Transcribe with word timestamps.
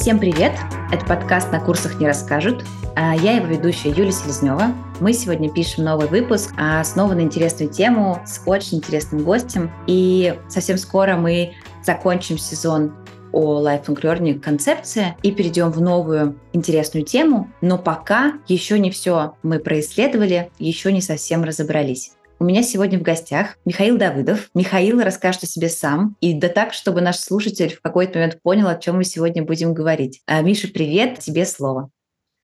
Всем 0.00 0.18
привет! 0.18 0.52
Это 0.90 1.04
подкаст 1.04 1.52
«На 1.52 1.60
курсах 1.60 2.00
не 2.00 2.06
расскажут». 2.06 2.64
А 2.96 3.14
я 3.14 3.32
его 3.32 3.44
ведущая 3.44 3.90
Юлия 3.90 4.12
Селезнева. 4.12 4.72
Мы 4.98 5.12
сегодня 5.12 5.52
пишем 5.52 5.84
новый 5.84 6.08
выпуск, 6.08 6.54
а, 6.56 6.82
снова 6.84 7.12
на 7.12 7.20
интересную 7.20 7.70
тему 7.70 8.18
с 8.24 8.40
очень 8.46 8.78
интересным 8.78 9.24
гостем. 9.24 9.70
И 9.86 10.38
совсем 10.48 10.78
скоро 10.78 11.16
мы 11.16 11.52
закончим 11.84 12.38
сезон 12.38 12.94
о 13.32 13.60
lifelong 13.60 14.00
learning 14.00 14.40
концепции 14.40 15.16
и 15.22 15.32
перейдем 15.32 15.70
в 15.70 15.82
новую 15.82 16.40
интересную 16.54 17.04
тему. 17.04 17.50
Но 17.60 17.76
пока 17.76 18.38
еще 18.48 18.78
не 18.78 18.90
все 18.90 19.34
мы 19.42 19.58
происследовали, 19.58 20.50
еще 20.58 20.94
не 20.94 21.02
совсем 21.02 21.44
разобрались. 21.44 22.12
У 22.42 22.44
меня 22.44 22.62
сегодня 22.62 22.98
в 22.98 23.02
гостях 23.02 23.58
Михаил 23.66 23.98
Давыдов. 23.98 24.48
Михаил 24.54 25.02
расскажет 25.02 25.42
о 25.42 25.46
себе 25.46 25.68
сам, 25.68 26.16
и 26.22 26.32
да 26.32 26.48
так, 26.48 26.72
чтобы 26.72 27.02
наш 27.02 27.16
слушатель 27.16 27.74
в 27.74 27.82
какой-то 27.82 28.18
момент 28.18 28.40
понял, 28.42 28.66
о 28.68 28.78
чем 28.78 28.96
мы 28.96 29.04
сегодня 29.04 29.44
будем 29.44 29.74
говорить. 29.74 30.22
А, 30.26 30.40
Миша, 30.40 30.68
привет, 30.68 31.18
тебе 31.18 31.44
слово. 31.44 31.90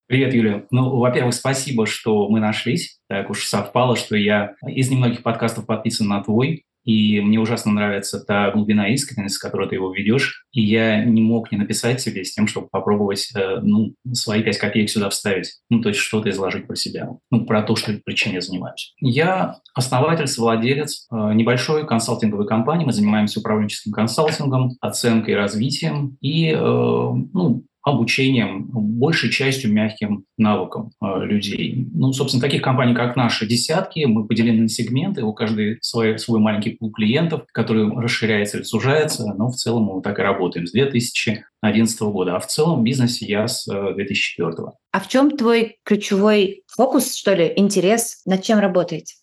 Привет, 0.06 0.34
Юля. 0.34 0.64
Ну, 0.70 0.98
во-первых, 0.98 1.32
спасибо, 1.32 1.86
что 1.86 2.28
мы 2.28 2.41
нашлись. 2.41 2.98
Так 3.09 3.30
уж 3.30 3.46
совпало, 3.46 3.96
что 3.96 4.16
я 4.16 4.55
из 4.69 4.91
немногих 4.91 5.22
подкастов 5.22 5.64
подписан 5.64 6.08
на 6.08 6.22
твой. 6.22 6.66
И 6.87 7.21
мне 7.21 7.39
ужасно 7.39 7.73
нравится 7.73 8.21
та 8.21 8.53
глубина 8.53 8.89
искренности, 8.89 9.37
с 9.37 9.41
которой 9.41 9.69
ты 9.69 9.75
его 9.75 9.93
ведешь. 9.93 10.47
И 10.53 10.63
я 10.63 11.05
не 11.05 11.21
мог 11.21 11.51
не 11.51 11.59
написать 11.59 12.01
себе 12.01 12.25
с 12.25 12.33
тем, 12.33 12.47
чтобы 12.47 12.69
попробовать 12.69 13.29
э, 13.35 13.59
ну, 13.61 13.95
свои 14.12 14.43
пять 14.43 14.59
копеек 14.59 14.89
сюда 14.89 15.11
вставить. 15.11 15.59
Ну, 15.69 15.83
то 15.83 15.89
есть 15.89 16.01
что-то 16.01 16.31
изложить 16.31 16.69
про 16.69 16.77
себя. 16.77 17.11
Ну, 17.31 17.45
про 17.45 17.62
то, 17.62 17.75
что, 17.75 17.93
чем 18.15 18.33
я 18.33 18.41
занимаюсь. 18.41 18.95
Я 19.01 19.56
основатель, 19.75 20.28
совладелец 20.28 21.09
э, 21.11 21.33
небольшой 21.34 21.87
консалтинговой 21.87 22.47
компании. 22.47 22.87
Мы 22.87 22.93
занимаемся 22.93 23.41
управленческим 23.41 23.93
консалтингом, 23.93 24.77
оценкой, 24.81 25.34
развитием. 25.34 26.17
И, 26.21 26.53
э, 26.53 26.56
ну, 26.56 27.65
обучением, 27.87 28.67
большей 28.73 29.31
частью 29.31 29.73
мягким 29.73 30.25
навыкам 30.37 30.91
э, 31.01 31.25
людей. 31.25 31.87
Ну, 31.95 32.12
собственно, 32.12 32.41
таких 32.41 32.61
компаний, 32.61 32.95
как 32.97 33.15
наши, 33.15 33.47
десятки. 33.47 34.05
Мы 34.06 34.27
поделены 34.27 34.62
на 34.62 34.69
сегменты, 34.69 35.23
у 35.23 35.33
каждой 35.33 35.78
свой, 35.83 36.19
свой 36.19 36.41
маленький 36.41 36.70
пул 36.70 36.91
клиентов, 36.91 37.45
который 37.53 37.89
расширяется 37.89 38.56
или 38.56 38.65
сужается, 38.65 39.33
но 39.39 39.51
в 39.51 39.55
целом 39.55 39.84
мы 39.84 40.03
так 40.03 40.19
и 40.19 40.23
работаем 40.23 40.67
с 40.67 40.73
2011 40.73 42.03
года. 42.03 42.34
А 42.34 42.41
в 42.41 42.48
целом 42.48 42.81
в 42.81 42.83
бизнесе 42.83 43.25
я 43.25 43.47
с 43.47 43.67
2004. 43.67 44.50
Э, 44.50 44.71
а 44.91 45.00
в 45.00 45.06
чем 45.06 45.37
твой 45.37 45.77
ключевой 45.84 46.65
фокус, 46.67 47.15
что 47.15 47.34
ли, 47.34 47.53
интерес? 47.55 48.23
Над 48.27 48.43
чем 48.43 48.59
работаете? 48.59 49.15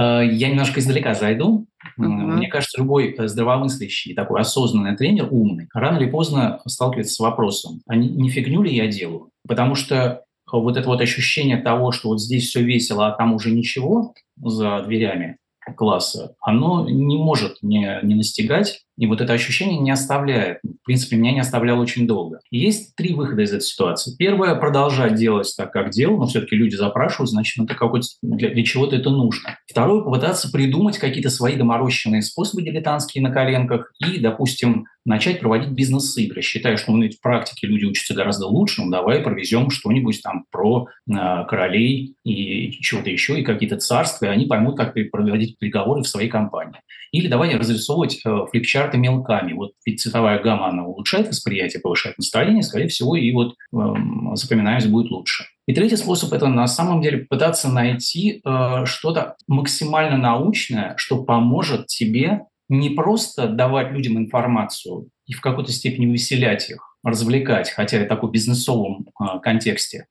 Э, 0.00 0.22
я 0.24 0.48
немножко 0.48 0.80
издалека 0.80 1.14
зайду. 1.14 1.66
Uh-huh. 1.98 2.06
Мне 2.06 2.48
кажется, 2.48 2.80
любой 2.80 3.14
э, 3.16 3.28
здравомыслящий, 3.28 4.14
такой 4.14 4.40
осознанный 4.40 4.96
тренер, 4.96 5.28
умный, 5.30 5.68
рано 5.74 5.98
или 5.98 6.10
поздно 6.10 6.60
сталкивается 6.66 7.14
с 7.14 7.20
вопросом, 7.20 7.82
а 7.86 7.96
не, 7.96 8.08
не 8.08 8.30
фигню 8.30 8.62
ли 8.62 8.74
я 8.74 8.86
делаю? 8.86 9.30
Потому 9.46 9.74
что 9.74 10.24
вот 10.50 10.76
это 10.76 10.88
вот 10.88 11.00
ощущение 11.00 11.58
того, 11.58 11.92
что 11.92 12.08
вот 12.08 12.20
здесь 12.20 12.48
все 12.48 12.62
весело, 12.62 13.06
а 13.06 13.12
там 13.12 13.34
уже 13.34 13.50
ничего 13.50 14.14
за 14.36 14.82
дверями 14.82 15.36
класса, 15.76 16.34
оно 16.40 16.88
не 16.88 17.16
может 17.16 17.58
не, 17.62 18.00
не 18.02 18.14
настигать, 18.14 18.82
и 19.00 19.06
вот 19.06 19.22
это 19.22 19.32
ощущение 19.32 19.78
не 19.78 19.90
оставляет. 19.90 20.58
В 20.62 20.84
принципе, 20.84 21.16
меня 21.16 21.32
не 21.32 21.40
оставляло 21.40 21.80
очень 21.80 22.06
долго. 22.06 22.40
Есть 22.50 22.94
три 22.96 23.14
выхода 23.14 23.40
из 23.40 23.50
этой 23.50 23.62
ситуации. 23.62 24.14
Первое– 24.18 24.54
продолжать 24.56 25.14
делать 25.14 25.50
так, 25.56 25.72
как 25.72 25.88
делал, 25.88 26.18
но 26.18 26.26
все-таки 26.26 26.54
люди 26.54 26.74
запрашивают, 26.74 27.30
значит, 27.30 27.56
ну, 27.56 27.64
это 27.64 27.74
какой 27.74 28.02
для, 28.20 28.50
для 28.50 28.62
чего-то 28.62 28.96
это 28.96 29.08
нужно. 29.08 29.56
Второе– 29.66 30.02
попытаться 30.04 30.52
придумать 30.52 30.98
какие-то 30.98 31.30
свои 31.30 31.56
доморощенные 31.56 32.20
способы 32.20 32.60
дилетантские 32.60 33.24
на 33.24 33.30
коленках 33.30 33.90
и, 34.06 34.20
допустим, 34.20 34.84
начать 35.06 35.40
проводить 35.40 35.70
бизнес-игры. 35.70 36.42
Считаю, 36.42 36.76
что 36.76 36.92
ну, 36.92 37.08
в 37.08 37.20
практике 37.22 37.68
люди 37.68 37.86
учатся 37.86 38.12
гораздо 38.12 38.48
лучше, 38.48 38.82
ну, 38.82 38.90
давай 38.90 39.20
провезем 39.20 39.70
что-нибудь 39.70 40.20
там 40.22 40.44
про 40.50 40.88
э, 41.08 41.14
королей 41.48 42.16
и 42.22 42.70
чего-то 42.72 43.08
еще, 43.08 43.40
и 43.40 43.44
какие-то 43.44 43.78
царства, 43.78 44.26
и 44.26 44.28
они 44.28 44.44
поймут, 44.44 44.76
как 44.76 44.94
проводить 45.10 45.58
переговоры 45.58 46.02
в 46.02 46.08
своей 46.08 46.28
компании. 46.28 46.80
Или 47.12 47.26
давай 47.26 47.56
разрисовывать 47.56 48.20
э, 48.24 48.30
флипчарты 48.90 48.98
мелками. 48.98 49.52
Вот 49.52 49.72
ведь 49.86 50.00
цветовая 50.00 50.42
гамма, 50.42 50.68
она 50.68 50.84
улучшает 50.84 51.28
восприятие, 51.28 51.80
повышает 51.80 52.18
настроение, 52.18 52.62
скорее 52.62 52.88
всего, 52.88 53.16
и 53.16 53.32
вот 53.32 53.54
э, 53.72 53.76
запоминаемость 54.34 54.90
будет 54.90 55.10
лучше. 55.10 55.44
И 55.66 55.74
третий 55.74 55.96
способ– 55.96 56.32
это 56.34 56.48
на 56.48 56.66
самом 56.66 57.00
деле 57.00 57.26
пытаться 57.28 57.70
найти 57.70 58.40
э, 58.44 58.84
что-то 58.84 59.36
максимально 59.46 60.16
научное, 60.16 60.94
что 60.96 61.22
поможет 61.24 61.86
тебе 61.86 62.42
не 62.68 62.90
просто 62.90 63.48
давать 63.48 63.92
людям 63.92 64.16
информацию 64.16 65.08
и 65.26 65.32
в 65.32 65.40
какой-то 65.40 65.72
степени 65.72 66.06
выселять 66.06 66.70
их, 66.70 66.96
развлекать, 67.04 67.70
хотя 67.70 68.00
и 68.00 68.04
в 68.04 68.08
таком 68.08 68.30
бизнесовом 68.30 69.06
э, 69.20 69.40
контексте, 69.42 70.06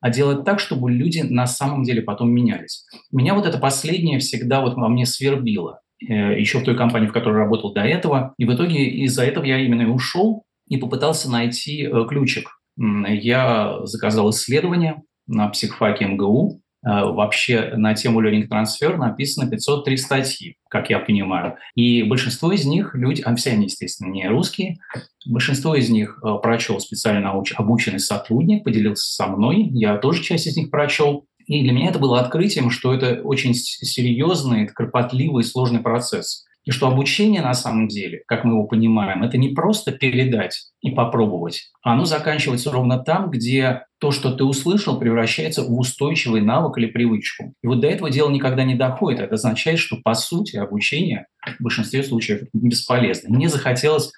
а 0.00 0.10
делать 0.10 0.44
так, 0.44 0.60
чтобы 0.60 0.90
люди 0.90 1.20
на 1.20 1.46
самом 1.46 1.84
деле 1.84 2.02
потом 2.02 2.30
менялись. 2.30 2.84
Меня 3.12 3.34
вот 3.34 3.46
это 3.46 3.58
последнее 3.58 4.18
всегда 4.18 4.60
вот 4.60 4.74
во 4.74 4.88
мне 4.88 5.06
свербило. 5.06 5.80
Э, 6.08 6.38
еще 6.38 6.58
в 6.58 6.64
той 6.64 6.76
компании, 6.76 7.06
в 7.06 7.12
которой 7.12 7.36
работал 7.36 7.72
до 7.72 7.82
этого. 7.82 8.34
И 8.38 8.44
в 8.44 8.54
итоге 8.54 8.84
из-за 9.04 9.24
этого 9.24 9.44
я 9.44 9.58
именно 9.58 9.82
и 9.82 9.86
ушел 9.86 10.44
и 10.68 10.76
попытался 10.76 11.30
найти 11.30 11.84
э, 11.84 12.04
ключик. 12.08 12.48
Я 12.76 13.80
заказал 13.84 14.30
исследование 14.30 15.02
на 15.26 15.48
психфаке 15.48 16.06
МГУ. 16.06 16.60
Э, 16.84 17.04
вообще 17.04 17.72
на 17.76 17.94
тему 17.94 18.20
learning 18.22 18.48
transfer 18.48 18.96
написано 18.96 19.48
503 19.48 19.96
статьи, 19.96 20.56
как 20.68 20.90
я 20.90 20.98
понимаю. 20.98 21.56
И 21.74 22.02
большинство 22.02 22.50
из 22.52 22.64
них 22.64 22.94
люди, 22.94 23.22
а 23.22 23.34
все 23.36 23.50
они, 23.50 23.64
естественно, 23.64 24.10
не 24.10 24.26
русские, 24.28 24.78
большинство 25.26 25.76
из 25.76 25.88
них 25.90 26.20
прочел 26.42 26.80
специально 26.80 27.30
обученный 27.30 28.00
сотрудник, 28.00 28.64
поделился 28.64 29.12
со 29.12 29.26
мной. 29.28 29.68
Я 29.72 29.98
тоже 29.98 30.22
часть 30.22 30.46
из 30.46 30.56
них 30.56 30.70
прочел. 30.70 31.26
И 31.46 31.62
для 31.62 31.72
меня 31.72 31.90
это 31.90 31.98
было 31.98 32.20
открытием, 32.20 32.70
что 32.70 32.92
это 32.94 33.20
очень 33.22 33.54
серьезный, 33.54 34.66
кропотливый, 34.66 35.44
сложный 35.44 35.80
процесс. 35.80 36.44
И 36.64 36.70
что 36.70 36.86
обучение 36.86 37.42
на 37.42 37.54
самом 37.54 37.88
деле, 37.88 38.22
как 38.26 38.44
мы 38.44 38.52
его 38.52 38.64
понимаем, 38.64 39.24
это 39.24 39.36
не 39.36 39.48
просто 39.48 39.90
передать 39.90 40.68
и 40.80 40.92
попробовать, 40.92 41.70
а 41.82 41.94
оно 41.94 42.04
заканчивается 42.04 42.70
ровно 42.70 42.98
там, 42.98 43.30
где 43.30 43.86
то, 43.98 44.12
что 44.12 44.32
ты 44.32 44.44
услышал, 44.44 44.98
превращается 44.98 45.64
в 45.64 45.76
устойчивый 45.76 46.40
навык 46.40 46.78
или 46.78 46.86
привычку. 46.86 47.54
И 47.62 47.66
вот 47.66 47.80
до 47.80 47.88
этого 47.88 48.10
дело 48.10 48.30
никогда 48.30 48.62
не 48.62 48.76
доходит. 48.76 49.20
Это 49.20 49.34
означает, 49.34 49.80
что 49.80 49.96
по 49.96 50.14
сути 50.14 50.56
обучение 50.56 51.26
в 51.58 51.62
большинстве 51.62 52.04
случаев 52.04 52.42
бесполезно. 52.52 53.34
Мне 53.34 53.48
захотелось 53.48 54.12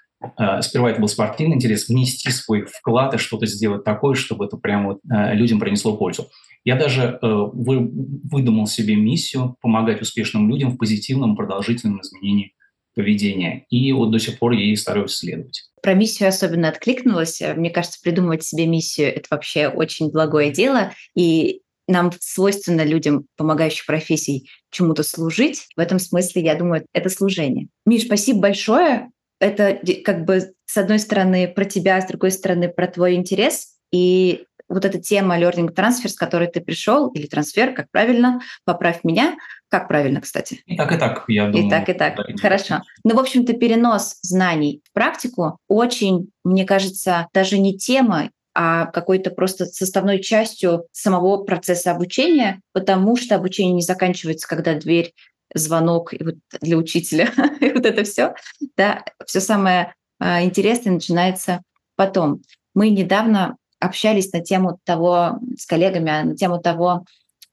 сперва 0.63 0.91
это 0.91 1.01
был 1.01 1.09
спортивный 1.09 1.57
интерес, 1.57 1.89
внести 1.89 2.31
свой 2.31 2.67
вклад 2.67 3.15
и 3.15 3.19
что-то 3.19 3.47
сделать 3.47 3.85
такое, 3.85 4.15
чтобы 4.15 4.47
это 4.47 4.57
прямо 4.57 4.99
э, 5.11 5.35
людям 5.35 5.61
принесло 5.61 5.97
пользу. 5.97 6.29
Я 6.65 6.77
даже 6.77 7.19
э, 7.21 7.27
вы, 7.53 7.91
выдумал 8.25 8.67
себе 8.67 8.97
миссию 8.97 9.57
помогать 9.61 10.01
успешным 10.01 10.49
людям 10.49 10.73
в 10.73 10.79
позитивном 10.79 11.37
продолжительном 11.37 12.01
изменении 12.01 12.55
поведения. 12.95 13.67
И 13.71 13.93
вот 13.93 14.11
до 14.11 14.19
сих 14.19 14.39
пор 14.39 14.53
я 14.53 14.65
ей 14.65 14.77
стараюсь 14.77 15.13
следовать. 15.13 15.65
Про 15.83 15.95
миссию 15.95 16.29
особенно 16.29 16.69
откликнулась. 16.69 17.43
Мне 17.57 17.71
кажется, 17.71 17.99
придумывать 18.03 18.45
себе 18.45 18.67
миссию– 18.67 19.09
это 19.17 19.27
вообще 19.31 19.69
очень 19.69 20.11
благое 20.11 20.51
дело. 20.53 20.93
И 21.15 21.61
нам 21.87 22.13
свойственно 22.19 22.85
людям, 22.85 23.27
помогающих 23.37 23.85
профессий, 23.85 24.49
чему-то 24.71 25.03
служить. 25.03 25.67
В 25.77 25.81
этом 25.81 25.99
смысле, 25.99 26.43
я 26.43 26.55
думаю, 26.55 26.87
это 26.93 27.11
служение. 27.11 27.69
Миш, 27.85 28.05
спасибо 28.05 28.41
большое 28.41 29.11
это 29.41 29.79
как 30.05 30.25
бы 30.25 30.55
с 30.67 30.77
одной 30.77 30.99
стороны 30.99 31.49
про 31.49 31.65
тебя, 31.65 32.01
с 32.01 32.07
другой 32.07 32.31
стороны 32.31 32.69
про 32.69 32.87
твой 32.87 33.15
интерес. 33.15 33.75
И 33.93 34.45
вот 34.69 34.85
эта 34.85 34.99
тема 34.99 35.39
learning 35.39 35.75
transfer, 35.75 36.09
с 36.09 36.15
которой 36.15 36.49
ты 36.49 36.61
пришел, 36.61 37.09
или 37.09 37.27
трансфер, 37.27 37.75
как 37.75 37.91
правильно, 37.91 38.41
поправь 38.65 39.01
меня. 39.05 39.37
Как 39.69 39.89
правильно, 39.89 40.21
кстати? 40.21 40.63
И 40.67 40.77
так, 40.77 40.93
и 40.93 40.97
так, 40.97 41.25
я 41.29 41.47
думаю. 41.47 41.67
И 41.67 41.71
так, 41.71 41.89
и 41.89 41.93
так. 41.93 42.17
Да, 42.17 42.25
Хорошо. 42.41 42.83
Ну, 43.05 43.15
в 43.15 43.19
общем-то, 43.19 43.53
перенос 43.55 44.19
знаний 44.23 44.83
в 44.85 44.93
практику 44.93 45.59
очень, 45.69 46.31
мне 46.45 46.65
кажется, 46.65 47.29
даже 47.33 47.59
не 47.59 47.77
тема, 47.77 48.31
а 48.55 48.87
какой-то 48.87 49.31
просто 49.31 49.67
составной 49.67 50.23
частью 50.23 50.87
самого 50.93 51.45
процесса 51.45 51.91
обучения, 51.91 52.61
потому 52.73 53.17
что 53.17 53.35
обучение 53.35 53.75
не 53.75 53.83
заканчивается, 53.83 54.47
когда 54.47 54.75
дверь 54.75 55.13
звонок 55.55 56.13
и 56.13 56.23
вот 56.23 56.35
для 56.61 56.77
учителя, 56.77 57.33
и 57.61 57.73
вот 57.73 57.87
это 57.87 58.05
все, 58.05 58.35
да, 58.77 59.05
все 59.27 59.41
самое 59.41 59.95
а, 60.19 60.43
интересное 60.43 60.93
начинается 60.93 61.63
потом. 61.97 62.43
Мы 62.75 62.91
недавно 62.91 63.57
общались 63.81 64.33
на 64.33 64.41
тему 64.41 64.79
того 64.85 65.39
с 65.57 65.67
коллегами, 65.67 66.11
а, 66.11 66.25
на 66.25 66.37
тему 66.37 66.61
того, 66.61 67.05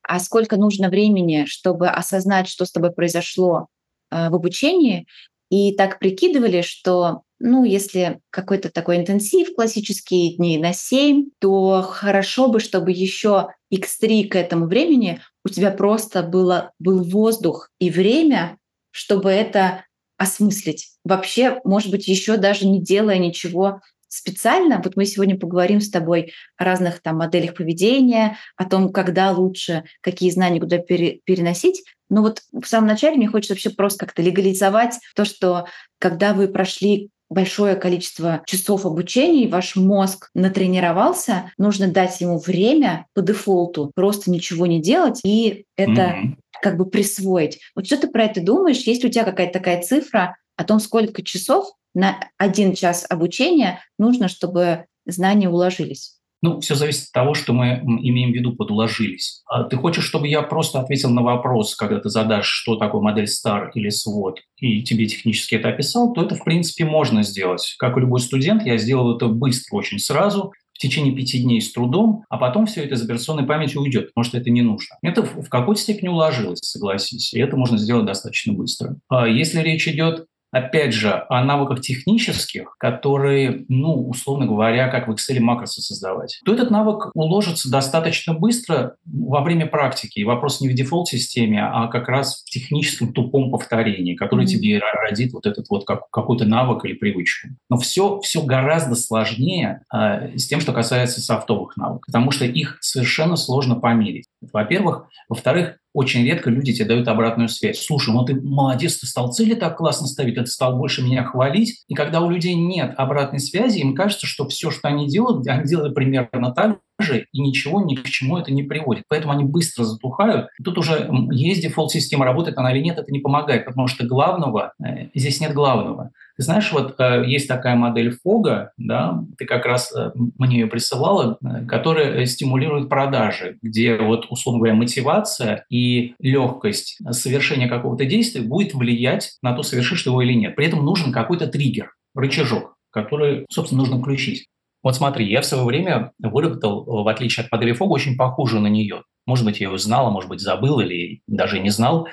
а 0.04 0.20
сколько 0.20 0.58
нужно 0.58 0.90
времени, 0.90 1.46
чтобы 1.46 1.88
осознать, 1.88 2.48
что 2.48 2.66
с 2.66 2.72
тобой 2.72 2.92
произошло 2.92 3.68
а, 4.10 4.30
в 4.30 4.36
обучении, 4.36 5.06
и 5.50 5.76
так 5.76 6.00
прикидывали, 6.00 6.62
что 6.62 7.24
ну, 7.40 7.66
если 7.66 8.20
какой-то 8.30 8.70
такой 8.70 8.98
интенсив 8.98 9.54
классические 9.56 10.38
дни 10.38 10.58
на 10.58 10.74
7, 10.74 11.26
то 11.40 11.82
хорошо 11.82 12.48
бы, 12.48 12.60
чтобы 12.60 12.92
еще 12.92 13.50
x3 13.74 14.28
к 14.28 14.36
этому 14.36 14.68
времени 14.68 15.20
у 15.44 15.50
тебя 15.50 15.72
просто 15.72 16.24
было, 16.24 16.72
был 16.80 17.04
воздух 17.04 17.70
и 17.80 17.90
время, 17.90 18.58
чтобы 18.92 19.32
это 19.32 19.86
осмыслить. 20.18 20.90
Вообще, 21.04 21.60
может 21.64 21.90
быть, 21.90 22.08
еще 22.08 22.38
даже 22.38 22.68
не 22.68 22.82
делая 22.82 23.18
ничего 23.18 23.82
специально, 24.08 24.82
вот 24.84 24.98
мы 24.98 25.06
сегодня 25.06 25.40
поговорим 25.40 25.80
с 25.80 25.90
тобой 25.90 26.34
о 26.58 26.66
разных 26.66 27.02
там 27.02 27.18
моделях 27.18 27.56
поведения, 27.56 28.38
о 28.58 28.66
том, 28.66 28.92
когда 28.92 29.32
лучше 29.32 29.86
какие 30.02 30.30
знания 30.30 30.60
куда 30.60 30.80
пере, 30.80 31.22
переносить, 31.24 31.84
но 32.10 32.22
вот 32.22 32.42
в 32.52 32.66
самом 32.66 32.90
начале 32.90 33.16
мне 33.16 33.28
хочется 33.28 33.54
вообще 33.54 33.70
просто 33.70 34.06
как-то 34.06 34.22
легализовать 34.22 35.00
то, 35.16 35.24
что 35.24 35.66
когда 35.98 36.34
вы 36.34 36.50
прошли 36.50 37.10
большое 37.32 37.76
количество 37.76 38.44
часов 38.46 38.86
обучения, 38.86 39.46
и 39.46 39.48
ваш 39.48 39.76
мозг 39.76 40.30
натренировался, 40.36 41.52
нужно 41.58 41.88
дать 41.88 42.20
ему 42.22 42.38
время 42.38 43.08
по 43.14 43.22
дефолту, 43.22 43.92
просто 43.96 44.30
ничего 44.30 44.68
не 44.68 44.82
делать 44.82 45.22
и 45.24 45.66
это 45.78 46.02
mm-hmm. 46.02 46.36
как 46.62 46.78
бы 46.78 46.86
присвоить. 46.86 47.60
Вот 47.74 47.88
что 47.88 47.98
ты 47.98 48.08
про 48.08 48.26
это 48.26 48.42
думаешь? 48.42 48.80
Есть 48.80 49.06
у 49.06 49.10
тебя 49.10 49.24
какая-то 49.24 49.54
такая 49.54 49.82
цифра 49.82 50.36
о 50.58 50.64
том, 50.66 50.80
сколько 50.80 51.24
часов 51.24 51.72
на 51.94 52.20
один 52.38 52.76
час 52.76 53.06
обучения 53.10 53.80
нужно, 53.98 54.28
чтобы 54.28 54.86
знания 55.06 55.50
уложились? 55.50 56.21
Ну, 56.42 56.60
все 56.60 56.76
зависит 56.76 57.08
от 57.08 57.12
того, 57.12 57.34
что 57.36 57.54
мы 57.54 57.82
имеем 57.84 58.32
в 58.32 58.36
виду 58.36 58.56
под 58.56 58.72
«уложились». 58.72 59.44
А 59.46 59.64
ты 59.64 59.78
хочешь, 59.78 60.06
чтобы 60.06 60.28
я 60.28 60.42
просто 60.42 60.80
ответил 60.80 61.12
на 61.12 61.22
вопрос, 61.22 61.76
когда 61.76 62.00
ты 62.00 62.10
задашь, 62.10 62.48
что 62.48 62.78
такое 62.78 63.02
модель 63.02 63.26
STAR 63.26 63.70
или 63.76 63.90
SWOT, 63.90 64.38
и 64.58 64.84
тебе 64.84 65.06
технически 65.06 65.56
это 65.56 65.70
описал, 65.70 66.14
то 66.14 66.24
это, 66.24 66.36
в 66.36 66.44
принципе, 66.44 66.86
можно 66.86 67.22
сделать. 67.24 67.76
Как 67.78 67.96
и 67.96 68.00
любой 68.00 68.20
студент, 68.22 68.66
я 68.66 68.78
сделал 68.78 69.16
это 69.16 69.28
быстро, 69.28 69.78
очень 69.78 70.00
сразу, 70.00 70.52
в 70.74 70.80
течение 70.80 71.16
пяти 71.16 71.44
дней 71.44 71.62
с 71.62 71.72
трудом, 71.72 72.24
а 72.28 72.38
потом 72.38 72.66
все 72.66 72.84
это 72.84 72.96
из 72.96 73.04
операционной 73.04 73.46
памяти 73.46 73.78
уйдет, 73.78 74.08
потому 74.08 74.24
что 74.24 74.40
это 74.40 74.50
не 74.50 74.64
нужно. 74.64 74.96
Это 75.04 75.22
в 75.22 75.48
какой-то 75.48 75.80
степени 75.80 76.10
уложилось, 76.10 76.58
согласись, 76.64 77.36
и 77.36 77.40
это 77.40 77.56
можно 77.56 77.78
сделать 77.78 78.08
достаточно 78.08 78.54
быстро. 78.54 78.98
А 79.08 79.28
если 79.28 79.60
речь 79.60 79.88
идет 79.88 80.26
опять 80.52 80.94
же, 80.94 81.26
о 81.30 81.44
навыках 81.44 81.82
технических, 81.82 82.76
которые, 82.78 83.66
ну, 83.68 84.08
условно 84.08 84.46
говоря, 84.46 84.90
как 84.90 85.08
в 85.08 85.12
Excel 85.12 85.40
макросы 85.40 85.82
создавать, 85.82 86.40
то 86.46 86.54
этот 86.54 86.70
навык 86.72 87.12
уложится 87.14 87.72
достаточно 87.72 88.34
быстро 88.34 88.96
во 89.06 89.42
время 89.42 89.66
практики. 89.66 90.20
И 90.20 90.26
вопрос 90.26 90.62
не 90.62 90.70
в 90.70 90.74
дефолт-системе, 90.74 91.64
а 91.64 91.88
как 91.88 92.08
раз 92.10 92.44
в 92.44 92.50
техническом 92.50 93.14
тупом 93.14 93.52
повторении, 93.52 94.16
который 94.16 94.46
mm-hmm. 94.46 94.50
тебе 94.50 94.82
родит 95.04 95.34
вот 95.34 95.46
этот 95.46 95.68
вот 95.70 95.86
как, 95.86 96.10
какой-то 96.10 96.46
навык 96.46 96.86
или 96.86 96.94
привычку. 96.94 97.50
Но 97.70 97.78
все, 97.78 98.20
все 98.20 98.42
гораздо 98.44 98.96
сложнее 98.96 99.84
э, 99.94 100.38
с 100.38 100.48
тем, 100.48 100.60
что 100.60 100.74
касается 100.74 101.22
софтовых 101.22 101.78
навыков, 101.78 102.04
потому 102.08 102.32
что 102.32 102.46
их 102.46 102.78
совершенно 102.82 103.36
сложно 103.36 103.76
померить. 103.76 104.28
Во-первых. 104.52 105.08
Во-вторых, 105.30 105.78
очень 105.94 106.24
редко 106.24 106.50
люди 106.50 106.74
тебе 106.74 106.86
дают 106.86 107.08
обратную 107.08 107.50
связь. 107.50 107.84
Слушай, 107.84 108.14
ну 108.14 108.24
ты 108.24 108.36
молодец, 108.36 108.98
ты 108.98 109.08
стал 109.08 109.32
цели 109.34 109.56
так 109.56 109.78
классно 109.78 110.08
ставить, 110.08 110.36
ты 110.36 110.46
стал 110.46 110.78
больше 110.78 111.04
меня 111.04 111.24
хвалить. 111.24 111.84
И 111.88 111.94
когда 111.94 112.22
у 112.22 112.30
людей 112.30 112.56
нет 112.56 112.94
обратной 112.98 113.40
связи, 113.40 113.80
им 113.80 113.96
кажется, 113.96 114.26
что 114.26 114.48
все, 114.48 114.72
что 114.72 114.88
они 114.88 115.08
делают, 115.08 115.46
они 115.48 115.66
делают 115.66 115.94
примерно 115.94 116.52
так 116.52 116.80
же, 117.02 117.26
и 117.32 117.42
ничего 117.42 117.82
ни 117.82 117.96
к 117.96 118.04
чему 118.04 118.38
это 118.38 118.52
не 118.52 118.64
приводит. 118.64 119.04
Поэтому 119.08 119.34
они 119.34 119.44
быстро 119.44 119.84
затухают. 119.84 120.48
Тут 120.64 120.78
уже 120.78 121.10
есть 121.32 121.62
дефолт-система, 121.62 122.26
работает 122.26 122.58
она 122.58 122.74
или 122.74 122.82
нет, 122.82 122.98
это 122.98 123.12
не 123.12 123.20
помогает, 123.20 123.66
потому 123.66 123.88
что 123.88 124.06
главного, 124.06 124.74
э, 124.84 125.08
здесь 125.14 125.40
нет 125.40 125.54
главного. 125.54 126.12
Ты 126.38 126.44
знаешь, 126.44 126.72
вот 126.72 126.96
э, 127.00 127.24
есть 127.28 127.48
такая 127.48 127.76
модель 127.76 128.18
Фога, 128.24 128.72
да, 128.78 129.24
ты 129.38 129.46
как 129.46 129.66
раз 129.66 129.94
э, 129.96 130.12
мне 130.38 130.60
ее 130.60 130.68
присылала, 130.68 131.38
которая 131.68 132.26
стимулирует 132.26 132.90
продажи, 132.90 133.58
где 133.62 133.98
вот, 133.98 134.28
условно 134.30 134.60
говоря, 134.60 134.76
мотивация 134.76 135.66
и 135.70 136.16
легкость 136.20 136.98
совершения 137.12 137.68
какого-то 137.68 138.06
действия 138.06 138.42
будет 138.42 138.74
влиять 138.74 139.38
на 139.42 139.54
то, 139.54 139.64
совершишь 139.64 140.04
ты 140.04 140.10
его 140.10 140.22
или 140.22 140.34
нет. 140.34 140.56
При 140.56 140.68
этом 140.68 140.84
нужен 140.84 141.12
какой-то 141.12 141.48
триггер, 141.48 141.94
рычажок, 142.16 142.76
который, 142.92 143.46
собственно, 143.50 143.82
нужно 143.82 144.00
включить. 144.00 144.48
Вот 144.84 144.96
смотри, 144.96 145.30
я 145.30 145.42
в 145.42 145.46
свое 145.46 145.64
время 145.64 146.12
выработал, 146.20 147.04
в 147.04 147.08
отличие 147.08 147.46
от 147.46 147.52
модели 147.52 147.74
Фога, 147.74 147.94
очень 147.94 148.18
похожую 148.18 148.62
на 148.62 148.68
нее. 148.68 149.04
Может 149.28 149.46
быть, 149.46 149.60
я 149.60 149.70
ее 149.70 149.78
знал, 149.78 150.08
а 150.08 150.12
может 150.12 150.30
быть, 150.30 150.42
забыл 150.42 150.80
или 150.80 151.22
даже 151.28 151.60
не 151.60 151.70
знал. 151.70 152.08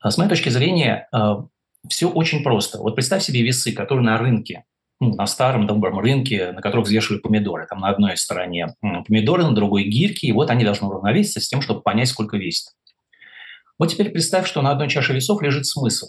А 0.00 0.10
с 0.10 0.18
моей 0.18 0.30
точки 0.30 0.48
зрения, 0.48 1.08
э, 1.12 1.34
все 1.88 2.08
очень 2.08 2.42
просто. 2.42 2.78
Вот 2.78 2.94
представь 2.94 3.22
себе 3.22 3.42
весы, 3.42 3.72
которые 3.72 4.04
на 4.04 4.18
рынке, 4.18 4.64
ну, 5.00 5.14
на 5.14 5.26
старом 5.26 5.66
добром 5.66 5.98
рынке, 5.98 6.52
на 6.52 6.62
которых 6.62 6.86
взвешивали 6.86 7.20
помидоры. 7.20 7.66
Там 7.68 7.80
на 7.80 7.88
одной 7.88 8.16
стороне 8.16 8.74
помидоры, 8.80 9.44
на 9.44 9.54
другой 9.54 9.84
гирьки, 9.84 10.26
и 10.26 10.32
вот 10.32 10.50
они 10.50 10.64
должны 10.64 10.86
уравновеситься 10.86 11.40
с 11.40 11.48
тем, 11.48 11.60
чтобы 11.60 11.82
понять, 11.82 12.08
сколько 12.08 12.36
весит. 12.36 12.68
Вот 13.78 13.90
теперь 13.90 14.10
представь, 14.10 14.46
что 14.46 14.62
на 14.62 14.70
одной 14.70 14.88
чаше 14.88 15.12
весов 15.12 15.42
лежит 15.42 15.66
смысл. 15.66 16.06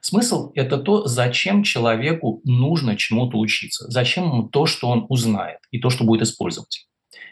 Смысл– 0.00 0.50
это 0.54 0.78
то, 0.78 1.06
зачем 1.06 1.62
человеку 1.62 2.40
нужно 2.44 2.96
чему-то 2.96 3.38
учиться, 3.38 3.88
зачем 3.88 4.24
ему 4.24 4.48
то, 4.48 4.66
что 4.66 4.88
он 4.88 5.06
узнает, 5.08 5.58
и 5.70 5.78
то, 5.78 5.90
что 5.90 6.04
будет 6.04 6.22
использовать. 6.22 6.88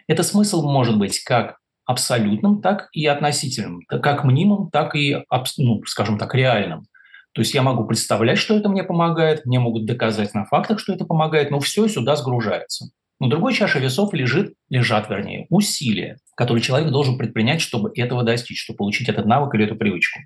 Это 0.06 0.22
смысл 0.22 0.62
может 0.62 0.96
быть 0.96 1.22
как 1.24 1.56
абсолютным, 1.84 2.62
так 2.62 2.88
и 2.92 3.06
относительным, 3.06 3.82
как 3.88 4.24
мнимым, 4.24 4.70
так 4.70 4.94
и, 4.94 5.24
ну, 5.58 5.82
скажем 5.84 6.18
так, 6.18 6.34
реальным. 6.34 6.86
То 7.32 7.42
есть 7.42 7.54
я 7.54 7.62
могу 7.62 7.84
представлять, 7.84 8.38
что 8.38 8.56
это 8.56 8.68
мне 8.68 8.82
помогает, 8.82 9.46
мне 9.46 9.58
могут 9.58 9.86
доказать 9.86 10.34
на 10.34 10.44
фактах, 10.44 10.80
что 10.80 10.92
это 10.92 11.04
помогает, 11.04 11.50
но 11.50 11.60
все 11.60 11.86
сюда 11.88 12.16
сгружается. 12.16 12.90
На 13.20 13.28
другой 13.28 13.52
чаше 13.52 13.78
весов 13.78 14.14
лежит, 14.14 14.54
лежат, 14.68 15.10
вернее, 15.10 15.46
усилия, 15.50 16.16
которые 16.34 16.62
человек 16.62 16.90
должен 16.90 17.18
предпринять, 17.18 17.60
чтобы 17.60 17.92
этого 17.94 18.22
достичь, 18.22 18.62
чтобы 18.62 18.78
получить 18.78 19.08
этот 19.08 19.26
навык 19.26 19.54
или 19.54 19.66
эту 19.66 19.76
привычку. 19.76 20.20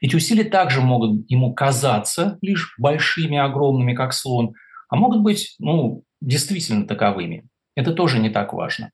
Эти 0.00 0.16
усилия 0.16 0.44
также 0.44 0.80
могут 0.80 1.30
ему 1.30 1.54
казаться 1.54 2.38
лишь 2.40 2.74
большими, 2.78 3.38
огромными, 3.38 3.94
как 3.94 4.12
слон, 4.12 4.54
а 4.88 4.96
могут 4.96 5.20
быть 5.20 5.54
ну, 5.58 6.04
действительно 6.20 6.86
таковыми. 6.86 7.48
Это 7.76 7.92
тоже 7.92 8.18
не 8.18 8.30
так 8.30 8.52
важно. 8.52 8.90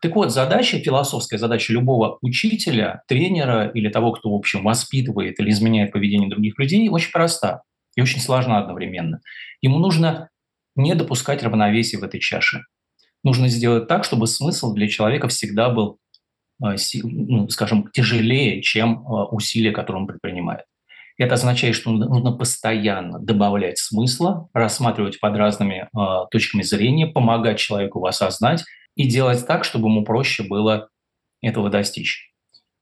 Так 0.00 0.14
вот, 0.14 0.32
задача, 0.32 0.78
философская 0.78 1.38
задача 1.38 1.72
любого 1.72 2.18
учителя, 2.22 3.02
тренера 3.08 3.66
или 3.68 3.88
того, 3.88 4.12
кто, 4.12 4.30
в 4.30 4.34
общем, 4.34 4.62
воспитывает 4.62 5.40
или 5.40 5.50
изменяет 5.50 5.92
поведение 5.92 6.30
других 6.30 6.58
людей, 6.58 6.88
очень 6.88 7.10
проста 7.10 7.62
и 7.96 8.00
очень 8.00 8.20
сложна 8.20 8.58
одновременно. 8.58 9.20
Ему 9.60 9.78
нужно 9.78 10.30
не 10.76 10.94
допускать 10.94 11.42
равновесия 11.42 11.98
в 11.98 12.04
этой 12.04 12.20
чаше. 12.20 12.62
Нужно 13.24 13.48
сделать 13.48 13.88
так, 13.88 14.04
чтобы 14.04 14.28
смысл 14.28 14.72
для 14.72 14.86
человека 14.86 15.26
всегда 15.26 15.68
был 15.68 15.98
ну, 16.58 17.48
скажем, 17.48 17.88
тяжелее, 17.92 18.62
чем 18.62 19.00
э, 19.00 19.24
усилия, 19.30 19.72
которые 19.72 20.02
он 20.02 20.06
предпринимает. 20.08 20.64
Это 21.16 21.34
означает, 21.34 21.74
что 21.74 21.90
нужно 21.90 22.32
постоянно 22.32 23.18
добавлять 23.18 23.78
смысла, 23.78 24.48
рассматривать 24.52 25.20
под 25.20 25.36
разными 25.36 25.88
э, 25.92 26.26
точками 26.30 26.62
зрения, 26.62 27.06
помогать 27.06 27.58
человеку 27.58 28.04
осознать 28.06 28.64
и 28.94 29.08
делать 29.08 29.46
так, 29.46 29.64
чтобы 29.64 29.88
ему 29.88 30.04
проще 30.04 30.44
было 30.44 30.88
этого 31.40 31.70
достичь. 31.70 32.32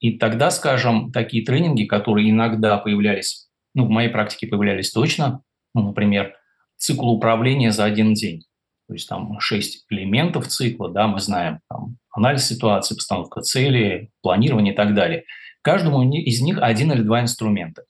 И 0.00 0.18
тогда, 0.18 0.50
скажем, 0.50 1.12
такие 1.12 1.44
тренинги, 1.44 1.84
которые 1.84 2.30
иногда 2.30 2.76
появлялись, 2.78 3.48
ну, 3.74 3.86
в 3.86 3.90
моей 3.90 4.08
практике 4.08 4.46
появлялись 4.46 4.90
точно, 4.90 5.42
ну, 5.74 5.82
например, 5.82 6.34
цикл 6.76 7.08
управления 7.08 7.72
за 7.72 7.84
один 7.84 8.14
день. 8.14 8.45
То 8.88 8.94
есть 8.94 9.08
там 9.08 9.38
шесть 9.40 9.84
элементов 9.90 10.46
цикла, 10.48 10.90
да, 10.90 11.06
мы 11.08 11.18
знаем, 11.18 11.60
там, 11.68 11.96
анализ 12.12 12.46
ситуации, 12.46 12.94
постановка 12.94 13.40
цели, 13.40 14.10
планирование 14.22 14.72
и 14.72 14.76
так 14.76 14.94
далее. 14.94 15.24
Каждому 15.62 16.08
из 16.12 16.40
них 16.40 16.58
один 16.60 16.92
или 16.92 17.02
два 17.02 17.20
инструмента. 17.20 17.82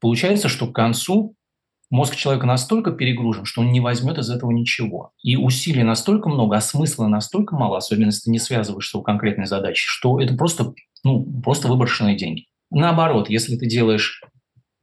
Получается, 0.00 0.48
что 0.48 0.66
к 0.66 0.74
концу 0.74 1.34
мозг 1.90 2.14
человека 2.16 2.46
настолько 2.46 2.92
перегружен, 2.92 3.46
что 3.46 3.62
он 3.62 3.72
не 3.72 3.80
возьмет 3.80 4.18
из 4.18 4.30
этого 4.30 4.50
ничего. 4.50 5.12
И 5.22 5.36
усилий 5.36 5.82
настолько 5.82 6.28
много, 6.28 6.56
а 6.56 6.60
смысла 6.60 7.06
настолько 7.06 7.56
мало, 7.56 7.78
особенно 7.78 8.06
если 8.06 8.24
ты 8.24 8.30
не 8.30 8.38
связываешься 8.38 8.98
у 8.98 9.02
конкретной 9.02 9.46
задачи, 9.46 9.82
что 9.86 10.20
это 10.20 10.36
просто, 10.36 10.74
ну, 11.02 11.24
просто 11.42 11.68
выброшенные 11.68 12.16
деньги. 12.16 12.46
Наоборот, 12.70 13.30
если 13.30 13.56
ты 13.56 13.66
делаешь 13.66 14.22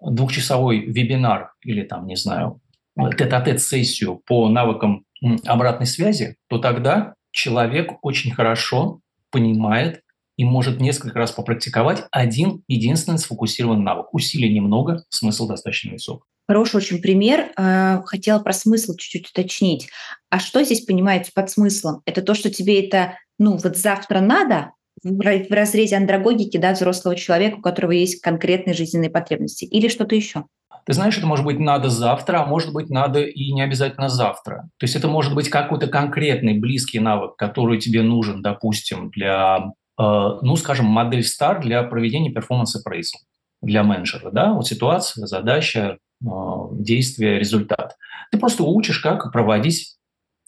двухчасовой 0.02 0.80
вебинар 0.80 1.54
или 1.62 1.84
там, 1.84 2.08
не 2.08 2.16
знаю, 2.16 2.60
тет-а-тет 2.98 3.62
сессию 3.62 4.22
по 4.26 4.50
навыкам 4.50 5.06
обратной 5.46 5.88
связи, 5.88 6.36
то 6.50 6.58
тогда 6.58 7.14
человек 7.32 7.94
очень 8.02 8.32
хорошо 8.32 9.00
понимает 9.32 10.02
и 10.38 10.44
может 10.44 10.80
несколько 10.80 11.18
раз 11.18 11.32
попрактиковать 11.32 12.06
один 12.12 12.64
единственный 12.68 13.20
сфокусированный 13.20 13.84
навык. 13.84 14.14
Усилий 14.14 14.54
немного, 14.54 15.04
смысл 15.10 15.48
достаточно 15.48 15.94
высок. 15.94 16.26
Хороший 16.48 16.78
очень 16.78 17.02
пример. 17.02 17.52
А, 17.56 18.04
хотела 18.06 18.40
про 18.40 18.54
смысл 18.54 18.96
чуть-чуть 18.96 19.30
уточнить. 19.30 19.90
А 20.30 20.40
что 20.40 20.64
здесь 20.64 20.82
понимаете 20.82 21.32
под 21.34 21.50
смыслом? 21.50 22.02
Это 22.06 22.22
то, 22.22 22.36
что 22.36 22.52
тебе 22.52 22.86
это, 22.86 23.18
ну, 23.40 23.58
вот 23.58 23.78
завтра 23.78 24.20
надо, 24.20 24.72
в 25.04 25.52
разрезе 25.52 25.98
андрогогики, 25.98 26.58
да, 26.58 26.74
взрослого 26.74 27.16
человека, 27.16 27.58
у 27.58 27.62
которого 27.62 27.92
есть 27.92 28.22
конкретные 28.22 28.74
жизненные 28.74 29.10
потребности, 29.10 29.66
или 29.66 29.88
что-то 29.88 30.16
еще? 30.16 30.46
Ты 30.86 30.94
знаешь, 30.94 31.18
это 31.18 31.26
может 31.26 31.46
быть 31.46 31.60
надо 31.60 31.90
завтра, 31.90 32.44
а 32.44 32.46
может 32.46 32.72
быть 32.72 32.90
надо 32.90 33.22
и 33.22 33.52
не 33.52 33.62
обязательно 33.62 34.08
завтра. 34.08 34.70
То 34.78 34.84
есть 34.84 34.96
это 34.96 35.08
может 35.08 35.34
быть 35.34 35.50
какой-то 35.50 35.88
конкретный 35.88 36.60
близкий 36.60 37.00
навык, 37.00 37.36
который 37.38 37.80
тебе 37.80 38.04
нужен, 38.04 38.42
допустим, 38.42 39.10
для, 39.10 39.72
э, 40.00 40.04
ну, 40.42 40.56
скажем, 40.56 40.86
модель 40.86 41.24
STAR 41.24 41.62
для 41.62 41.82
проведения 41.84 42.32
перформанс 42.32 42.76
appraisal 42.76 43.18
для 43.64 43.84
менеджера. 43.84 44.30
Да? 44.30 44.54
Вот 44.54 44.68
ситуация, 44.68 45.26
задача, 45.26 45.98
э, 46.24 46.28
действие, 46.74 47.40
результат. 47.40 47.96
Ты 48.32 48.38
просто 48.38 48.64
учишь, 48.64 49.00
как 49.00 49.32
проводить 49.32 49.96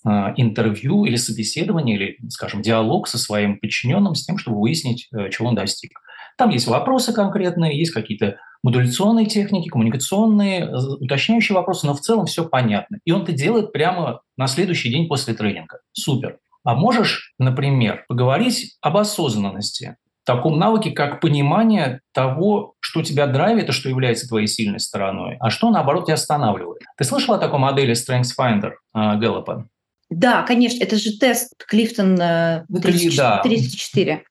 а, 0.06 0.34
интервью 0.38 1.06
или 1.06 1.16
собеседование, 1.16 1.96
или, 1.98 2.18
скажем, 2.30 2.62
диалог 2.62 3.08
со 3.08 3.18
своим 3.18 3.60
подчиненным 3.60 4.16
с 4.16 4.26
тем, 4.26 4.38
чтобы 4.38 4.62
выяснить, 4.62 5.10
э, 5.12 5.30
чего 5.32 5.50
он 5.50 5.56
достиг. 5.56 6.00
Там 6.38 6.50
есть 6.50 6.68
вопросы 6.68 7.14
конкретные, 7.14 7.78
есть 7.78 7.92
какие-то 7.92 8.38
модуляционные 8.64 9.26
техники, 9.26 9.70
коммуникационные, 9.70 10.62
э, 10.62 10.76
уточняющие 11.00 11.56
вопросы, 11.56 11.86
но 11.86 11.94
в 11.94 12.02
целом 12.02 12.26
все 12.26 12.48
понятно. 12.48 13.00
И 13.06 13.12
он 13.12 13.24
это 13.24 13.32
делает 13.32 13.72
прямо 13.72 14.22
на 14.38 14.48
следующий 14.48 14.90
день 14.90 15.08
после 15.08 15.34
тренинга. 15.34 15.80
Супер. 15.94 16.38
А 16.64 16.76
можешь, 16.76 17.34
например, 17.40 18.06
поговорить 18.08 18.78
об 18.82 18.98
осознанности, 18.98 19.96
таком 20.26 20.60
навыке, 20.60 20.92
как 20.92 21.22
понимание 21.22 22.02
того, 22.14 22.76
что 22.82 23.02
тебя 23.02 23.28
драйвит 23.28 23.70
и 23.70 23.72
что 23.72 23.88
является 23.88 24.28
твоей 24.28 24.48
сильной 24.48 24.82
стороной, 24.82 25.38
а 25.40 25.50
что, 25.50 25.72
наоборот, 25.72 26.06
тебя 26.06 26.16
останавливает. 26.16 26.82
Ты 26.98 27.06
слышала 27.06 27.38
о 27.38 27.40
такой 27.40 27.60
модели 27.60 27.94
StrengthsFinder 27.94 28.72
э, 28.94 29.18
Гэллопа? 29.20 29.70
Да, 30.10 30.44
конечно, 30.44 30.84
это 30.84 30.98
же 30.98 31.18
тест 31.18 31.54
Клифтон 31.68 32.18
34. 32.18 32.66
Да, 34.06 34.22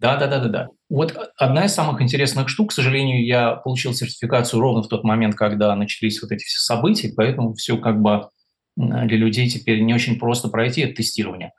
да, 0.00 0.16
да, 0.16 0.40
да, 0.40 0.48
да. 0.48 0.68
Вот 0.88 1.14
одна 1.36 1.66
из 1.66 1.74
самых 1.74 2.00
интересных 2.00 2.48
штук, 2.48 2.70
к 2.70 2.72
сожалению, 2.72 3.24
я 3.24 3.56
получил 3.56 3.92
сертификацию 3.92 4.60
ровно 4.60 4.82
в 4.82 4.88
тот 4.88 5.04
момент, 5.04 5.34
когда 5.34 5.74
начались 5.76 6.22
вот 6.22 6.32
эти 6.32 6.42
все 6.44 6.58
события, 6.58 7.12
поэтому 7.14 7.52
все 7.52 7.76
как 7.76 8.00
бы 8.00 8.28
для 8.76 9.18
людей 9.18 9.48
теперь 9.50 9.82
не 9.82 9.92
очень 9.92 10.18
просто 10.18 10.48
пройти 10.48 10.80
это 10.80 10.94
тестирование. 10.94 11.52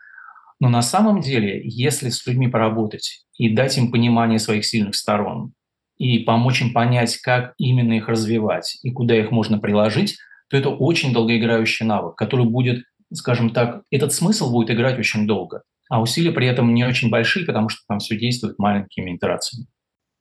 Но 0.60 0.70
на 0.70 0.82
самом 0.82 1.22
деле, 1.22 1.62
если 1.64 2.10
с 2.10 2.26
людьми 2.26 2.48
поработать 2.48 3.26
и 3.38 3.54
дать 3.54 3.78
им 3.78 3.92
понимание 3.92 4.40
своих 4.40 4.66
сильных 4.66 4.96
сторон, 4.96 5.54
и 5.98 6.20
помочь 6.20 6.64
им 6.64 6.74
понять, 6.74 7.18
как 7.18 7.54
именно 7.60 7.94
их 7.94 8.10
развивать 8.10 8.80
и 8.82 8.90
куда 8.90 9.16
их 9.16 9.30
можно 9.30 9.60
приложить, 9.60 10.18
то 10.50 10.58
это 10.58 10.70
очень 10.70 11.14
долгоиграющий 11.14 11.86
навык, 11.86 12.16
который 12.16 12.48
будет, 12.48 12.86
скажем 13.14 13.52
так, 13.52 13.84
этот 13.92 14.12
смысл 14.12 14.52
будет 14.52 14.72
играть 14.72 14.98
очень 14.98 15.28
долго 15.28 15.62
а 15.92 16.02
усилия 16.02 16.32
при 16.32 16.48
этом 16.48 16.74
не 16.74 16.86
очень 16.86 17.10
большие, 17.10 17.46
потому 17.46 17.68
что 17.68 17.82
там 17.86 18.00
все 18.00 18.18
действует 18.18 18.58
маленькими 18.58 19.14
итерациями. 19.14 19.68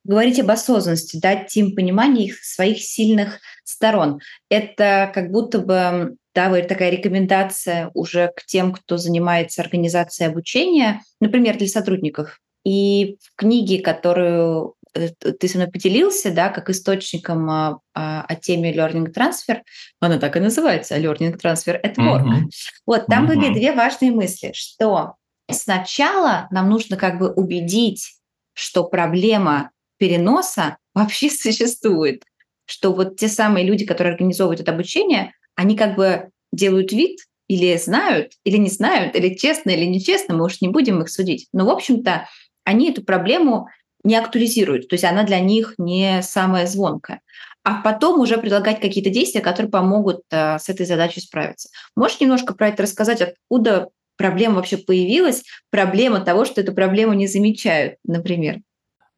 Говорить 0.03 0.37
об 0.41 0.51
осознанности, 0.51 1.17
дать 1.17 1.55
им 1.55 1.75
понимание 1.75 2.25
их 2.25 2.43
своих 2.43 2.79
сильных 2.79 3.39
сторон. 3.63 4.19
Это 4.49 5.09
как 5.13 5.31
будто 5.31 5.59
бы 5.59 6.17
да, 6.35 6.49
такая 6.63 6.89
рекомендация 6.89 7.89
уже 7.93 8.33
к 8.35 8.45
тем, 8.45 8.73
кто 8.73 8.97
занимается 8.97 9.61
организацией 9.61 10.27
обучения, 10.27 11.03
например, 11.21 11.57
для 11.57 11.67
сотрудников. 11.67 12.41
И 12.65 13.15
в 13.21 13.37
книге, 13.37 13.81
которую 13.81 14.75
э, 14.93 15.07
ты 15.07 15.47
со 15.47 15.57
мной 15.57 15.71
поделился, 15.71 16.33
да, 16.33 16.49
как 16.49 16.69
источником 16.69 17.49
о, 17.49 17.79
а, 17.93 18.25
о 18.27 18.35
теме 18.35 18.75
Learning 18.75 19.13
Transfer, 19.13 19.61
она 20.01 20.17
так 20.19 20.35
и 20.35 20.41
называется, 20.41 20.99
Learning 20.99 21.39
Transfer 21.41 21.81
at 21.81 21.95
Work. 21.95 22.25
Mm-hmm. 22.25 22.41
Вот, 22.85 23.05
там 23.05 23.23
mm-hmm. 23.23 23.27
были 23.35 23.53
две 23.53 23.71
важные 23.71 24.11
мысли, 24.11 24.51
что 24.53 25.15
сначала 25.51 26.47
нам 26.51 26.69
нужно 26.69 26.97
как 26.97 27.19
бы 27.19 27.31
убедить, 27.31 28.15
что 28.53 28.83
проблема 28.83 29.71
переноса 29.97 30.77
вообще 30.93 31.29
существует, 31.29 32.23
что 32.65 32.93
вот 32.93 33.17
те 33.17 33.27
самые 33.27 33.65
люди, 33.65 33.85
которые 33.85 34.13
организовывают 34.13 34.61
это 34.61 34.71
обучение, 34.71 35.33
они 35.55 35.75
как 35.75 35.95
бы 35.95 36.29
делают 36.51 36.91
вид 36.91 37.19
или 37.47 37.75
знают, 37.77 38.33
или 38.45 38.57
не 38.57 38.69
знают, 38.69 39.15
или 39.15 39.35
честно, 39.35 39.71
или 39.71 39.85
нечестно, 39.85 40.35
мы 40.35 40.45
уж 40.45 40.61
не 40.61 40.69
будем 40.69 41.01
их 41.01 41.09
судить. 41.09 41.47
Но, 41.51 41.65
в 41.65 41.69
общем-то, 41.69 42.27
они 42.63 42.91
эту 42.91 43.03
проблему 43.03 43.67
не 44.03 44.15
актуализируют, 44.15 44.87
то 44.87 44.95
есть 44.95 45.03
она 45.03 45.23
для 45.23 45.39
них 45.39 45.75
не 45.77 46.21
самая 46.23 46.65
звонкая. 46.65 47.21
А 47.63 47.81
потом 47.81 48.19
уже 48.19 48.37
предлагать 48.37 48.79
какие-то 48.79 49.11
действия, 49.11 49.41
которые 49.41 49.69
помогут 49.69 50.21
э, 50.31 50.57
с 50.57 50.67
этой 50.69 50.85
задачей 50.85 51.21
справиться. 51.21 51.69
Можешь 51.95 52.19
немножко 52.19 52.55
про 52.55 52.69
это 52.69 52.83
рассказать, 52.83 53.21
откуда 53.21 53.89
проблема 54.17 54.55
вообще 54.55 54.77
появилась, 54.77 55.43
проблема 55.69 56.21
того, 56.21 56.45
что 56.45 56.61
эту 56.61 56.73
проблему 56.73 57.13
не 57.13 57.27
замечают, 57.27 57.95
например? 58.03 58.59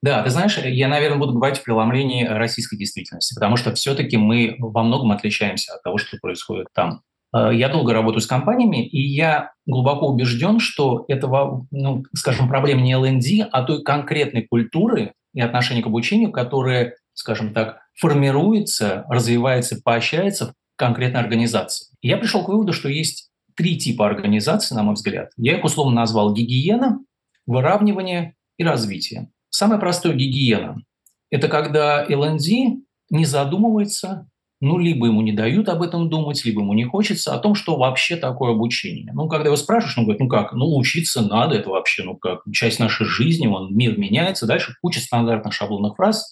Да, 0.04 0.22
ты 0.22 0.30
знаешь, 0.32 0.58
я, 0.58 0.90
наверное, 0.90 1.18
буду 1.18 1.34
говорить 1.34 1.60
в 1.60 1.64
преломлении 1.64 2.26
российской 2.26 2.76
действительности, 2.76 3.34
потому 3.36 3.56
что 3.56 3.74
все-таки 3.74 4.18
мы 4.18 4.58
во 4.60 4.84
многом 4.84 5.14
отличаемся 5.14 5.74
от 5.76 5.84
того, 5.84 5.98
что 5.98 6.18
происходит 6.22 6.68
там. 6.74 7.02
Э, 7.34 7.52
я 7.54 7.70
долго 7.70 7.94
работаю 7.94 8.22
с 8.22 8.28
компаниями, 8.28 8.86
и 8.86 9.02
я 9.02 9.52
глубоко 9.66 10.08
убежден, 10.08 10.60
что 10.60 11.06
это, 11.08 11.28
ну, 11.72 12.04
скажем, 12.14 12.50
проблема 12.50 12.82
не 12.82 12.98
ЛНД, 12.98 13.48
а 13.50 13.64
той 13.64 13.82
конкретной 13.82 14.46
культуры 14.46 15.14
и 15.34 15.40
отношения 15.42 15.82
к 15.82 15.88
обучению, 15.88 16.32
которая, 16.32 16.96
скажем 17.14 17.54
так, 17.54 17.80
формируется, 17.98 19.06
развивается, 19.08 19.80
поощряется 19.82 20.48
в 20.48 20.54
конкретной 20.76 21.22
организации. 21.22 21.88
Я 22.02 22.18
пришел 22.18 22.44
к 22.44 22.50
выводу, 22.50 22.74
что 22.74 22.90
есть 22.90 23.30
три 23.56 23.78
типа 23.78 24.06
организаций, 24.06 24.76
на 24.76 24.84
мой 24.84 24.96
взгляд. 24.96 25.32
Я 25.38 25.58
их 25.58 25.64
условно 25.64 25.96
назвал 25.96 26.34
гигиена, 26.34 27.00
выравнивание 27.46 28.36
и 28.58 28.64
развитие. 28.64 29.30
Самое 29.50 29.80
простое 29.80 30.14
гигиена– 30.14 30.82
это 31.30 31.48
когда 31.48 32.06
ЛНД 32.10 32.48
не 33.10 33.26
задумывается, 33.26 34.28
ну, 34.62 34.78
либо 34.78 35.08
ему 35.08 35.22
не 35.22 35.34
дают 35.34 35.68
об 35.68 35.82
этом 35.82 36.10
думать, 36.10 36.46
либо 36.46 36.62
ему 36.62 36.74
не 36.74 36.86
хочется, 36.86 37.36
о 37.36 37.38
том, 37.38 37.54
что 37.54 37.76
вообще 37.76 38.16
такое 38.16 38.54
обучение. 38.54 39.12
Ну, 39.14 39.28
когда 39.28 39.48
его 39.48 39.58
спрашиваешь, 39.58 39.98
он 39.98 40.06
говорит, 40.06 40.22
ну 40.22 40.30
как, 40.30 40.54
ну, 40.54 40.78
учиться 40.78 41.22
надо, 41.22 41.56
это 41.56 41.70
вообще, 41.70 42.04
ну 42.04 42.16
как, 42.16 42.44
часть 42.54 42.80
нашей 42.80 43.06
жизни, 43.06 43.46
он, 43.46 43.76
мир 43.76 43.98
меняется, 43.98 44.48
дальше 44.48 44.76
куча 44.82 45.02
стандартных 45.02 45.54
шаблонных 45.54 45.98
фраз, 45.98 46.30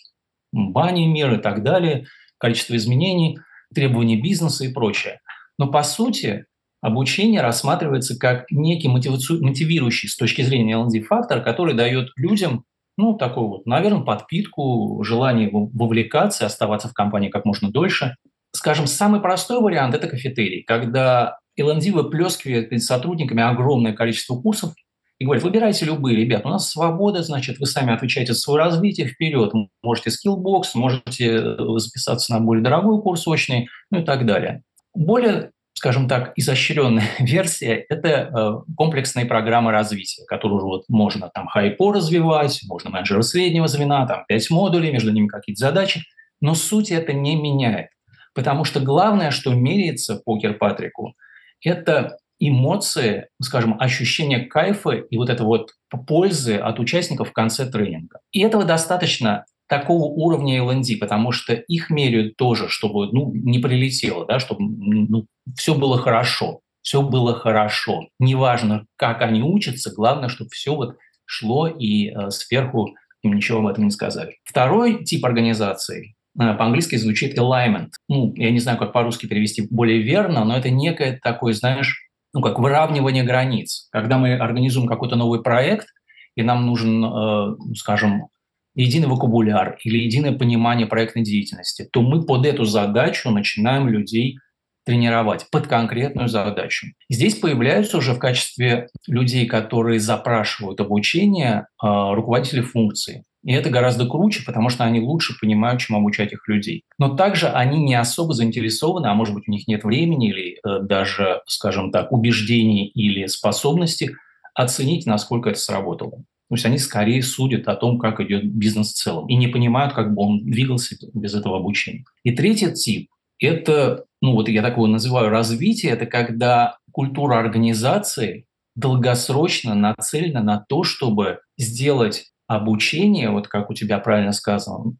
бани 0.53 1.07
мир 1.07 1.33
и 1.33 1.41
так 1.41 1.61
далее, 1.61 2.05
количество 2.37 2.75
изменений, 2.77 3.37
требования 3.75 4.15
бизнеса 4.15 4.63
и 4.63 4.71
прочее. 4.71 5.19
Но 5.57 5.67
по 5.67 5.83
сути 5.83 6.45
обучение 6.81 7.41
рассматривается 7.41 8.17
как 8.17 8.45
некий 8.51 8.87
мотивирующий 8.87 10.09
с 10.09 10.17
точки 10.17 10.41
зрения 10.41 10.73
L&D 10.73 11.01
фактор, 11.01 11.41
который 11.41 11.75
дает 11.75 12.09
людям 12.15 12.65
ну, 12.97 13.15
такую 13.15 13.47
вот, 13.47 13.65
наверное, 13.65 14.03
подпитку, 14.03 15.01
желание 15.03 15.49
вовлекаться, 15.51 16.45
оставаться 16.45 16.89
в 16.89 16.93
компании 16.93 17.29
как 17.29 17.45
можно 17.45 17.71
дольше. 17.71 18.15
Скажем, 18.53 18.85
самый 18.85 19.21
простой 19.21 19.61
вариант– 19.61 19.95
это 19.95 20.07
кафетерий, 20.07 20.63
когда 20.63 21.39
L&D 21.57 21.91
выплескивает 21.91 22.69
перед 22.69 22.83
сотрудниками 22.83 23.41
огромное 23.41 23.93
количество 23.93 24.35
курсов 24.35 24.73
и 25.19 25.23
говорит, 25.23 25.43
выбирайте 25.43 25.85
любые, 25.85 26.17
ребят, 26.17 26.45
у 26.45 26.49
нас 26.49 26.69
свобода, 26.69 27.23
значит, 27.23 27.59
вы 27.59 27.65
сами 27.65 27.93
отвечаете 27.93 28.33
за 28.33 28.39
свое 28.39 28.63
развитие, 28.63 29.07
вперед, 29.07 29.53
можете 29.83 30.09
Skillbox, 30.09 30.63
можете 30.73 31.27
э, 31.27 31.57
записаться 31.77 32.33
на 32.33 32.39
более 32.39 32.63
дорогой 32.63 33.01
курс 33.01 33.27
очный, 33.27 33.67
ну 33.91 34.01
и 34.01 34.03
так 34.03 34.25
далее. 34.25 34.63
Более 34.95 35.51
скажем 35.73 36.07
так, 36.07 36.33
изощренная 36.35 37.07
версия– 37.19 37.85
это 37.89 38.07
э, 38.07 38.73
комплексные 38.75 39.25
программы 39.25 39.71
развития, 39.71 40.23
которые 40.25 40.61
вот 40.61 40.83
можно 40.89 41.29
там 41.33 41.47
хайпо 41.47 41.93
развивать, 41.93 42.61
можно 42.67 42.89
менеджера 42.89 43.21
среднего 43.21 43.67
звена, 43.67 44.05
там 44.05 44.25
пять 44.27 44.49
модулей, 44.49 44.91
между 44.91 45.11
ними 45.11 45.27
какие-то 45.27 45.59
задачи, 45.59 46.03
но 46.39 46.55
суть 46.55 46.91
это 46.91 47.13
не 47.13 47.35
меняет. 47.35 47.89
Потому 48.33 48.63
что 48.63 48.79
главное, 48.79 49.31
что 49.31 49.53
меряется 49.53 50.15
по 50.15 50.37
Кирпатрику, 50.39 51.15
это 51.63 52.17
эмоции, 52.39 53.27
скажем, 53.41 53.79
ощущение 53.79 54.45
кайфа 54.45 54.91
и 54.91 55.17
вот 55.17 55.29
это 55.29 55.43
вот 55.43 55.71
пользы 56.07 56.55
от 56.55 56.79
участников 56.79 57.29
в 57.29 57.33
конце 57.33 57.69
тренинга. 57.69 58.19
И 58.31 58.41
этого 58.41 58.65
достаточно 58.65 59.45
такого 59.71 60.03
уровня 60.03 60.59
LND, 60.59 60.97
потому 60.99 61.31
что 61.31 61.53
их 61.53 61.89
меряют 61.89 62.35
тоже, 62.35 62.67
чтобы 62.67 63.07
ну, 63.13 63.31
не 63.33 63.57
прилетело, 63.57 64.25
да, 64.25 64.37
чтобы 64.37 64.63
ну, 64.65 65.27
все 65.55 65.75
было 65.75 65.97
хорошо. 65.97 66.59
Все 66.81 67.01
было 67.01 67.33
хорошо. 67.33 68.07
Неважно, 68.19 68.85
как 68.97 69.21
они 69.21 69.41
учатся, 69.41 69.93
главное, 69.95 70.27
чтобы 70.27 70.49
все 70.49 70.75
вот 70.75 70.97
шло 71.25 71.67
и 71.67 72.09
э, 72.09 72.31
сверху 72.31 72.95
им 73.21 73.33
ничего 73.33 73.59
об 73.59 73.67
этом 73.67 73.85
не 73.85 73.91
сказали. 73.91 74.39
Второй 74.43 75.05
тип 75.05 75.25
организации 75.25 76.15
э, 76.37 76.53
по-английски 76.53 76.97
звучит 76.97 77.37
alignment. 77.37 77.91
Ну, 78.09 78.33
я 78.35 78.51
не 78.51 78.59
знаю, 78.59 78.77
как 78.77 78.91
по-русски 78.91 79.25
перевести 79.25 79.65
более 79.71 80.01
верно, 80.01 80.43
но 80.43 80.57
это 80.57 80.69
некое 80.69 81.17
такое, 81.23 81.53
знаешь, 81.53 82.09
ну, 82.33 82.41
как 82.41 82.59
выравнивание 82.59 83.23
границ. 83.23 83.87
Когда 83.93 84.17
мы 84.17 84.35
организуем 84.35 84.89
какой-то 84.89 85.15
новый 85.15 85.41
проект, 85.41 85.87
и 86.35 86.43
нам 86.43 86.65
нужен, 86.65 87.05
э, 87.05 87.55
скажем, 87.75 88.27
единый 88.75 89.07
вокабуляр 89.07 89.77
или 89.83 89.97
единое 89.97 90.31
понимание 90.31 90.87
проектной 90.87 91.23
деятельности, 91.23 91.87
то 91.91 92.01
мы 92.01 92.25
под 92.25 92.45
эту 92.45 92.65
задачу 92.65 93.29
начинаем 93.29 93.89
людей 93.89 94.37
тренировать 94.85 95.47
под 95.51 95.67
конкретную 95.67 96.27
задачу. 96.27 96.87
Здесь 97.09 97.35
появляются 97.35 97.97
уже 97.97 98.13
в 98.13 98.19
качестве 98.19 98.87
людей, 99.07 99.45
которые 99.45 99.99
запрашивают 99.99 100.79
обучение, 100.79 101.67
а, 101.77 102.15
руководители 102.15 102.61
функции. 102.61 103.23
И 103.43 103.53
это 103.53 103.69
гораздо 103.69 104.07
круче, 104.07 104.43
потому 104.45 104.69
что 104.69 104.83
они 104.83 104.99
лучше 104.99 105.33
понимают, 105.39 105.81
чем 105.81 105.95
обучать 105.95 106.31
их 106.31 106.47
людей. 106.47 106.83
Но 106.99 107.15
также 107.15 107.47
они 107.47 107.79
не 107.79 107.95
особо 107.95 108.33
заинтересованы, 108.33 109.07
а 109.07 109.13
может 109.15 109.33
быть 109.33 109.47
у 109.47 109.51
них 109.51 109.67
нет 109.67 109.83
времени 109.83 110.29
или 110.29 110.59
э, 110.63 110.83
даже, 110.83 111.41
скажем 111.47 111.91
так, 111.91 112.11
убеждений 112.11 112.87
или 112.87 113.25
способности 113.25 114.15
оценить, 114.53 115.05
насколько 115.05 115.49
это 115.49 115.59
сработало. 115.59 116.23
То 116.51 116.55
есть 116.55 116.65
они 116.65 116.79
скорее 116.79 117.23
судят 117.23 117.69
о 117.69 117.77
том, 117.77 117.97
как 117.97 118.19
идет 118.19 118.43
бизнес 118.43 118.89
в 118.89 118.95
целом, 118.95 119.29
и 119.29 119.37
не 119.37 119.47
понимают, 119.47 119.93
как 119.93 120.13
бы 120.13 120.21
он 120.21 120.43
двигался 120.43 120.97
без 121.13 121.33
этого 121.33 121.55
обучения. 121.55 122.03
И 122.23 122.31
третий 122.31 122.73
тип– 122.73 123.09
это, 123.39 124.03
ну 124.21 124.33
вот 124.33 124.49
я 124.49 124.61
такого 124.61 124.87
называю 124.87 125.29
развитие, 125.29 125.93
это 125.93 126.05
когда 126.05 126.75
культура 126.91 127.39
организации 127.39 128.47
долгосрочно 128.75 129.75
нацелена 129.75 130.43
на 130.43 130.59
то, 130.67 130.83
чтобы 130.83 131.39
сделать 131.57 132.25
обучение, 132.47 133.29
вот 133.29 133.47
как 133.47 133.69
у 133.69 133.73
тебя 133.73 133.99
правильно 133.99 134.33
сказано, 134.33 134.97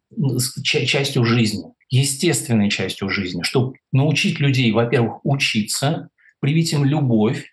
частью 0.62 1.26
жизни, 1.26 1.64
естественной 1.90 2.70
частью 2.70 3.10
жизни, 3.10 3.42
чтобы 3.42 3.74
научить 3.92 4.40
людей, 4.40 4.72
во-первых, 4.72 5.20
учиться, 5.22 6.08
привить 6.40 6.72
им 6.72 6.86
любовь, 6.86 7.51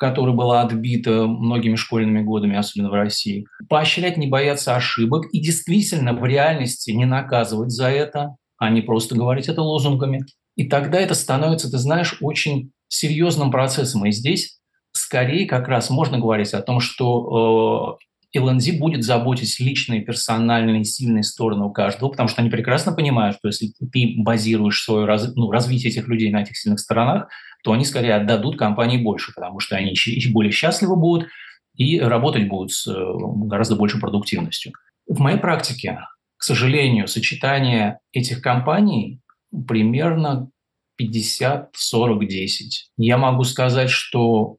которая 0.00 0.34
была 0.34 0.62
отбита 0.62 1.26
многими 1.26 1.76
школьными 1.76 2.22
годами, 2.22 2.56
особенно 2.56 2.88
в 2.88 2.94
России, 2.94 3.46
поощрять 3.68 4.16
не 4.16 4.28
бояться 4.28 4.74
ошибок 4.74 5.26
и 5.30 5.40
действительно 5.40 6.14
в 6.14 6.24
реальности 6.24 6.90
не 6.90 7.04
наказывать 7.04 7.70
за 7.70 7.90
это, 7.90 8.36
а 8.56 8.70
не 8.70 8.80
просто 8.80 9.14
говорить 9.14 9.48
это 9.48 9.60
лозунгами. 9.60 10.24
И 10.56 10.68
тогда 10.70 10.98
это 10.98 11.12
становится, 11.12 11.70
ты 11.70 11.76
знаешь, 11.76 12.16
очень 12.22 12.72
серьезным 12.88 13.50
процессом. 13.50 14.06
И 14.06 14.10
здесь 14.10 14.58
скорее 14.92 15.46
как 15.46 15.68
раз 15.68 15.90
можно 15.90 16.18
говорить 16.18 16.54
о 16.54 16.62
том, 16.62 16.80
что 16.80 17.98
э, 18.34 18.38
LNZ 18.38 18.78
будет 18.78 19.04
заботить 19.04 19.60
личные, 19.60 20.00
персональные, 20.00 20.84
сильные 20.84 21.24
стороны 21.24 21.66
у 21.66 21.72
каждого, 21.72 22.08
потому 22.08 22.30
что 22.30 22.40
они 22.40 22.50
прекрасно 22.50 22.92
понимают, 22.92 23.36
что 23.36 23.48
если 23.48 23.72
ты 23.92 24.14
базируешь 24.16 24.82
свое 24.82 25.04
раз, 25.04 25.34
ну, 25.34 25.50
развитие 25.50 25.92
этих 25.92 26.08
людей 26.08 26.30
на 26.30 26.40
этих 26.40 26.56
сильных 26.56 26.80
сторонах, 26.80 27.28
то 27.62 27.72
они 27.72 27.84
скорее 27.84 28.14
отдадут 28.14 28.58
компании 28.58 29.02
больше, 29.02 29.32
потому 29.34 29.60
что 29.60 29.76
они 29.76 29.94
более 30.32 30.52
счастливы 30.52 30.96
будут 30.96 31.28
и 31.76 31.98
работать 31.98 32.48
будут 32.48 32.72
с 32.72 32.86
э, 32.86 32.94
гораздо 33.46 33.76
большей 33.76 34.00
продуктивностью. 34.00 34.72
В 35.06 35.20
моей 35.20 35.38
практике, 35.38 36.00
к 36.36 36.42
сожалению, 36.42 37.08
сочетание 37.08 37.98
этих 38.12 38.42
компаний 38.42 39.20
примерно 39.66 40.50
50, 40.96 41.70
40, 41.74 42.28
10. 42.28 42.90
Я 42.98 43.16
могу 43.16 43.44
сказать, 43.44 43.90
что 43.90 44.58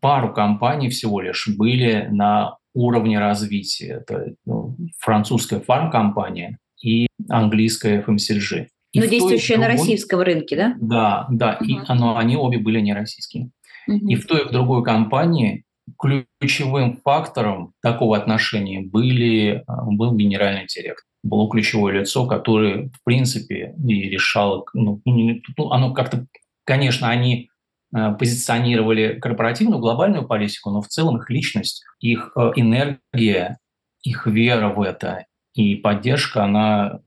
пару 0.00 0.32
компаний 0.32 0.88
всего 0.88 1.20
лишь 1.20 1.48
были 1.48 2.08
на 2.10 2.56
уровне 2.74 3.18
развития. 3.18 4.00
Это 4.00 4.34
ну, 4.46 4.76
французская 4.98 5.60
фармкомпания 5.60 6.58
и 6.82 7.06
английская 7.28 8.02
FMCG. 8.02 8.68
И 8.92 9.00
Но 9.00 9.06
действующая 9.06 9.56
другой... 9.56 9.68
на 9.68 9.78
российском 9.78 10.20
рынке, 10.20 10.56
да? 10.56 10.76
Да, 10.80 11.26
да, 11.30 11.58
uh-huh. 11.60 11.66
и 11.66 11.78
оно, 11.86 12.16
они 12.16 12.36
обе 12.36 12.58
были 12.58 12.80
не 12.80 12.92
российские. 12.92 13.50
Uh-huh. 13.88 13.98
И 13.98 14.14
в 14.16 14.26
той 14.26 14.42
и 14.42 14.44
в 14.44 14.50
другой 14.50 14.84
компании 14.84 15.64
ключевым 15.98 17.00
фактором 17.02 17.72
такого 17.82 18.16
отношения 18.16 18.80
были, 18.80 19.64
а, 19.66 19.84
был 19.84 20.14
генеральный 20.14 20.66
директор. 20.66 21.04
Было 21.22 21.48
ключевое 21.48 22.00
лицо, 22.00 22.26
которое, 22.26 22.88
в 22.88 23.04
принципе, 23.04 23.74
и 23.84 24.08
решало, 24.08 24.64
ну, 24.74 25.00
ну 25.04 25.70
оно 25.70 25.92
как-то, 25.92 26.26
конечно, 26.64 27.08
они 27.08 27.50
Э, 27.94 28.14
позиционировали 28.18 29.18
корпоративную 29.20 29.78
глобальную 29.78 30.26
политику, 30.26 30.70
но 30.70 30.80
в 30.80 30.88
целом 30.88 31.18
их 31.18 31.28
личность, 31.28 31.84
их 32.00 32.32
э, 32.36 32.52
энергия, 32.56 33.58
их 34.02 34.26
вера 34.26 34.70
в 34.70 34.80
это 34.80 35.26
и 35.54 35.76
поддержка, 35.76 36.44
она 36.44 37.00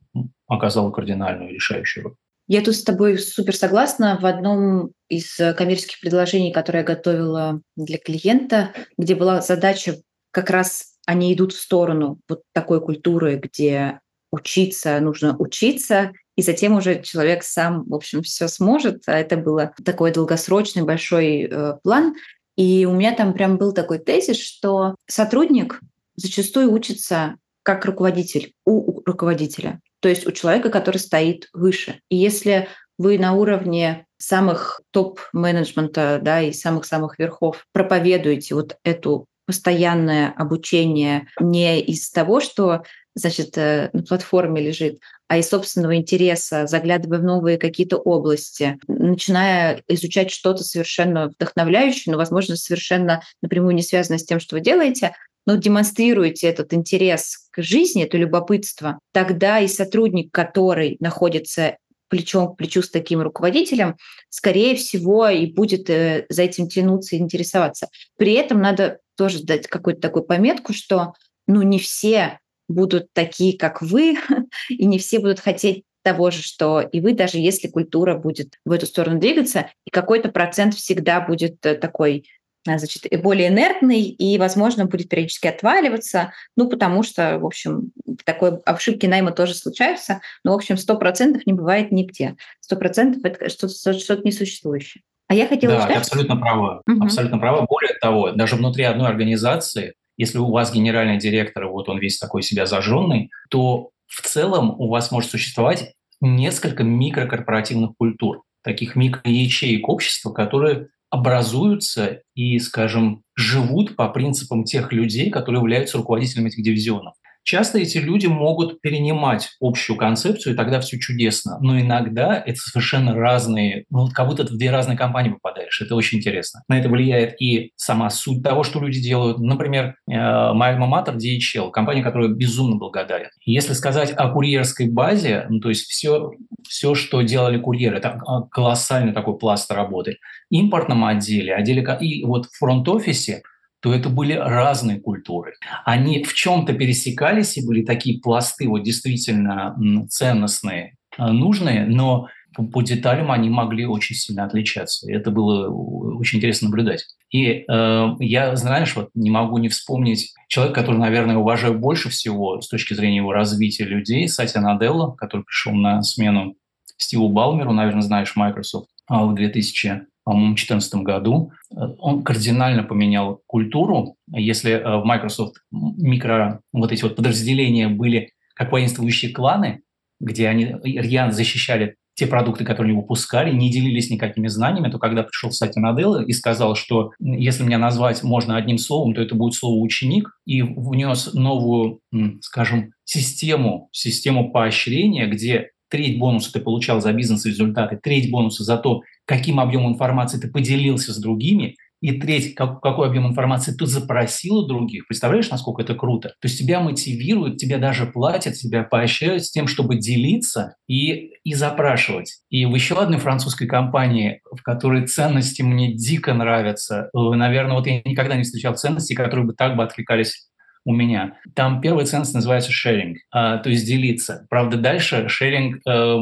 оказала 0.48 0.92
кардинальную 0.92 1.54
решающую 1.54 2.04
роль. 2.06 2.16
Я 2.48 2.62
тут 2.62 2.76
с 2.76 2.84
тобой 2.84 3.18
супер 3.18 3.56
согласна. 3.56 4.20
В 4.22 4.26
одном 4.26 4.92
из 5.10 5.40
э, 5.40 5.54
коммерческих 5.54 6.00
предложений, 6.00 6.52
которое 6.52 6.80
я 6.80 6.86
готовила 6.86 7.62
для 7.76 7.98
клиента, 7.98 8.72
где 8.98 9.16
была 9.16 9.42
задача 9.42 9.96
как 10.32 10.50
раз 10.52 10.96
они 11.08 11.34
идут 11.34 11.54
в 11.54 11.60
сторону 11.60 12.20
вот 12.30 12.44
такой 12.54 12.82
культуры, 12.82 13.38
где 13.38 14.00
учиться 14.32 15.00
нужно 15.00 15.36
учиться, 15.38 16.12
и 16.36 16.42
затем 16.42 16.76
уже 16.76 17.02
человек 17.02 17.44
сам, 17.44 17.86
в 17.88 17.96
общем, 17.96 18.22
все 18.22 18.48
сможет. 18.48 19.04
А 19.08 19.18
это 19.18 19.38
было 19.38 19.74
такой 19.84 20.12
долгосрочный 20.12 20.84
большой 20.84 21.44
э, 21.44 21.78
план. 21.84 22.16
И 22.58 22.86
у 22.86 22.94
меня 22.94 23.16
там 23.16 23.34
прям 23.34 23.58
был 23.58 23.74
такой 23.74 24.00
тезис, 24.00 24.38
что 24.38 24.96
сотрудник 25.08 25.80
зачастую 26.16 26.72
учится 26.72 27.38
как 27.66 27.84
руководитель 27.86 28.54
у 28.64 29.02
руководителя, 29.06 29.82
то 30.00 30.08
есть 30.08 30.28
у 30.28 30.32
человека, 30.32 30.70
который 30.70 30.98
стоит 30.98 31.50
выше. 31.52 32.00
И 32.10 32.16
если 32.16 32.68
вы 33.00 33.18
на 33.18 33.34
уровне 33.34 34.06
самых 34.18 34.82
топ-менеджмента 34.92 36.20
да, 36.22 36.42
и 36.42 36.54
самых-самых 36.54 37.18
верхов 37.18 37.66
проповедуете 37.74 38.54
вот 38.54 38.78
эту 38.84 39.26
постоянное 39.48 40.32
обучение 40.38 41.28
не 41.40 41.82
из 41.82 42.10
того, 42.12 42.40
что 42.40 42.84
значит, 43.16 43.58
э, 43.58 43.90
на 43.94 44.04
платформе 44.04 44.62
лежит, 44.62 45.00
а 45.28 45.38
из 45.38 45.50
собственного 45.50 45.96
интереса, 45.96 46.68
заглядывая 46.68 47.20
в 47.20 47.24
новые 47.24 47.58
какие-то 47.58 47.98
области, 47.98 48.78
начиная 48.88 49.82
изучать 49.88 50.32
что-то 50.32 50.64
совершенно 50.64 51.30
вдохновляющее, 51.30 52.12
но, 52.12 52.18
возможно, 52.18 52.56
совершенно 52.56 53.22
напрямую 53.42 53.74
не 53.74 53.82
связанное 53.82 54.20
с 54.20 54.26
тем, 54.26 54.40
что 54.40 54.56
вы 54.56 54.62
делаете, 54.62 55.16
но 55.46 55.56
демонстрируете 55.56 56.48
этот 56.48 56.74
интерес 56.74 57.48
к 57.52 57.62
жизни, 57.62 58.04
это 58.04 58.18
любопытство, 58.18 59.00
тогда 59.14 59.60
и 59.60 59.68
сотрудник, 59.68 60.32
который 60.32 60.98
находится 61.00 61.78
плечом 62.08 62.54
к 62.54 62.58
плечу 62.58 62.82
с 62.82 62.90
таким 62.90 63.22
руководителем, 63.22 63.96
скорее 64.30 64.76
всего, 64.76 65.28
и 65.28 65.48
будет 65.48 65.90
э, 65.90 66.26
за 66.30 66.44
этим 66.44 66.68
тянуться 66.68 67.16
и 67.16 67.20
интересоваться. 67.20 67.88
При 68.18 68.34
этом 68.34 68.62
надо 68.62 69.00
тоже 69.18 69.44
дать 69.44 69.68
какую-то 69.68 70.02
такую 70.02 70.24
пометку, 70.24 70.74
что 70.74 71.14
ну, 71.48 71.62
не 71.62 71.80
все 71.80 72.40
будут 72.68 73.08
такие, 73.14 73.58
как 73.58 73.82
вы, 73.82 74.18
и 74.70 74.86
не 74.86 74.98
все 74.98 75.20
будут 75.20 75.40
хотеть 75.40 75.84
того 76.04 76.30
же, 76.30 76.44
что 76.44 76.82
и 76.82 77.02
вы, 77.02 77.14
даже 77.14 77.40
если 77.40 77.68
культура 77.68 78.16
будет 78.16 78.54
в 78.64 78.72
эту 78.72 78.86
сторону 78.86 79.20
двигаться, 79.20 79.72
и 79.86 79.90
какой-то 79.90 80.30
процент 80.30 80.76
всегда 80.76 81.20
будет 81.20 81.66
э, 81.66 81.76
такой 81.76 82.28
а, 82.68 82.80
значит, 82.80 83.06
более 83.22 83.50
инертный 83.50 84.02
и, 84.02 84.38
возможно, 84.40 84.86
будет 84.86 85.10
периодически 85.10 85.48
отваливаться, 85.48 86.34
ну, 86.56 86.68
потому 86.68 87.04
что, 87.04 87.38
в 87.38 87.46
общем, 87.46 87.92
такой 88.24 88.58
ошибки 88.66 89.06
найма 89.06 89.32
тоже 89.32 89.54
случаются, 89.54 90.22
но, 90.44 90.54
в 90.54 90.56
общем, 90.56 90.78
сто 90.78 90.98
процентов 90.98 91.46
не 91.46 91.54
бывает 91.54 91.92
нигде. 91.92 92.36
Сто 92.60 92.76
процентов 92.76 93.24
это 93.24 93.50
что-то, 93.50 93.94
что-то 93.94 94.24
несуществующее. 94.24 95.04
А 95.28 95.34
я 95.34 95.48
хотела 95.48 95.76
да, 95.76 95.82
сказать... 95.82 95.98
абсолютно 95.98 96.38
права. 96.38 96.82
Угу. 96.88 97.04
Абсолютно 97.04 97.40
права. 97.40 97.66
Более 97.68 97.94
того, 98.00 98.32
даже 98.32 98.56
внутри 98.56 98.84
одной 98.84 99.10
организации 99.10 99.94
если 100.18 100.38
у 100.38 100.52
вас 100.52 100.74
генеральный 100.74 101.18
директор, 101.18 101.68
вот 101.68 101.90
он 101.90 102.00
весь 102.00 102.18
такой 102.18 102.42
себя 102.42 102.66
зажженный, 102.66 103.32
то 103.50 103.90
в 104.08 104.22
целом 104.22 104.80
у 104.80 104.90
вас 104.90 105.12
может 105.12 105.30
существовать 105.32 105.94
несколько 106.22 106.84
микрокорпоративных 106.84 107.92
культур, 107.98 108.44
таких 108.64 108.96
микроячеек 108.96 109.88
общества, 109.90 110.32
которые 110.32 110.88
образуются 111.10 112.22
и, 112.34 112.58
скажем, 112.60 113.24
живут 113.36 113.96
по 113.96 114.10
принципам 114.10 114.64
тех 114.64 114.92
людей, 114.92 115.30
которые 115.30 115.60
являются 115.60 115.98
руководителями 115.98 116.48
этих 116.50 116.64
дивизионов. 116.64 117.14
Часто 117.46 117.78
эти 117.78 118.00
люди 118.00 118.26
могут 118.26 118.82
перенимать 118.82 119.52
общую 119.62 119.98
концепцию, 119.98 120.54
и 120.54 120.58
тогда 120.58 120.80
все 120.80 120.98
чудесно. 120.98 121.60
Но 121.62 121.80
иногда 121.80 122.42
это 122.44 122.58
совершенно 122.58 123.14
разные, 123.14 123.86
ну, 123.92 124.08
как 124.12 124.28
будто 124.28 124.44
в 124.46 124.58
две 124.58 124.72
разные 124.72 124.98
компании 124.98 125.30
попадаешь. 125.30 125.80
Это 125.80 125.96
очень 125.96 126.18
интересно. 126.18 126.64
На 126.68 126.80
это 126.80 126.90
влияет 126.90 127.40
и 127.40 127.72
сама 127.76 128.10
суть 128.10 128.42
того, 128.42 128.64
что 128.64 128.80
люди 128.80 129.00
делают. 129.00 129.38
Например, 129.38 129.96
э, 130.10 130.54
моя 130.54 130.76
альма-матер 130.76 131.18
DHL, 131.18 131.70
компания, 131.70 132.02
которую 132.02 132.36
безумно 132.36 132.78
благодарен. 132.78 133.30
Если 133.46 133.74
сказать 133.74 134.12
о 134.12 134.30
курьерской 134.30 134.90
базе, 134.90 135.46
ну, 135.48 135.60
то 135.60 135.70
есть 135.70 135.86
все, 135.86 136.32
все, 136.68 136.96
что 136.96 137.22
делали 137.22 137.60
курьеры, 137.60 137.98
это 137.98 138.20
колоссальный 138.50 139.14
такой 139.14 139.38
пласт 139.38 139.72
работы. 139.72 140.18
Импортном 140.50 141.06
отделе, 141.06 141.54
отделе 141.54 141.86
и 142.02 142.26
вот 142.26 142.48
в 142.48 142.58
фронт-офисе– 142.58 143.44
то 143.86 143.94
это 143.94 144.10
были 144.10 144.34
разные 144.34 145.00
культуры. 145.00 145.54
Они 145.84 146.24
в 146.24 146.34
чем-то 146.34 146.74
пересекались 146.74 147.56
и 147.56 147.64
были 147.64 147.86
такие 147.86 148.20
пласты 148.20 148.68
вот 148.68 148.82
действительно 148.82 149.76
ценностные, 150.10 150.96
э, 151.20 151.28
нужные, 151.28 151.86
но 151.86 152.28
по 152.74 152.82
деталям 152.82 153.30
они 153.30 153.48
могли 153.48 153.86
очень 153.86 154.16
сильно 154.16 154.44
отличаться. 154.44 155.08
Это 155.12 155.30
было 155.30 155.70
очень 155.70 156.40
интересно 156.40 156.70
наблюдать. 156.70 157.06
И 157.30 157.64
э, 157.70 158.08
я, 158.18 158.56
знаешь, 158.56 158.96
вот 158.96 159.10
не 159.14 159.30
могу 159.30 159.60
не 159.60 159.70
вспомнить 159.70 160.34
человека, 160.48 160.82
который, 160.82 160.98
наверное, 160.98 161.38
уважаю 161.38 161.78
больше 161.78 162.10
всего 162.10 162.62
с 162.62 162.68
точки 162.68 162.96
зрения 162.96 163.18
его 163.18 163.34
развития 163.34 163.84
людей, 163.84 164.28
Сатя 164.28 164.62
Наделла, 164.62 165.12
который 165.12 165.44
пришел 165.44 165.74
на 165.74 166.02
смену 166.02 166.56
Стиву 166.98 167.30
Балмеру, 167.30 167.72
наверное, 167.72 168.02
знаешь, 168.02 168.36
Microsoft 168.36 168.90
а, 169.06 169.28
в 169.28 169.36
2000 169.36 170.08
по-моему, 170.26 170.56
2014 170.56 170.96
году. 170.96 171.52
Он 171.70 172.24
кардинально 172.24 172.84
поменял 172.84 173.42
культуру. 173.46 174.18
Если 174.28 174.72
э, 174.72 174.98
в 175.00 175.06
Microsoft 175.06 175.58
микро 175.72 176.62
вот 176.74 176.92
эти 176.92 177.04
вот 177.04 177.16
подразделения 177.16 177.88
были 177.88 178.32
как 178.56 178.72
воинствующие 178.72 179.32
кланы, 179.32 179.82
где 180.20 180.48
они 180.48 180.76
рьяно 180.84 181.32
защищали 181.32 181.96
те 182.16 182.28
продукты, 182.28 182.64
которые 182.64 182.94
они 182.94 183.02
выпускали, 183.02 183.54
не 183.54 183.70
делились 183.70 184.10
никакими 184.10 184.48
знаниями, 184.48 184.90
то 184.90 184.98
когда 184.98 185.24
пришел 185.24 185.52
Сати 185.52 185.80
Наделла 185.80 186.24
и 186.24 186.32
сказал, 186.32 186.76
что 186.76 187.12
если 187.20 187.64
меня 187.64 187.78
назвать 187.78 188.24
можно 188.24 188.56
одним 188.56 188.78
словом, 188.78 189.14
то 189.14 189.22
это 189.22 189.36
будет 189.36 189.54
слово 189.54 189.82
«ученик», 189.82 190.30
и 190.46 190.62
внес 190.62 191.34
новую, 191.34 192.00
скажем, 192.42 192.94
систему, 193.04 193.90
систему 193.92 194.52
поощрения, 194.52 195.28
где 195.28 195.72
треть 195.90 196.18
бонуса 196.18 196.54
ты 196.54 196.62
получал 196.62 197.02
за 197.02 197.12
бизнес-результаты, 197.12 198.00
треть 198.02 198.32
бонуса 198.32 198.64
за 198.64 198.78
то, 198.78 199.02
каким 199.26 199.60
объемом 199.60 199.94
информации 199.94 200.40
ты 200.40 200.48
поделился 200.50 201.14
с 201.14 201.18
другими, 201.18 201.76
и 202.02 202.20
треть, 202.20 202.54
как, 202.54 202.82
какой 202.82 203.08
объем 203.08 203.26
информации 203.26 203.72
ты 203.72 203.88
запросил 203.88 204.58
у 204.58 204.68
других. 204.68 205.08
Представляешь, 205.08 205.50
насколько 205.50 205.82
это 205.82 205.96
круто? 205.96 206.30
То 206.40 206.48
есть 206.48 206.60
тебя 206.60 206.80
мотивируют, 206.80 207.58
тебе 207.58 207.78
даже 207.78 208.06
платят, 208.06 208.54
тебя 208.56 208.84
поощряют 208.84 209.44
с 209.44 209.52
тем, 209.52 209.66
чтобы 209.66 209.96
делиться 209.96 210.76
и, 210.88 211.32
и 211.44 211.54
запрашивать. 211.54 212.42
И 212.50 212.66
в 212.66 212.76
еще 212.76 212.96
одной 212.96 213.20
французской 213.20 213.66
компании, 213.66 214.42
в 214.52 214.62
которой 214.62 215.08
ценности 215.08 215.62
мне 215.62 215.94
дико 215.94 216.34
нравятся, 216.34 217.10
э, 217.12 217.18
наверное, 217.18 217.76
вот 217.76 217.88
я 217.88 218.02
никогда 218.04 218.36
не 218.36 218.44
встречал 218.44 218.76
ценностей, 218.76 219.16
которые 219.16 219.48
бы 219.48 219.54
так 219.54 219.76
бы 219.76 219.84
откликались 219.84 220.50
у 220.86 220.94
меня. 220.94 221.38
Там 221.56 221.82
первая 221.82 222.06
ценность 222.06 222.34
называется 222.34 222.72
sharing, 222.72 223.16
а, 223.32 223.58
то 223.58 223.70
есть 223.70 223.86
делиться. 223.86 224.46
Правда, 224.50 224.78
дальше 224.78 225.28
sharing, 225.28 225.80
э, 225.86 226.18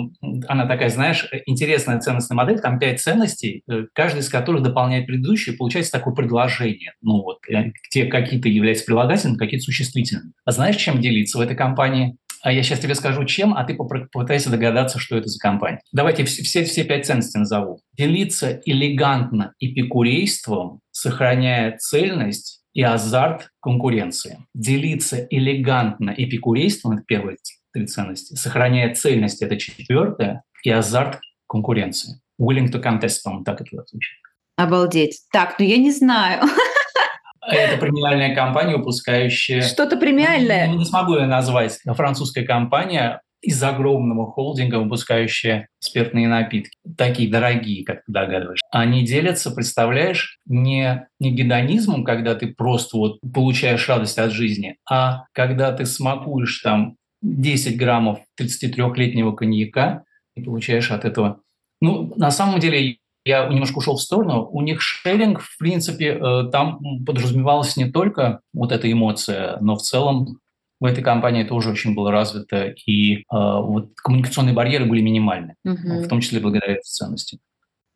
она 0.47 0.65
такая, 0.65 0.89
знаешь, 0.89 1.27
интересная 1.45 1.99
ценностная 1.99 2.35
модель, 2.35 2.59
там 2.59 2.79
пять 2.79 3.01
ценностей, 3.01 3.63
э, 3.69 3.85
каждая 3.93 4.21
из 4.21 4.29
которых 4.29 4.63
дополняет 4.63 5.05
предыдущие, 5.05 5.55
получается 5.55 5.91
такое 5.91 6.13
предложение. 6.13 6.93
Ну 7.01 7.21
вот, 7.21 7.39
э, 7.49 7.71
те 7.91 8.05
какие-то 8.05 8.47
являются 8.47 8.85
прилагательными, 8.85 9.37
какие-то 9.37 9.65
существительными. 9.65 10.31
А 10.45 10.51
знаешь, 10.51 10.77
чем 10.77 11.01
делиться 11.01 11.37
в 11.37 11.41
этой 11.41 11.57
компании? 11.57 12.15
А 12.41 12.51
я 12.51 12.61
сейчас 12.61 12.79
тебе 12.79 12.93
скажу, 12.93 13.23
чем, 13.23 13.53
а 13.53 13.63
ты 13.63 13.73
попытайся 13.73 14.49
догадаться, 14.49 14.99
что 14.99 15.17
это 15.17 15.29
за 15.29 15.39
компания. 15.39 15.79
Давайте 15.93 16.25
все, 16.25 16.65
все 16.65 16.83
пять 16.83 17.05
ценностей 17.05 17.39
назову. 17.39 17.79
Делиться 17.97 18.61
элегантно 18.65 19.53
эпикурейством, 19.59 20.81
сохраняя 20.91 21.77
цельность 21.77 22.62
и 22.73 22.81
азарт 22.81 23.49
конкуренции. 23.59 24.39
Делиться 24.53 25.27
элегантно 25.29 26.13
эпикурейством– 26.15 26.93
это 26.93 27.03
первые 27.03 27.37
три 27.71 27.87
ценности. 27.87 28.35
Сохраняя 28.35 28.93
цельность– 28.93 29.41
это 29.43 29.57
четвертое. 29.57 30.43
И 30.63 30.69
азарт 30.69 31.19
конкуренции. 31.47 32.21
Willing 32.41 32.71
to 32.71 32.81
contest, 32.81 33.19
по-моему, 33.23 33.43
так 33.43 33.61
это 33.61 33.83
звучит. 33.87 34.17
Обалдеть. 34.55 35.21
Так, 35.31 35.59
ну 35.59 35.65
я 35.65 35.77
не 35.77 35.91
знаю. 35.91 36.43
Это 37.45 37.77
премиальная 37.77 38.33
компания, 38.33 38.77
выпускающая... 38.77 39.61
Что-то 39.61 39.97
премиальное? 39.97 40.67
Не, 40.67 40.77
не 40.77 40.85
смогу 40.85 41.17
я 41.17 41.27
назвать. 41.27 41.79
Французская 41.85 42.43
компания, 42.43 43.21
из 43.43 43.61
огромного 43.61 44.31
холдинга, 44.31 44.77
выпускающая 44.79 45.67
спиртные 45.79 46.27
напитки, 46.29 46.77
такие 46.97 47.29
дорогие, 47.29 47.83
как 47.83 47.97
ты 48.05 48.11
догадываешься, 48.11 48.65
они 48.71 49.05
делятся, 49.05 49.51
представляешь, 49.51 50.39
не, 50.45 51.07
не 51.19 51.31
гедонизмом, 51.31 52.05
когда 52.05 52.35
ты 52.35 52.47
просто 52.47 52.97
вот 52.97 53.19
получаешь 53.33 53.87
радость 53.89 54.17
от 54.17 54.31
жизни, 54.31 54.77
а 54.89 55.25
когда 55.33 55.73
ты 55.73 55.85
смакуешь 55.85 56.61
там 56.61 56.95
10 57.21 57.77
граммов 57.77 58.19
33-летнего 58.39 59.33
коньяка 59.33 60.03
и 60.35 60.41
получаешь 60.41 60.91
от 60.91 61.05
этого... 61.05 61.41
Ну, 61.81 62.13
на 62.15 62.31
самом 62.31 62.61
деле, 62.61 62.97
я 63.25 63.47
немножко 63.47 63.79
ушел 63.79 63.97
в 63.97 64.01
сторону, 64.01 64.47
у 64.51 64.61
них 64.61 64.81
шеринг, 64.81 65.41
в 65.41 65.57
принципе, 65.57 66.13
э, 66.13 66.49
там 66.49 66.79
подразумевалась 67.05 67.75
не 67.75 67.91
только 67.91 68.39
вот 68.53 68.71
эта 68.71 68.89
эмоция, 68.91 69.57
но 69.59 69.75
в 69.75 69.81
целом 69.81 70.39
в 70.83 70.85
этой 70.85 71.01
компании 71.01 71.45
тоже 71.45 71.69
очень 71.69 71.95
было 71.95 72.11
развито, 72.11 72.73
и 72.85 73.19
э, 73.19 73.21
вот 73.29 73.91
коммуникационные 73.95 74.53
барьеры 74.53 74.83
были 74.83 74.99
минимальны, 74.99 75.55
угу. 75.63 76.01
в 76.03 76.07
том 76.09 76.19
числе 76.19 76.41
благодаря 76.41 76.73
этой 76.73 76.83
ценности. 76.83 77.39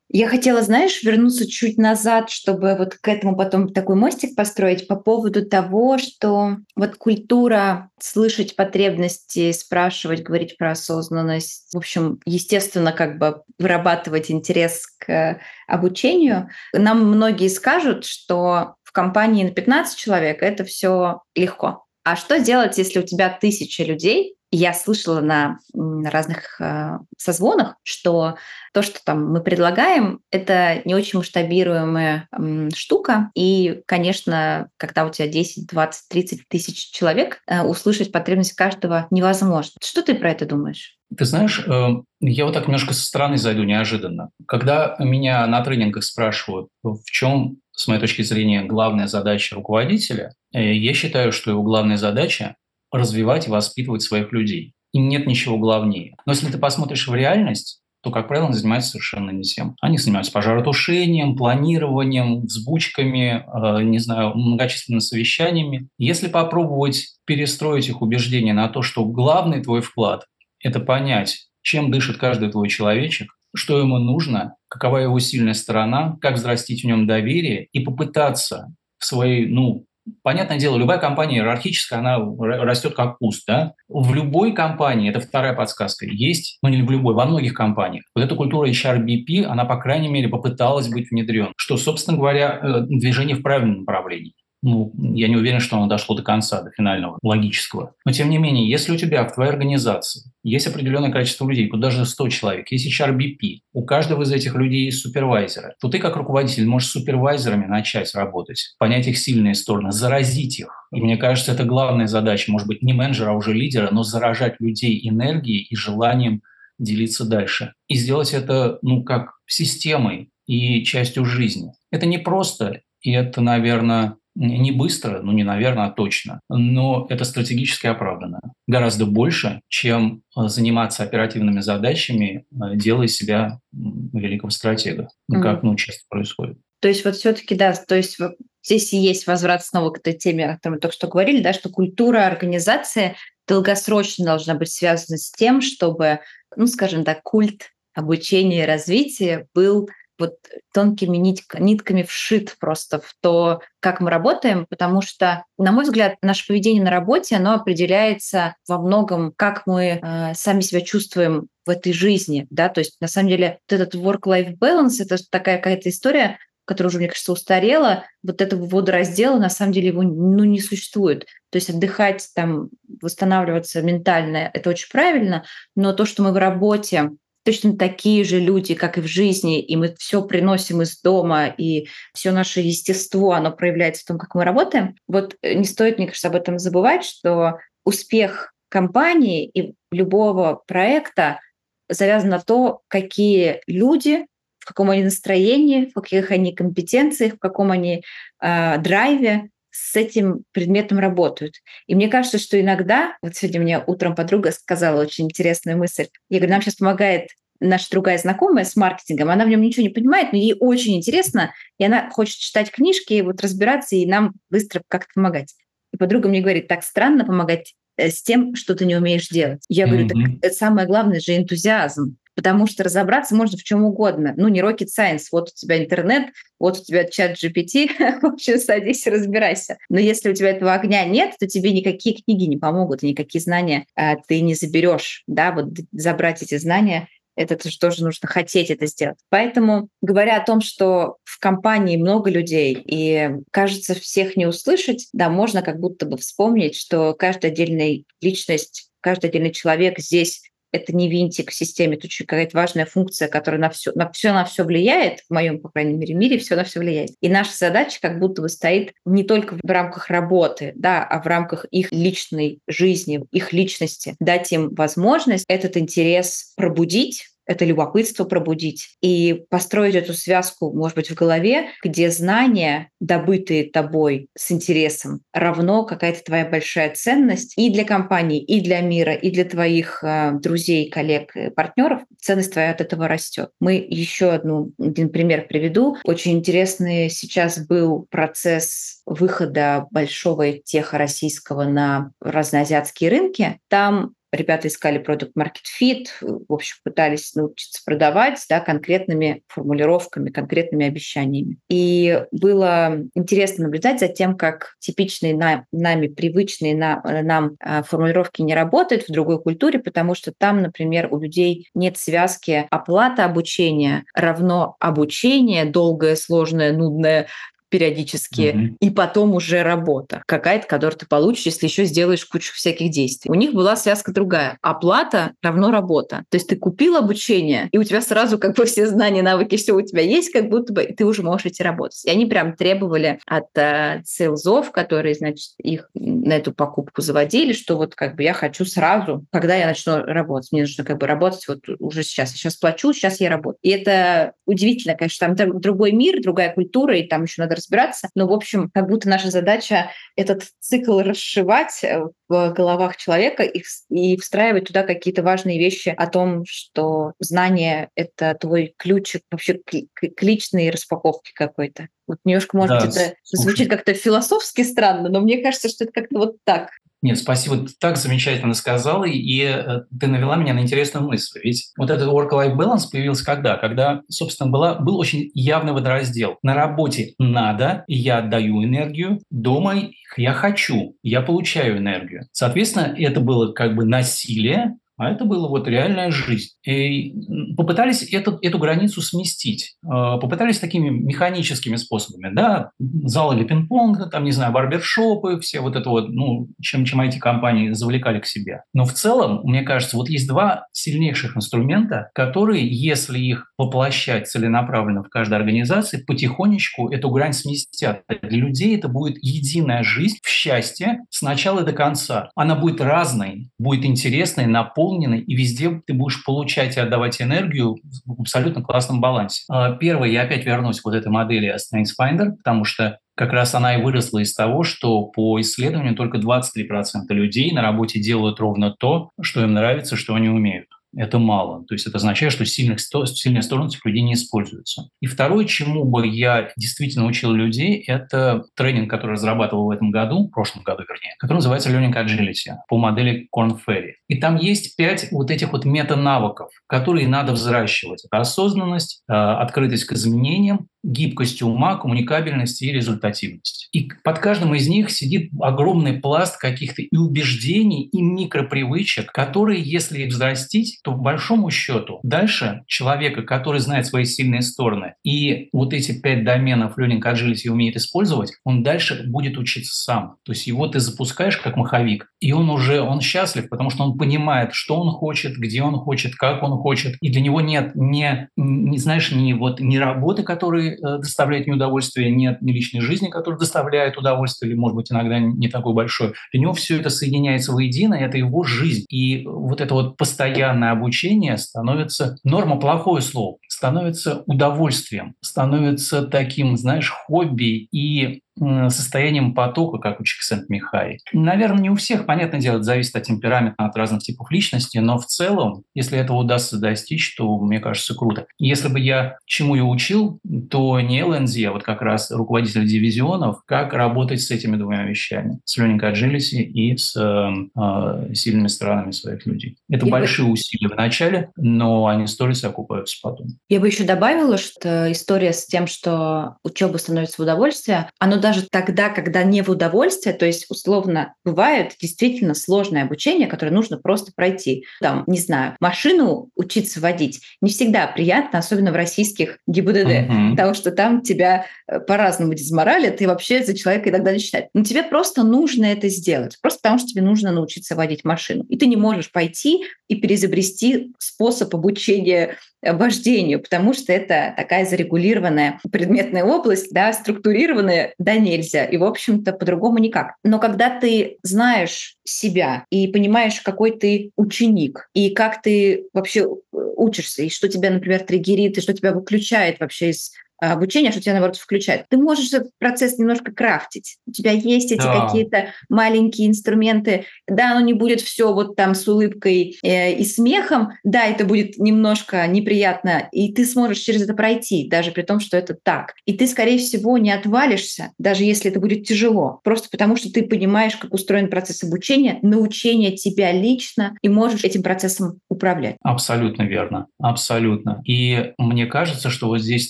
Я 0.10 0.30
хотела, 0.30 0.62
знаешь, 0.62 1.04
вернуться 1.04 1.45
чуть 1.45 1.78
назад, 1.78 2.30
чтобы 2.30 2.76
вот 2.78 2.95
к 2.95 3.06
этому 3.10 3.36
потом 3.36 3.73
такой 3.73 3.97
мостик 3.97 4.38
построить 4.38 4.88
по 4.88 4.95
поводу 4.95 5.45
того, 5.45 5.97
что 5.97 6.60
вот 6.78 6.95
культура 6.95 7.89
слышать 8.00 8.56
потребности, 8.56 9.52
спрашивать, 9.52 10.23
говорить 10.23 10.58
про 10.58 10.71
осознанность, 10.71 11.73
в 11.73 11.78
общем, 11.78 12.21
естественно, 12.23 12.93
как 12.93 13.19
бы 13.19 13.41
вырабатывать 13.60 14.32
интерес 14.32 14.88
к 14.97 15.41
обучению. 15.67 16.47
Нам 16.71 17.06
многие 17.06 17.50
скажут, 17.50 18.06
что 18.06 18.76
в 18.84 18.93
компании 18.93 19.43
на 19.43 19.52
15 19.52 20.00
человек 20.00 20.41
это 20.41 20.63
все 20.63 21.19
легко. 21.36 21.84
А 22.10 22.15
что 22.15 22.39
делать, 22.39 22.78
если 22.78 23.00
у 23.00 23.04
тебя 23.04 23.28
тысяча 23.28 23.84
людей? 23.84 24.36
Я 24.50 24.74
слышала 24.74 25.20
на 25.20 25.60
разных 25.76 26.62
э, 26.62 27.00
созвонах, 27.17 27.76
что 27.84 28.38
то, 28.74 28.82
что 28.82 29.04
там 29.04 29.30
мы 29.30 29.41
предлагаем, 29.41 30.22
это 30.32 30.82
не 30.86 30.96
очень 30.96 31.20
масштабируемая 31.20 32.30
штука. 32.74 33.30
И, 33.36 33.82
конечно, 33.86 34.70
когда 34.78 35.06
у 35.06 35.10
тебя 35.10 35.28
10, 35.28 35.67
20, 35.67 36.08
30 36.08 36.48
тысяч 36.48 36.91
человек, 36.91 37.41
э, 37.46 37.62
услышать 37.62 38.13
потребность 38.13 38.54
каждого 38.54 39.08
невозможно. 39.12 39.74
Что 39.84 40.02
ты 40.02 40.15
про 40.15 40.32
это 40.32 40.46
думаешь? 40.46 40.96
Ты 41.17 41.26
знаешь, 41.26 41.62
э, 41.67 41.89
я 42.22 42.46
вот 42.46 42.54
так 42.54 42.67
немножко 42.67 42.93
со 42.93 43.06
стороны 43.06 43.38
зайду 43.38 43.63
неожиданно. 43.63 44.30
Когда 44.48 44.96
меня 45.00 45.46
на 45.46 45.62
тренингах 45.62 46.06
спрашивают, 46.06 46.70
в 46.84 47.04
чем 47.04 47.58
с 47.78 47.88
моей 47.88 48.02
точки 48.02 48.24
зрения, 48.24 48.63
главная 48.63 49.08
задача 49.08 49.56
руководителя, 49.56 50.34
э, 50.52 50.74
я 50.74 50.94
считаю, 50.94 51.32
что 51.32 51.52
его 51.52 51.62
главная 51.62 51.98
задача– 51.98 52.56
развивать 52.92 53.48
и 53.48 53.52
воспитывать 53.52 54.02
своих 54.02 54.32
людей. 54.32 54.74
И 54.94 55.00
нет 55.00 55.28
ничего 55.28 55.58
главнее. 55.58 56.16
Но 56.26 56.32
если 56.32 56.52
ты 56.52 56.58
посмотришь 56.58 57.08
в 57.08 57.13
реальность, 57.13 57.82
то, 58.02 58.10
как 58.10 58.28
правило, 58.28 58.48
они 58.48 58.58
занимаются 58.58 58.92
совершенно 58.92 59.30
не 59.30 59.44
тем. 59.44 59.76
Они 59.80 59.98
занимаются 59.98 60.32
пожаротушением, 60.32 61.36
планированием, 61.36 62.42
взбучками, 62.42 63.44
э, 63.46 63.84
не 63.84 64.00
знаю, 64.00 64.34
многочисленными 64.36 65.00
совещаниями. 65.00 65.90
Если 66.00 66.30
попробовать 66.30 67.18
перестроить 67.26 67.90
их 67.90 68.02
убеждения 68.02 68.54
на 68.54 68.70
то, 68.70 68.82
что 68.82 69.06
главный 69.06 69.62
твой 69.62 69.82
вклад– 69.82 70.26
это 70.63 70.80
понять, 70.80 71.48
чем 71.62 71.92
дышит 71.92 72.18
каждый 72.18 72.50
твой 72.50 72.70
человечек, 72.70 73.37
что 73.58 73.80
ему 73.80 73.98
нужно, 73.98 74.56
какова 74.70 74.98
его 74.98 75.20
сильная 75.20 75.54
сторона, 75.54 76.17
как 76.22 76.36
взрастить 76.36 76.84
в 76.84 76.88
нем 76.88 77.08
доверие 77.08 77.67
и 77.72 77.80
попытаться 77.80 78.67
в 78.98 79.06
своей, 79.06 79.48
ну, 79.48 79.86
Понятное 80.24 80.58
дело, 80.58 80.78
любая 80.78 81.00
компания 81.00 81.38
иерархическая, 81.38 82.00
она 82.00 82.17
растет 82.63 82.93
как 82.96 83.17
куст. 83.17 83.43
Да? 83.48 83.74
В 83.89 84.13
любой 84.13 84.54
компании, 84.54 85.10
это 85.10 85.20
вторая 85.20 85.54
подсказка, 85.54 86.06
есть, 86.06 86.60
ну 86.62 86.70
не 86.70 86.82
в 86.82 86.89
любой, 86.89 87.13
во 87.13 87.26
многих 87.26 87.54
компаниях. 87.54 88.06
Вот 88.15 88.24
эта 88.24 88.36
культура 88.36 88.70
HRBP, 88.70 89.43
она, 89.43 89.65
по 89.65 89.78
крайней 89.78 90.08
мере, 90.08 90.30
попыталась 90.30 90.88
быть 90.88 91.12
внедрена, 91.12 91.52
что, 91.58 91.78
собственно 91.78 92.17
говоря, 92.17 92.60
э, 92.62 92.82
движение 92.88 93.36
в 93.36 93.41
правильном 93.41 93.80
направлении 93.80 94.34
ну, 94.63 94.91
я 95.13 95.28
не 95.28 95.36
уверен, 95.36 95.60
что 95.60 95.78
оно 95.78 95.88
дошло 95.88 96.15
до 96.15 96.24
конца, 96.24 96.62
до 96.62 96.72
финального, 96.72 97.20
логического. 97.22 97.93
Но 98.06 98.12
тем 98.12 98.30
не 98.30 98.38
менее, 98.38 98.70
если 98.70 98.91
у 98.91 98.98
тебя 98.98 99.26
в 99.26 99.34
твоей 99.34 99.52
организации 99.52 100.32
есть 100.43 100.67
определенное 100.67 101.12
количество 101.12 101.48
людей, 101.48 101.70
тут 101.70 101.80
даже 101.80 102.06
100 102.06 102.30
человек, 102.30 102.72
есть 102.72 103.00
HRBP, 103.00 103.60
у 103.74 103.84
каждого 103.86 104.24
из 104.24 104.32
этих 104.32 104.56
людей 104.56 104.86
есть 104.86 105.02
супервайзеры, 105.02 105.76
то 105.80 105.89
ты 105.89 106.00
как 106.00 106.15
руководитель 106.15 106.65
можешь 106.65 106.89
с 106.89 106.91
супервайзерами 106.93 107.65
начать 107.65 108.13
работать, 108.15 108.76
понять 108.80 109.08
их 109.08 109.17
сильные 109.17 109.54
стороны, 109.54 109.91
заразить 109.91 110.60
их. 110.60 110.88
И 110.91 111.02
мне 111.02 111.17
кажется, 111.17 111.52
это 111.52 111.63
главная 111.63 112.08
задача, 112.08 112.52
может 112.52 112.67
быть, 112.67 112.82
не 112.82 112.93
менеджера, 112.93 113.32
а 113.32 113.34
уже 113.34 113.54
лидера, 113.54 113.89
но 113.91 114.04
заражать 114.04 114.56
людей 114.60 115.08
энергией 115.08 115.67
и 115.70 115.76
желанием 115.76 116.41
делиться 116.80 117.26
дальше. 117.26 117.74
И 117.88 117.96
сделать 117.96 118.34
это, 118.34 118.80
ну, 118.82 119.04
как 119.04 119.34
системой 119.46 120.30
и 120.46 120.84
частью 120.84 121.26
жизни. 121.26 121.72
Это 121.91 122.06
не 122.06 122.17
просто, 122.17 122.82
и 123.02 123.12
это, 123.12 123.41
наверное, 123.41 124.15
не 124.38 124.71
быстро, 124.71 125.21
ну 125.21 125.32
не 125.32 125.43
наверное, 125.43 125.86
а 125.86 125.91
точно, 125.91 126.41
но 126.50 127.08
это 127.10 127.23
стратегически 127.23 127.88
оправданно. 127.88 128.39
Гораздо 128.67 129.06
больше, 129.06 129.62
чем 129.67 130.21
э, 130.38 130.47
заниматься 130.47 131.04
оперативными 131.04 131.62
задачами, 131.62 132.45
э, 132.52 132.76
делая 132.76 133.08
себя 133.08 133.60
великого 133.71 134.52
стратега, 134.52 135.10
mm-hmm. 135.32 135.41
как 135.41 135.63
ну, 135.63 135.76
часто 135.76 136.04
происходит. 136.10 136.58
То 136.80 136.88
есть 136.88 137.04
вот 137.04 137.15
все-таки, 137.15 137.56
да, 137.56 137.73
то 137.73 137.95
есть 137.95 138.17
здесь 138.63 138.93
и 138.93 138.97
есть 138.97 139.26
возврат 139.26 139.65
снова 139.65 139.89
к 139.89 139.97
этой 140.00 140.13
теме, 140.13 140.45
о 140.45 140.56
которой 140.56 140.73
мы 140.73 140.80
только 140.80 140.95
что 140.95 141.08
говорили, 141.08 141.41
да, 141.41 141.54
что 141.54 141.69
культура 141.69 142.28
организации 142.28 143.15
долгосрочно 143.47 144.26
должна 144.26 144.54
быть 144.54 144.71
связана 144.71 145.17
с 145.17 145.32
тем, 145.32 145.62
чтобы, 145.62 146.19
ну, 146.56 146.67
скажем 146.67 147.04
так, 147.04 147.23
культ 147.23 147.71
обучения 147.95 148.63
и 148.63 148.67
развития 148.67 149.47
был 149.56 149.89
вот 150.19 150.36
тонкими 150.73 151.17
нитками 151.17 152.03
вшит 152.03 152.58
просто 152.60 152.99
в 152.99 153.15
то, 153.21 153.62
как 153.80 153.99
мы 153.99 154.10
работаем, 154.10 154.65
потому 154.69 155.01
что, 155.01 155.45
на 155.58 155.71
мой 155.71 155.84
взгляд, 155.84 156.15
наше 156.21 156.47
поведение 156.47 156.84
на 156.84 156.91
работе, 156.91 157.36
оно 157.36 157.53
определяется 157.53 158.56
во 158.67 158.80
многом, 158.80 159.34
как 159.36 159.63
мы 159.65 159.99
э, 160.01 160.34
сами 160.34 160.62
себя 160.62 160.82
чувствуем 160.82 161.47
в 161.65 161.69
этой 161.69 161.93
жизни, 161.93 162.47
да, 162.49 162.69
то 162.69 162.80
есть 162.80 162.97
на 163.01 163.08
самом 163.08 163.30
деле 163.30 163.60
вот 163.69 163.80
этот 163.80 163.95
work-life 163.95 164.58
balance— 164.58 164.95
это 164.99 165.17
такая 165.30 165.58
какая-то 165.58 165.89
история, 165.89 166.39
которая 166.67 166.89
уже, 166.89 166.97
мне 166.97 167.08
кажется, 167.08 167.32
устарела, 167.32 168.03
вот 168.23 168.41
этого 168.41 168.65
водораздела, 168.65 169.39
на 169.39 169.49
самом 169.49 169.71
деле, 169.71 169.88
его 169.88 170.03
ну, 170.03 170.43
не 170.43 170.60
существует. 170.60 171.25
То 171.49 171.58
есть 171.58 171.69
отдыхать, 171.69 172.27
там, 172.36 172.69
восстанавливаться 173.01 173.82
ментально— 173.82 174.51
это 174.53 174.69
очень 174.69 174.89
правильно, 174.91 175.45
но 175.75 175.93
то, 175.93 176.06
что 176.06 176.23
мы 176.23 176.34
в 176.34 176.38
работе 176.38 177.12
точно 177.48 177.78
такие 177.78 178.26
же 178.26 178.42
люди, 178.42 178.76
как 178.76 178.98
и 178.98 179.02
в 179.02 179.08
жизни, 179.08 179.62
и 179.62 179.78
мы 179.78 179.96
все 179.98 180.22
приносим 180.22 180.82
из 180.82 181.00
дома, 181.00 181.48
и 181.48 181.88
все 182.14 182.32
наше 182.32 182.60
естество, 182.60 183.32
оно 183.32 183.54
проявляется 183.54 184.04
в 184.04 184.08
том, 184.08 184.18
как 184.18 184.36
мы 184.36 184.44
работаем. 184.44 184.96
Вот 185.08 185.38
э, 185.42 185.54
не 185.54 185.64
стоит, 185.64 185.98
мне 185.98 186.08
кажется, 186.08 186.28
об 186.28 186.36
этом 186.36 186.60
забывать, 186.60 187.06
что 187.06 187.60
успех 187.86 188.54
компании 188.68 189.46
и 189.46 189.76
любого 189.94 190.62
проекта 190.68 191.40
завязан 191.88 192.32
на 192.32 192.40
то, 192.40 192.82
какие 192.90 193.62
люди 193.66 194.26
в 194.60 194.66
каком 194.66 194.90
они 194.90 195.04
настроении, 195.04 195.86
в 195.86 195.94
каких 195.94 196.32
они 196.32 196.54
компетенциях, 196.54 197.36
в 197.36 197.40
каком 197.40 197.72
они 197.72 198.04
э, 198.42 198.78
драйве 198.80 199.52
с 199.78 199.96
этим 199.96 200.44
предметом 200.52 200.98
работают. 200.98 201.56
И 201.86 201.94
мне 201.94 202.08
кажется, 202.08 202.40
что 202.40 202.60
иногда, 202.60 203.16
вот 203.22 203.36
сегодня 203.36 203.62
мне 203.62 203.84
утром 203.86 204.16
подруга 204.16 204.52
сказала 204.52 205.02
очень 205.02 205.26
интересную 205.26 205.78
мысль. 205.78 206.08
Я 206.30 206.40
говорю, 206.40 206.54
нам 206.54 206.62
сейчас 206.62 206.76
помогает 206.76 207.30
наша 207.60 207.88
другая 207.92 208.18
знакомая 208.18 208.66
с 208.66 208.76
маркетингом, 208.76 209.30
она 209.30 209.46
в 209.46 209.50
нем 209.50 209.62
ничего 209.62 209.84
не 209.84 209.90
понимает, 209.90 210.32
но 210.32 210.38
ей 210.38 210.56
очень 210.60 210.96
интересно, 210.96 211.54
и 211.78 211.86
она 211.86 212.10
хочет 212.10 212.38
читать 212.38 212.72
книжки, 212.72 213.22
вот 213.22 213.42
разбираться, 213.42 213.96
и 213.96 214.06
нам 214.06 214.34
быстро 214.50 214.82
как-то 214.88 215.10
помогать. 215.16 215.56
И 215.94 215.98
подруга 215.98 216.30
мне 216.30 216.42
говорит, 216.42 216.68
так 216.68 216.84
странно 216.84 217.26
помогать 217.26 217.74
э, 217.98 218.10
с 218.10 218.22
тем, 218.22 218.56
что 218.56 218.76
ты 218.76 218.86
не 218.86 218.96
умеешь 218.96 219.30
делать. 219.30 219.63
Я 219.70 219.86
mm-hmm. 219.86 219.90
говорю, 219.90 220.08
так 220.08 220.18
это 220.42 220.56
самое 220.56 220.88
главное 220.88 221.20
же 221.20 221.36
энтузиазм 221.36 222.18
потому 222.38 222.67
что 222.67 222.84
разобраться 222.84 223.36
можно 223.36 223.58
в 223.58 223.63
чем 223.63 223.84
угодно. 223.84 224.36
Ну, 224.38 224.47
не 224.47 224.62
rocket 224.62 224.89
science, 224.95 225.23
вот 225.32 225.50
у 225.50 225.52
тебя 225.56 225.84
интернет, 225.84 226.28
вот 226.60 226.78
у 226.78 226.84
тебя 226.84 227.06
чат 227.06 227.32
GPT, 227.32 227.89
в 228.21 228.26
общем, 228.26 228.60
садись 228.60 229.08
и 229.08 229.10
разбирайся. 229.10 229.78
Но 229.89 230.00
если 230.00 230.30
у 230.30 230.36
тебя 230.36 230.52
этого 230.52 230.76
огня 230.76 231.04
нет, 231.04 231.34
то 231.39 231.47
тебе 231.47 231.73
никакие 231.73 232.15
книги 232.15 232.43
не 232.43 232.58
помогут, 232.58 233.02
никакие 233.02 233.41
знания 233.41 233.88
а, 233.95 234.17
ты 234.28 234.41
не 234.41 234.54
заберешь, 234.54 235.23
да, 235.26 235.52
вот 235.52 235.73
забрать 235.91 236.43
эти 236.43 236.58
знания 236.60 237.08
это 237.36 237.56
тоже 237.80 238.04
нужно 238.04 238.28
хотеть 238.28 238.71
это 238.71 238.88
сделать. 238.88 239.19
Поэтому, 239.30 239.89
говоря 240.02 240.38
о 240.38 240.45
том, 240.45 240.60
что 240.60 241.17
в 241.23 241.39
компании 241.39 241.95
много 241.95 242.32
людей 242.32 242.73
и 242.73 243.30
кажется 243.52 243.93
всех 243.93 244.36
не 244.36 244.47
услышать, 244.47 245.08
да, 245.13 245.30
можно 245.30 245.62
как 245.62 245.80
будто 245.80 246.08
бы 246.08 246.17
вспомнить, 246.17 246.76
что 246.76 247.13
каждая 247.13 247.52
отдельная 247.52 248.04
личность, 248.21 248.89
каждый 249.02 249.30
отдельный 249.30 249.52
человек 249.52 250.00
здесь 250.00 250.41
это 250.71 250.95
не 250.95 251.10
винтик 251.10 251.51
в 251.51 251.53
системе, 251.53 251.95
это 251.95 252.08
очень 252.08 252.25
какая-то 252.25 252.58
важная 252.58 252.86
функция, 252.86 253.27
которая 253.27 253.60
на 253.60 253.69
все, 253.69 253.91
на 253.93 254.12
все 254.12 254.34
на 254.34 254.45
все 254.45 254.63
влияет, 254.63 255.21
в 255.21 255.34
моем, 255.34 255.60
по 255.60 255.69
крайней 255.69 255.93
мере, 255.93 256.13
мире 256.13 256.38
все 256.38 256.56
на 256.56 256.63
все 256.63 256.80
влияет. 256.80 257.12
И 257.21 257.30
наша 257.30 257.56
задача 257.56 257.99
как 258.01 258.19
будто 258.19 258.41
бы 258.41 258.49
стоит 258.49 258.93
не 259.06 259.23
только 259.23 259.56
в 259.62 259.69
рамках 259.69 260.10
работы, 260.10 260.73
да, 260.75 261.03
а 261.03 261.21
в 261.21 261.27
рамках 261.27 261.65
их 261.65 261.91
личной 261.91 262.60
жизни, 262.67 263.23
их 263.32 263.53
личности, 263.53 264.15
дать 264.19 264.51
им 264.51 264.73
возможность 264.75 265.45
этот 265.47 265.77
интерес 265.77 266.53
пробудить, 266.56 267.27
это 267.48 267.66
любопытство 267.66 268.26
пробудить 268.26 268.98
и 269.02 269.46
построить 269.50 269.96
эту 269.96 270.14
связку, 270.14 270.72
может 270.74 270.96
быть, 270.96 271.10
в 271.10 271.16
голове, 271.16 271.70
где 271.84 272.12
знания, 272.12 272.90
добытые 273.00 273.70
тобой 273.70 274.30
с 274.38 274.52
интересом, 274.52 275.22
равно 275.34 275.86
какая-то 275.86 276.24
твоя 276.24 276.46
большая 276.46 276.94
ценность 276.94 277.54
и 277.58 277.72
для 277.72 277.86
компании, 277.86 278.44
и 278.44 278.62
для 278.62 278.82
мира, 278.82 279.14
и 279.14 279.32
для 279.32 279.46
твоих 279.46 280.04
э, 280.04 280.34
друзей, 280.34 280.90
коллег, 280.90 281.34
партнеров. 281.56 282.02
Ценность 282.20 282.54
твоя 282.54 282.72
от 282.72 282.82
этого 282.82 283.08
растет. 283.08 283.50
Мы 283.60 283.76
еще 283.76 284.32
одну, 284.32 284.72
один 284.80 285.10
пример 285.10 285.48
приведу. 285.48 285.98
Очень 286.04 286.34
интересный 286.34 287.10
сейчас 287.10 287.66
был 287.66 288.08
процесс 288.10 289.02
выхода 289.06 289.88
большого 289.92 290.54
теха 290.54 290.98
российского 290.98 291.64
на 291.64 292.12
разноазиатские 292.22 293.10
рынки. 293.10 293.60
Там 293.70 294.14
ребята 294.32 294.68
искали 294.68 294.98
продукт 294.98 295.32
market 295.38 295.66
fit, 295.80 296.08
в 296.22 296.54
общем, 296.54 296.78
пытались 296.84 297.34
научиться 297.36 297.82
продавать 297.86 298.44
да, 298.50 298.60
конкретными 298.60 299.44
формулировками, 299.48 300.30
конкретными 300.30 300.86
обещаниями. 300.86 301.58
И 301.70 302.24
было 302.32 303.00
интересно 303.16 303.66
наблюдать 303.66 304.00
за 304.00 304.08
тем, 304.08 304.38
как 304.38 304.76
типичные 304.80 305.36
на, 305.36 305.66
нами, 305.72 306.08
привычные 306.08 306.76
на, 306.76 307.02
нам 307.24 307.56
а, 307.60 307.84
формулировки 307.84 308.42
не 308.42 308.54
работают 308.54 309.04
в 309.04 309.12
другой 309.12 309.42
культуре, 309.42 309.80
потому 309.80 310.16
что 310.16 310.34
там, 310.38 310.62
например, 310.62 311.08
у 311.12 311.20
людей 311.20 311.70
нет 311.74 311.98
связки 311.98 312.68
оплата 312.70 313.26
обучения 313.26 314.04
равно 314.13 314.76
обучение, 314.80 315.66
долгое, 315.66 316.16
сложное, 316.16 316.74
нудное, 316.74 317.28
периодически, 317.69 318.53
угу. 318.56 318.77
и 318.80 318.89
потом 318.89 319.34
уже 319.34 319.63
работа 319.63 320.23
какая-то, 320.25 320.67
которую 320.67 320.99
ты 320.99 321.06
получишь, 321.06 321.45
если 321.45 321.67
еще 321.67 321.86
сделаешь 321.86 322.25
кучу 322.25 322.53
всяких 322.53 322.91
действий. 322.91 323.32
У 323.32 323.36
них 323.36 323.53
была 323.53 323.75
связка 323.75 324.12
другая. 324.12 324.58
Оплата 324.62 325.34
равно 325.41 325.71
работа. 325.71 326.23
То 326.30 326.38
есть 326.38 326.47
ты 326.47 326.56
купил 326.56 326.95
обучение, 326.95 327.69
и 327.71 327.77
у 327.77 327.84
тебя 327.84 328.01
сразу 328.01 328.38
как 328.38 328.56
бы 328.56 328.65
все 328.65 328.88
знания, 328.88 329.21
навыки, 329.21 329.58
все 329.58 329.73
у 329.73 329.82
тебя 329.82 330.01
есть, 330.01 330.32
как 330.32 330.49
будто 330.49 330.73
бы 330.73 330.84
и 330.84 330.93
ты 330.93 331.06
уже 331.06 331.23
можешь 331.23 331.47
идти 331.47 331.63
работать. 331.63 332.03
И 332.06 332.10
они 332.10 332.25
прям 332.25 332.56
требовали 332.56 333.19
от 333.25 333.56
э, 333.56 334.01
сейлзов, 334.06 334.71
которые, 334.71 335.15
значит, 335.15 335.51
их 335.62 335.89
на 335.93 336.34
эту 336.34 336.53
покупку 336.53 337.01
заводили, 337.01 337.53
что 337.53 337.77
вот 337.77 337.95
как 337.95 338.15
бы 338.15 338.23
я 338.23 338.34
хочу 338.34 338.65
сразу, 338.65 339.25
когда 339.32 339.56
я 339.56 339.67
начну 339.67 339.97
работать. 339.97 340.51
Мне 340.51 340.62
нужно 340.62 340.84
как 340.84 340.97
бы 340.97 341.08
работать 341.08 341.47
вот 341.47 341.60
уже 341.80 342.03
сейчас. 342.03 342.32
Я 342.32 342.38
сейчас 342.38 342.56
плачу, 342.56 342.93
сейчас 342.93 343.19
я 343.19 343.30
работаю. 343.30 343.60
И 343.62 343.69
это 343.69 344.34
удивительно, 344.45 344.95
конечно, 344.95 345.36
там 345.36 345.60
другой 345.60 345.91
мир, 345.91 346.21
другая 346.21 346.53
культура, 346.53 346.97
и 346.97 347.08
там 347.08 347.23
еще 347.23 347.41
надо 347.41 347.56
разбираться. 347.58 348.10
Но, 348.15 348.28
в 348.28 348.34
общем, 348.34 348.70
как 348.74 348.88
будто 348.88 349.10
наша 349.10 349.30
задача 349.30 349.91
этот 350.15 350.43
цикл 350.60 351.00
расшивать 351.00 351.84
э, 351.84 352.02
в 352.30 352.54
головах 352.54 352.98
человека 352.98 353.43
и, 353.43 353.63
и 353.89 354.17
встраивать 354.17 354.65
туда 354.65 354.84
какие-то 354.84 355.24
важные 355.24 355.60
вещи 355.60 355.89
о 355.89 356.08
том, 356.08 356.43
что 356.46 357.13
знание— 357.20 357.89
это 357.96 358.34
твой 358.36 358.74
ключик 358.78 359.24
вообще 359.32 359.56
к, 359.56 359.72
к, 359.93 360.08
к 360.15 360.24
личной 360.24 360.70
распаковке 360.70 361.32
какой-то. 361.36 361.89
Вот 362.08 362.20
немножко, 362.24 362.56
может 362.56 362.93
да, 362.93 363.02
это 363.02 363.15
звучит 363.24 363.70
как-то 363.70 363.93
философски 363.93 364.63
странно, 364.63 365.10
но 365.10 365.20
мне 365.20 365.41
кажется, 365.41 365.67
что 365.67 365.84
это 365.84 365.93
как-то 365.93 366.17
вот 366.17 366.38
так. 366.46 366.70
Нет, 367.08 367.20
спасибо, 367.20 367.56
ты 367.56 367.72
так 367.80 367.96
замечательно 367.96 368.54
сказала, 368.54 369.06
и 369.06 369.41
э, 369.41 369.84
ты 369.98 370.08
навела 370.08 370.36
меня 370.36 370.54
на 370.54 370.60
интересную 370.60 371.08
мысль. 371.08 371.39
Ведь 371.41 371.72
вот 371.78 371.89
этот 371.89 372.10
work-life 372.10 372.54
balance 372.58 372.91
появился 372.91 373.24
когда? 373.24 373.56
Когда, 373.56 374.02
собственно, 374.10 374.50
была, 374.50 374.76
был 374.76 374.98
очень 374.98 375.32
явный 375.34 375.72
водораздел. 375.72 376.38
На 376.43 376.54
работе 376.54 377.13
надо, 377.17 377.86
я 377.88 378.17
отдаю 378.17 378.62
энергию, 378.62 379.22
дома 379.32 379.84
я 380.17 380.34
хочу, 380.34 380.98
я 381.02 381.22
получаю 381.22 381.78
энергию. 381.78 382.28
Соответственно, 382.34 382.93
это 382.98 383.22
было 383.22 383.54
как 383.54 383.74
бы 383.74 383.86
насилие, 383.86 384.77
а 384.98 385.12
это 385.12 385.26
была 385.26 385.48
вот 385.48 385.68
реальная 385.68 386.12
жизнь. 386.12 386.50
И 386.66 387.14
попытались 387.56 388.04
эту, 388.12 388.38
эту 388.42 388.58
границу 388.58 389.02
сместить. 389.02 389.76
А, 389.86 390.18
попытались 390.18 390.60
такими 390.60 390.90
механическими 390.90 391.76
способами. 391.76 392.34
Да, 392.34 392.72
залы 392.80 393.36
для 393.36 393.46
пинг-понга, 393.46 394.08
там, 394.08 394.24
не 394.24 394.32
знаю, 394.32 394.52
барбершопы, 394.52 395.40
все 395.40 395.62
вот 395.62 395.76
это 395.76 395.90
вот, 395.90 396.10
ну, 396.10 396.48
чем, 396.62 396.84
чем 396.86 397.02
эти 397.02 397.20
компании 397.20 397.72
завлекали 397.72 398.20
к 398.20 398.26
себе. 398.26 398.64
Но 398.74 398.86
в 398.86 398.94
целом, 398.94 399.42
мне 399.44 399.62
кажется, 399.62 399.98
вот 399.98 400.10
есть 400.10 400.28
два 400.28 400.68
сильнейших 400.72 401.38
инструмента, 401.38 402.10
которые, 402.14 402.68
если 402.68 403.20
их 403.20 403.52
воплощать 403.58 404.28
целенаправленно 404.28 405.04
в 405.04 405.10
каждой 405.10 405.38
организации, 405.38 406.04
потихонечку 406.04 406.90
эту 406.90 407.10
грань 407.10 407.34
сместят. 407.34 408.02
Для 408.22 408.38
людей 408.38 408.76
это 408.76 408.88
будет 408.88 409.18
единая 409.22 409.84
жизнь 409.84 410.18
в 410.24 410.30
счастье 410.30 411.02
с 411.10 411.22
начала 411.22 411.62
до 411.62 411.74
конца. 411.74 412.30
Она 412.36 412.56
будет 412.56 412.82
разной, 412.82 413.50
будет 413.60 413.86
интересной, 413.86 414.46
наполненной, 414.46 414.87
наполненный, 414.88 415.21
и 415.21 415.36
везде 415.36 415.82
ты 415.86 415.93
будешь 415.93 416.23
получать 416.23 416.78
и 416.78 416.80
отдавать 416.80 417.21
энергию 417.21 417.78
в 418.06 418.21
абсолютно 418.21 418.63
классном 418.63 419.02
балансе. 419.02 419.43
А, 419.50 419.73
первое, 419.73 420.10
я 420.10 420.23
опять 420.23 420.45
вернусь 420.45 420.82
к 420.82 420.86
вот 420.86 420.95
этой 420.95 421.10
модели 421.10 421.56
StrengthsFinder, 421.56 422.38
потому 422.38 422.63
что 422.63 423.00
как 423.15 423.34
раз 423.34 423.56
она 423.56 423.76
и 423.76 423.82
выросла 423.82 424.19
из 424.19 424.34
того, 424.34 424.63
что 424.63 425.06
по 425.06 425.39
исследованию 425.41 425.95
только 425.95 426.17
23% 426.19 426.63
людей 427.10 427.52
на 427.52 427.62
работе 427.62 428.00
делают 428.00 428.39
ровно 428.39 428.71
то, 428.71 429.10
что 429.21 429.43
им 429.43 429.54
нравится, 429.54 429.95
что 429.95 430.15
они 430.15 430.30
умеют 430.30 430.67
это 430.98 431.20
мало. 431.20 431.64
То 431.66 431.76
есть 431.76 431.88
это 431.88 431.98
означает, 431.98 432.34
что 432.34 432.46
сильных, 432.46 432.80
сильные 432.80 433.42
стороны 433.42 433.68
этих 433.68 433.86
людей 433.86 434.02
не 434.02 434.14
используются. 434.14 434.90
И 435.02 435.06
второе, 435.06 435.46
чему 435.46 435.86
бы 435.86 436.08
я 436.08 436.52
действительно 436.58 437.06
учил 437.06 437.32
людей, 437.32 437.84
это 437.88 438.44
тренинг, 438.56 438.90
который 438.90 439.14
разрабатывал 439.14 439.68
в 439.68 439.72
этом 439.72 439.92
году, 439.92 440.28
в 440.28 440.32
прошлом 440.32 440.64
году, 440.64 440.84
вернее, 440.88 441.16
который 441.20 441.38
называется 441.38 441.70
Learning 441.70 441.94
Agility 441.94 442.56
по 442.68 442.78
модели 442.78 443.28
Korn 443.36 443.58
Ferry. 443.68 443.94
И 444.08 444.20
там 444.20 444.38
есть 444.38 444.76
пять 444.76 445.08
вот 445.12 445.32
этих 445.32 445.52
вот 445.52 445.66
мета-навыков, 445.66 446.50
которые 446.68 447.08
надо 447.08 447.34
взращивать. 447.34 448.06
Это 448.06 448.22
осознанность, 448.22 449.04
э, 449.08 449.14
открытость 449.14 449.86
к 449.86 449.94
изменениям, 449.94 450.68
гибкость 450.88 451.41
ума, 451.41 451.76
коммуникабельность 451.76 452.62
и 452.62 452.71
результативность. 452.71 453.69
И 453.73 453.89
под 454.04 454.19
каждым 454.19 454.56
из 454.56 454.67
них 454.67 454.89
сидит 454.89 455.32
огромный 455.39 455.93
пласт 455.93 456.38
каких-то 456.38 456.82
и 456.82 456.95
убеждений, 456.95 457.84
и 457.84 458.02
микропривычек, 458.02 459.12
которые, 459.12 459.62
если 459.62 460.04
их 460.04 460.10
взрастить, 460.10 460.80
то 460.84 460.93
в 460.93 461.02
большому 461.02 461.52
счету 461.52 462.00
дальше 462.04 462.63
человека, 462.67 463.23
который 463.23 463.60
знает 463.60 463.86
свои 463.86 464.06
сильные 464.06 464.41
стороны, 464.41 464.93
и 465.04 465.50
вот 465.52 465.73
эти 465.73 466.00
пять 466.00 466.23
доменов 466.23 466.78
Learning 466.80 467.02
Agility 467.02 467.50
умеет 467.50 467.76
использовать, 467.76 468.32
он 468.45 468.63
дальше 468.63 469.04
будет 469.08 469.38
учиться 469.38 469.76
сам. 469.76 470.15
То 470.23 470.32
есть 470.32 470.47
его 470.47 470.67
ты 470.67 470.80
запускаешь 470.80 471.38
как 471.38 471.58
маховик, 471.58 472.08
и 472.21 472.32
он 472.32 472.50
уже, 472.50 472.82
он 472.82 473.02
счастлив, 473.02 473.50
потому 473.50 473.69
что 473.69 473.84
он 473.84 473.97
понимает, 473.97 474.54
что 474.54 474.80
он 474.80 474.91
хочет, 474.91 475.36
где 475.38 475.62
он 475.62 475.76
хочет, 475.76 476.15
как 476.15 476.43
он 476.43 476.52
хочет, 476.58 476.95
и 477.02 477.10
для 477.10 477.21
него 477.21 477.41
нет 477.41 477.76
не, 477.76 478.30
не 478.38 478.78
знаешь, 478.78 479.12
не 479.12 479.34
вот 479.34 479.60
не 479.60 479.80
работы, 479.80 480.23
которые 480.23 480.77
доставляет 480.82 481.48
неудовольствие, 481.48 482.12
нет 482.12 482.42
ни 482.42 482.52
личной 482.52 482.82
жизни, 482.82 483.08
которая 483.08 483.40
доставляет 483.40 483.98
удовольствие, 483.98 484.52
или, 484.52 484.58
может 484.58 484.76
быть, 484.76 484.92
иногда 484.92 485.20
не 485.20 485.48
такое 485.48 485.74
большое. 485.74 486.13
Для 486.32 486.42
него 486.42 486.54
все 486.54 486.80
это 486.80 486.90
соединяется 486.90 487.52
воедино, 487.52 487.96
и 487.96 488.04
это 488.04 488.18
его 488.18 488.44
жизнь. 488.44 488.86
И 488.90 489.24
вот 489.26 489.62
это 489.62 489.74
вот 489.74 489.98
постоянное 489.98 490.72
обучение 490.72 491.38
становится, 491.38 492.18
норма 492.24 492.58
плохое 492.58 493.02
слово, 493.02 493.38
становится 493.48 494.24
удовольствием, 494.28 495.16
становится 495.22 496.04
таким, 496.04 496.58
знаешь, 496.58 496.90
хобби 496.90 497.68
и 497.72 498.22
состоянием 498.69 499.34
потока, 499.34 499.78
как 499.78 500.00
у 500.00 500.04
Чиксент-Михай. 500.04 501.00
Наверное, 501.13 501.62
не 501.62 501.69
у 501.69 501.76
всех, 501.76 502.06
понятное 502.06 502.39
дело, 502.39 502.56
это 502.56 502.63
зависит 502.63 502.95
от 502.95 503.04
темперамента, 503.04 503.56
от 503.58 503.76
разных 503.76 504.04
типов 504.04 504.32
личности, 504.32 504.78
но 504.78 504.97
в 504.97 505.06
целом, 505.06 505.63
если 505.73 505.97
этого 505.97 506.17
удастся 506.17 506.60
достичь, 506.60 507.15
то, 507.15 507.38
мне 507.39 507.60
кажется, 507.60 507.95
круто. 507.95 508.28
Если 508.38 508.67
бы 508.67 508.80
я 508.80 509.17
чему 509.26 509.56
я 509.56 509.63
учил, 509.63 510.19
то 510.50 510.80
не 510.80 511.04
ЛНЗ, 511.04 511.38
а 511.47 511.52
вот 511.52 511.63
как 511.63 511.82
раз 511.82 512.12
руководитель 512.12 512.65
дивизионов, 512.65 513.41
как 513.45 513.73
работать 513.73 514.21
с 514.21 514.32
этими 514.32 514.56
двумя 514.56 514.84
вещами, 514.84 515.39
с 515.45 515.58
learning 515.58 515.80
agility 515.80 516.41
и 516.41 516.78
с 516.78 516.95
э, 516.95 518.13
сильными 518.13 518.47
сторонами 518.47 518.91
своих 518.91 519.26
людей. 519.26 519.58
Это 519.69 519.86
я 519.86 519.91
большие 519.91 520.26
бы... 520.26 520.34
усилия 520.34 520.69
в 520.69 520.76
начале, 520.76 521.32
но 521.38 521.88
они 521.88 522.08
стоят 522.08 522.28
и 522.43 522.47
окупаются 522.47 522.97
потом. 523.02 523.28
Я 523.47 523.60
бы 523.60 523.67
еще 523.67 523.84
добавила, 523.84 524.38
что 524.38 524.91
история 524.91 525.34
с 525.34 525.45
тем, 525.45 525.67
что 525.67 526.36
учеба 526.43 526.78
становится 526.78 527.17
в 527.17 527.23
удовольствие, 527.23 527.89
оно 528.00 528.19
даже 528.28 528.46
тогда, 528.52 528.90
когда 528.90 529.24
не 529.24 529.42
в 529.42 529.50
удовольствие, 529.50 530.13
то 530.13 530.26
есть 530.26 530.48
условно 530.50 531.13
бывает 531.24 531.76
действительно 531.80 532.34
сложное 532.34 532.84
обучение, 532.84 533.26
которое 533.28 533.52
нужно 533.52 533.78
просто 533.78 534.12
пройти. 534.13 534.66
Там, 534.82 535.06
не 535.08 535.18
знаю, 535.18 535.56
машину 535.62 536.30
учиться 536.36 536.82
водить 536.82 537.22
не 537.42 537.50
всегда 537.50 537.88
приятно, 537.88 538.40
особенно 538.40 538.74
в 538.74 538.76
российских 538.76 539.40
ГИБДД, 539.48 539.88
uh-huh. 539.88 540.32
потому 540.32 540.54
что 540.56 540.72
там 540.72 541.02
тебя 541.04 541.46
э, 541.68 541.80
по-разному 541.80 542.34
дезморалят, 542.34 543.02
и 543.02 543.06
вообще 543.06 543.46
за 543.46 543.56
человека 543.56 543.90
иногда 543.92 544.12
не 544.12 544.20
считают. 544.20 544.50
Но 544.54 544.62
тебе 544.62 544.84
просто 544.84 545.24
нужно 545.24 545.66
это 545.66 545.88
сделать, 545.88 546.38
просто 546.42 546.60
потому 546.62 546.80
что 546.80 546.90
тебе 546.90 547.04
нужно 547.04 547.32
научиться 547.32 547.76
водить 547.76 548.04
машину. 548.04 548.44
И 548.50 548.58
ты 548.58 548.66
не 548.66 548.76
можешь 548.76 549.10
пойти 549.10 549.63
и 549.88 549.96
переизобрести 549.96 550.92
способ 551.00 551.56
обучения 551.56 552.36
вождению, 552.73 553.41
потому 553.41 553.73
что 553.73 553.93
это 553.93 554.34
такая 554.36 554.65
зарегулированная 554.65 555.60
предметная 555.71 556.23
область, 556.23 556.71
да, 556.71 556.93
структурированная, 556.93 557.93
да, 557.97 558.15
нельзя. 558.15 558.65
И, 558.65 558.77
в 558.77 558.84
общем-то, 558.84 559.34
по-другому 559.34 559.77
никак. 559.77 560.15
Но 560.23 560.39
когда 560.39 560.80
ты 560.80 561.17
знаешь 561.23 561.95
себя 562.03 562.65
и 562.69 562.88
понимаешь, 562.88 563.41
какой 563.41 563.71
ты 563.77 564.12
ученик, 564.15 564.89
и 564.93 565.10
как 565.12 565.41
ты 565.41 565.86
вообще 565.93 566.21
э, 566.21 566.25
учишься, 566.51 567.23
и 567.23 567.30
что 567.30 567.47
тебя, 567.47 567.69
например, 567.69 568.01
триггерит, 568.01 568.58
и 568.58 568.62
что 568.62 568.73
тебя 568.73 568.93
выключает 568.93 569.60
вообще 569.60 569.89
из 569.89 570.12
а, 570.39 570.54
обучения, 570.54 570.91
что 570.91 571.02
тебя, 571.02 571.13
наоборот, 571.13 571.38
включает. 571.38 571.86
Ты 571.89 571.97
можешь 571.97 572.32
этот 572.34 572.52
процесс 572.60 572.97
немножко 572.97 573.32
крафтить. 573.32 573.97
У 574.06 574.12
тебя 574.12 574.32
есть 574.32 574.71
эти 574.71 574.82
да. 574.82 575.06
какие-то 575.06 575.47
маленькие 575.69 576.28
инструменты. 576.28 577.06
Да, 577.28 577.52
оно 577.52 577.62
не 577.62 577.73
будет 577.73 578.02
все 578.02 578.34
вот 578.34 578.56
там 578.56 578.76
с 578.76 578.88
улыбкой 578.88 579.58
э, 579.63 579.93
и 579.93 580.06
смехом. 580.06 580.73
Да, 580.84 581.06
это 581.06 581.26
будет 581.26 581.58
немножко 581.58 582.26
неприятно, 582.28 583.10
и 583.12 583.34
ты 583.34 583.45
сможешь 583.45 583.80
через 583.80 584.04
это 584.04 584.13
пройти, 584.13 584.67
даже 584.69 584.91
при 584.91 585.02
том, 585.02 585.19
что 585.19 585.38
это 585.38 585.56
так. 585.56 585.93
И 586.06 586.13
ты, 586.13 586.28
скорее 586.28 586.58
всего, 586.60 586.97
не 586.97 587.12
отвалишься, 587.12 587.91
даже 587.97 588.23
если 588.23 588.52
это 588.52 588.60
будет 588.60 588.86
тяжело. 588.86 589.41
Просто 589.43 589.69
потому, 589.69 589.95
что 589.95 590.12
ты 590.12 590.23
понимаешь, 590.23 590.76
как 590.76 590.93
устроен 590.93 591.30
процесс 591.30 591.63
обучения, 591.63 592.19
научение 592.21 592.95
тебя 592.95 593.32
лично, 593.32 593.95
и 594.02 594.10
можешь 594.10 594.43
этим 594.43 594.63
процессом 594.63 595.19
управлять. 595.30 595.78
Абсолютно 595.82 596.43
верно. 596.43 596.88
Абсолютно. 597.00 597.82
И 597.86 598.34
мне 598.38 598.65
кажется, 598.65 599.10
что 599.10 599.28
вот 599.28 599.41
здесь 599.41 599.69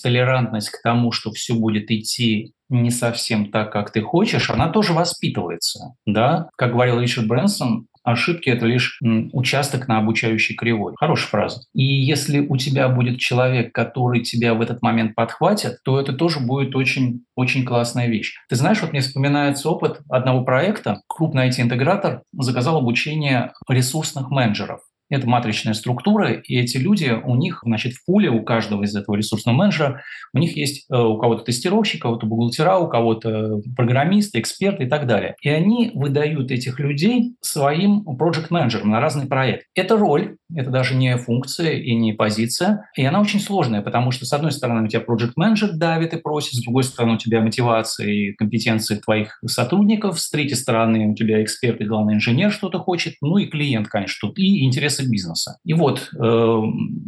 толерантность 0.00 0.57
склонность 0.58 0.70
к 0.70 0.82
тому, 0.82 1.12
что 1.12 1.30
все 1.32 1.54
будет 1.54 1.90
идти 1.90 2.52
не 2.68 2.90
совсем 2.90 3.50
так, 3.50 3.72
как 3.72 3.90
ты 3.92 4.02
хочешь, 4.02 4.50
она 4.50 4.68
тоже 4.68 4.92
воспитывается. 4.92 5.94
Да? 6.06 6.48
Как 6.56 6.72
говорил 6.72 7.00
Ричард 7.00 7.26
Брэнсон, 7.26 7.86
ошибки– 8.04 8.48
это 8.50 8.66
лишь 8.66 9.00
участок 9.32 9.88
на 9.88 9.98
обучающей 9.98 10.54
кривой. 10.54 10.92
Хорошая 10.98 11.28
фраза. 11.28 11.60
И 11.74 11.82
если 11.82 12.40
у 12.40 12.56
тебя 12.56 12.88
будет 12.88 13.18
человек, 13.20 13.72
который 13.72 14.22
тебя 14.22 14.52
в 14.52 14.60
этот 14.60 14.82
момент 14.82 15.14
подхватит, 15.14 15.78
то 15.82 15.98
это 15.98 16.12
тоже 16.12 16.40
будет 16.40 16.76
очень, 16.76 17.24
очень 17.36 17.64
классная 17.64 18.08
вещь. 18.08 18.34
Ты 18.48 18.56
знаешь, 18.56 18.82
вот 18.82 18.92
мне 18.92 19.00
вспоминается 19.00 19.70
опыт 19.70 20.00
одного 20.10 20.44
проекта. 20.44 21.00
Крупный 21.06 21.48
IT-интегратор 21.48 22.22
заказал 22.32 22.76
обучение 22.76 23.52
ресурсных 23.68 24.30
менеджеров. 24.30 24.80
Это 25.10 25.28
матричная 25.28 25.74
структура, 25.74 26.32
и 26.32 26.56
эти 26.56 26.76
люди, 26.76 27.10
у 27.24 27.34
них, 27.36 27.60
значит, 27.64 27.94
в 27.94 28.04
пуле 28.04 28.30
у 28.30 28.42
каждого 28.42 28.82
из 28.82 28.94
этого 28.94 29.16
ресурсного 29.16 29.56
менеджера, 29.56 30.02
у 30.34 30.38
них 30.38 30.56
есть 30.56 30.86
э, 30.90 30.96
у 30.96 31.16
кого-то 31.18 31.44
тестировщик, 31.44 32.00
у 32.00 32.08
кого-то 32.08 32.26
бухгалтера, 32.26 32.76
у 32.76 32.88
кого-то 32.88 33.62
программисты, 33.76 34.40
эксперты 34.40 34.84
и 34.84 34.88
так 34.88 35.06
далее. 35.06 35.34
И 35.40 35.48
они 35.48 35.90
выдают 35.94 36.50
этих 36.50 36.78
людей 36.78 37.36
своим 37.40 38.04
проект-менеджерам 38.04 38.90
на 38.90 39.00
разный 39.00 39.26
проект. 39.26 39.66
Это 39.74 39.96
роль, 39.96 40.36
это 40.54 40.70
даже 40.70 40.94
не 40.94 41.16
функция 41.16 41.72
и 41.72 41.94
не 41.94 42.12
позиция, 42.12 42.88
и 42.96 43.04
она 43.04 43.20
очень 43.20 43.40
сложная, 43.40 43.82
потому 43.82 44.10
что, 44.10 44.26
с 44.26 44.32
одной 44.32 44.52
стороны, 44.52 44.84
у 44.84 44.88
тебя 44.88 45.00
проект-менеджер 45.00 45.72
давит 45.72 46.12
и 46.12 46.18
просит, 46.18 46.54
с 46.54 46.62
другой 46.62 46.84
стороны, 46.84 47.14
у 47.14 47.18
тебя 47.18 47.40
мотивация 47.40 48.08
и 48.08 48.32
компетенции 48.32 48.96
твоих 48.96 49.38
сотрудников, 49.46 50.20
с 50.20 50.30
третьей 50.30 50.56
стороны, 50.56 51.08
у 51.08 51.14
тебя 51.14 51.42
эксперт 51.42 51.80
и 51.80 51.84
главный 51.84 52.14
инженер 52.14 52.52
что-то 52.52 52.78
хочет, 52.78 53.14
ну 53.20 53.38
и 53.38 53.46
клиент, 53.46 53.88
конечно, 53.88 54.28
тут 54.28 54.38
и 54.38 54.64
интерес 54.64 54.97
интересы 54.98 55.10
бизнеса. 55.10 55.58
И 55.64 55.74
вот 55.74 56.10
э, 56.14 56.62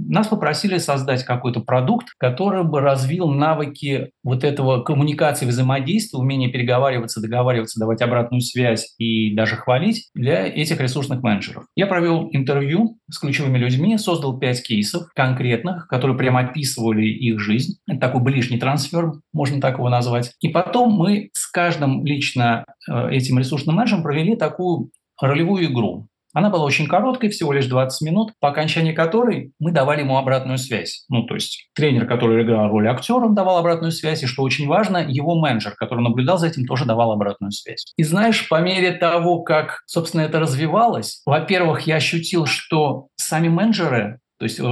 нас 0.09 0.29
попросили 0.29 0.79
создать 0.79 1.25
какой-то 1.25 1.61
продукт, 1.61 2.09
который 2.19 2.65
бы 2.65 2.81
развил 2.81 3.29
навыки 3.29 4.11
вот 4.23 4.45
этого 4.45 4.83
коммуникации, 4.83 5.47
взаимодействия, 5.47 6.19
умения 6.19 6.51
переговариваться, 6.51 7.21
договариваться, 7.21 7.81
давать 7.81 8.03
обратную 8.03 8.41
связь 8.41 8.95
и 8.99 9.35
даже 9.35 9.57
хвалить 9.57 10.09
для 10.15 10.47
этих 10.47 10.81
ресурсных 10.81 11.23
менеджеров. 11.23 11.65
Я 11.77 11.87
провел 11.87 12.29
интервью 12.33 12.99
с 13.11 13.19
ключевыми 13.19 13.59
людьми, 13.59 13.99
создал 13.99 14.39
пять 14.39 14.63
кейсов 14.63 15.05
конкретных, 15.15 15.87
которые 15.89 16.17
прямо 16.17 16.41
описывали 16.41 17.07
их 17.07 17.41
жизнь. 17.41 17.79
Это 17.87 18.01
такой 18.01 18.23
ближний 18.23 18.59
трансфер, 18.59 19.13
можно 19.33 19.61
так 19.61 19.79
его 19.79 19.89
назвать. 19.89 20.33
И 20.41 20.49
потом 20.49 20.93
мы 20.93 21.31
с 21.33 21.47
каждым 21.51 22.05
лично 22.05 22.65
э, 22.89 23.11
этим 23.11 23.39
ресурсным 23.39 23.77
менеджером 23.77 24.03
провели 24.03 24.37
такую 24.37 24.91
ролевую 25.21 25.67
игру. 25.67 26.09
Она 26.33 26.51
была 26.51 26.65
очень 26.65 26.87
короткой, 26.87 27.31
всего 27.31 27.53
лишь 27.53 27.67
20 27.67 28.07
минут, 28.07 28.33
по 28.41 28.49
окончании 28.49 28.93
которой 28.93 29.53
мы 29.59 29.73
давали 29.73 30.01
ему 30.01 30.17
обратную 30.17 30.59
связь. 30.59 31.05
Ну, 31.09 31.25
то 31.25 31.35
есть 31.35 31.69
тренер, 31.75 32.07
который 32.07 32.45
играл 32.45 32.69
роль 32.69 32.89
актера, 32.89 33.29
давал 33.29 33.59
обратную 33.59 33.93
связь, 33.93 34.23
и, 34.23 34.27
что 34.27 34.43
очень 34.43 34.67
важно, 34.67 34.99
его 34.99 35.39
менеджер, 35.39 35.75
который 35.77 36.03
наблюдал 36.03 36.39
за 36.39 36.49
этим, 36.49 36.67
тоже 36.67 36.85
давал 36.85 37.13
обратную 37.13 37.53
связь. 37.53 37.93
И 37.97 38.03
знаешь, 38.03 38.49
по 38.49 38.61
мере 38.61 38.93
того, 38.93 39.43
как, 39.43 39.83
собственно, 39.87 40.23
это 40.23 40.39
развивалось, 40.41 41.23
во-первых, 41.27 41.83
я 41.83 41.97
ощутил, 41.97 42.47
что 42.47 43.09
сами 43.17 43.49
менеджеры 43.49 44.21
то 44.41 44.45
есть 44.45 44.59
э, 44.59 44.63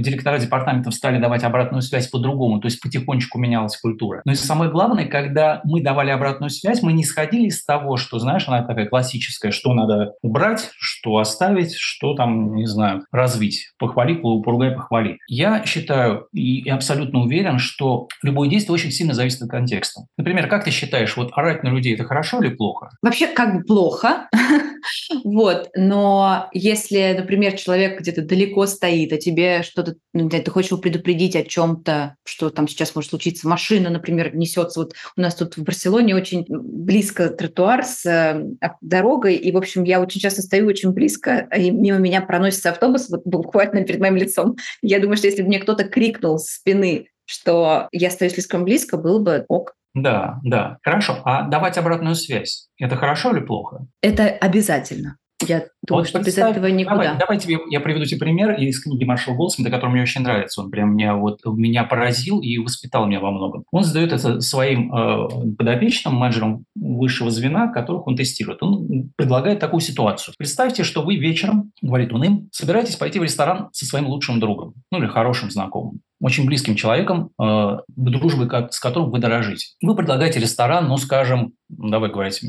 директора 0.00 0.38
департаментов 0.38 0.94
стали 0.94 1.20
давать 1.20 1.44
обратную 1.44 1.82
связь 1.82 2.08
по-другому, 2.08 2.60
то 2.60 2.66
есть 2.66 2.80
потихонечку 2.80 3.38
менялась 3.38 3.76
культура. 3.76 4.22
Но 4.24 4.32
и 4.32 4.36
самое 4.36 4.70
главное, 4.70 5.04
когда 5.04 5.60
мы 5.64 5.82
давали 5.82 6.08
обратную 6.08 6.48
связь, 6.48 6.82
мы 6.82 6.94
не 6.94 7.04
сходили 7.04 7.48
из 7.48 7.62
того, 7.62 7.98
что, 7.98 8.18
знаешь, 8.18 8.48
она 8.48 8.62
такая 8.62 8.86
классическая, 8.86 9.50
что 9.50 9.74
надо 9.74 10.14
убрать, 10.22 10.70
что 10.78 11.18
оставить, 11.18 11.74
что 11.74 12.14
там, 12.14 12.54
не 12.54 12.64
знаю, 12.64 13.04
развить. 13.12 13.72
Похвали, 13.78 14.14
поругай, 14.14 14.70
похвали. 14.70 15.18
Я 15.28 15.62
считаю 15.66 16.28
и 16.32 16.66
абсолютно 16.70 17.20
уверен, 17.20 17.58
что 17.58 18.08
любое 18.22 18.48
действие 18.48 18.72
очень 18.72 18.92
сильно 18.92 19.12
зависит 19.12 19.42
от 19.42 19.50
контекста. 19.50 20.06
Например, 20.16 20.48
как 20.48 20.64
ты 20.64 20.70
считаешь, 20.70 21.18
вот 21.18 21.32
орать 21.32 21.62
на 21.64 21.68
людей– 21.68 21.94
это 21.96 22.04
хорошо 22.04 22.42
или 22.42 22.54
плохо? 22.54 22.88
Вообще 23.02 23.26
как 23.26 23.56
бы 23.56 23.64
плохо, 23.64 24.28
вот, 25.24 25.68
но 25.76 26.48
если, 26.52 27.14
например, 27.18 27.52
человек 27.52 28.00
где-то 28.00 28.22
далеко 28.22 28.66
стоит, 28.66 29.01
стоит, 29.02 29.12
а 29.12 29.18
тебе 29.18 29.62
что-то, 29.62 29.96
ну, 30.12 30.28
ты 30.28 30.50
хочешь 30.50 30.70
его 30.70 30.80
предупредить 30.80 31.36
о 31.36 31.42
чем-то, 31.42 32.16
что 32.24 32.50
там 32.50 32.68
сейчас 32.68 32.94
может 32.94 33.10
случиться. 33.10 33.48
Машина, 33.48 33.90
например, 33.90 34.34
несется. 34.34 34.80
Вот 34.80 34.94
у 35.16 35.20
нас 35.20 35.34
тут 35.34 35.56
в 35.56 35.62
Барселоне 35.62 36.14
очень 36.14 36.44
близко 36.48 37.28
тротуар 37.28 37.84
с 37.84 38.04
э, 38.06 38.44
дорогой, 38.80 39.34
и, 39.34 39.52
в 39.52 39.56
общем, 39.56 39.84
я 39.84 40.00
очень 40.00 40.20
часто 40.20 40.42
стою 40.42 40.66
очень 40.66 40.90
близко, 40.90 41.48
и 41.56 41.70
мимо 41.70 41.98
меня 41.98 42.20
проносится 42.20 42.70
автобус 42.70 43.08
вот 43.08 43.22
буквально 43.24 43.84
перед 43.84 44.00
моим 44.00 44.16
лицом. 44.16 44.56
Я 44.82 45.00
думаю, 45.00 45.16
что 45.16 45.26
если 45.26 45.42
бы 45.42 45.48
мне 45.48 45.58
кто-то 45.58 45.84
крикнул 45.84 46.38
с 46.38 46.54
спины, 46.54 47.08
что 47.24 47.88
я 47.92 48.10
стою 48.10 48.30
слишком 48.30 48.64
близко, 48.64 48.96
был 48.96 49.20
бы 49.20 49.44
ок. 49.48 49.74
Да, 49.94 50.40
да. 50.42 50.78
Хорошо. 50.82 51.20
А 51.24 51.42
давать 51.42 51.76
обратную 51.76 52.14
связь– 52.14 52.68
это 52.78 52.96
хорошо 52.96 53.36
или 53.36 53.44
плохо? 53.44 53.86
Это 54.00 54.28
обязательно. 54.28 55.18
Я 55.48 55.66
думаю, 55.86 56.02
вот 56.02 56.08
что 56.08 56.20
без 56.20 56.38
этого 56.38 56.66
никуда. 56.66 56.96
Давай, 56.96 57.18
давай 57.18 57.38
тебе, 57.38 57.58
я 57.70 57.80
приведу 57.80 58.04
тебе 58.04 58.18
пример 58.18 58.52
из 58.52 58.82
книги 58.82 59.04
Маршала 59.04 59.34
Голдсмита, 59.34 59.70
который 59.70 59.90
мне 59.90 60.02
очень 60.02 60.22
нравится. 60.22 60.62
Он 60.62 60.70
прям 60.70 60.94
меня, 60.94 61.14
вот, 61.14 61.40
меня 61.44 61.84
поразил 61.84 62.40
и 62.40 62.58
воспитал 62.58 63.06
меня 63.06 63.20
во 63.20 63.30
многом. 63.30 63.64
Он 63.70 63.82
задает 63.82 64.12
это 64.12 64.40
своим 64.40 64.94
э, 64.94 65.54
подопечным, 65.56 66.14
менеджерам 66.14 66.64
высшего 66.74 67.30
звена, 67.30 67.68
которых 67.68 68.06
он 68.06 68.16
тестирует. 68.16 68.62
Он 68.62 69.10
предлагает 69.16 69.58
такую 69.58 69.80
ситуацию. 69.80 70.34
Представьте, 70.38 70.84
что 70.84 71.02
вы 71.02 71.16
вечером, 71.16 71.72
говорит 71.80 72.12
он 72.12 72.24
им, 72.24 72.48
собираетесь 72.52 72.96
пойти 72.96 73.18
в 73.18 73.22
ресторан 73.22 73.68
со 73.72 73.86
своим 73.86 74.06
лучшим 74.06 74.40
другом, 74.40 74.74
ну 74.90 74.98
или 74.98 75.06
хорошим 75.06 75.50
знакомым. 75.50 76.00
Очень 76.22 76.46
близким 76.46 76.76
человеком, 76.76 77.30
э, 77.42 77.78
дружбы 77.88 78.48
с 78.70 78.78
которым 78.78 79.10
вы 79.10 79.18
дорожите. 79.18 79.66
Вы 79.82 79.96
предлагаете 79.96 80.38
ресторан, 80.38 80.86
ну, 80.86 80.96
скажем, 80.96 81.52
давай 81.68 82.10
говорить, 82.10 82.40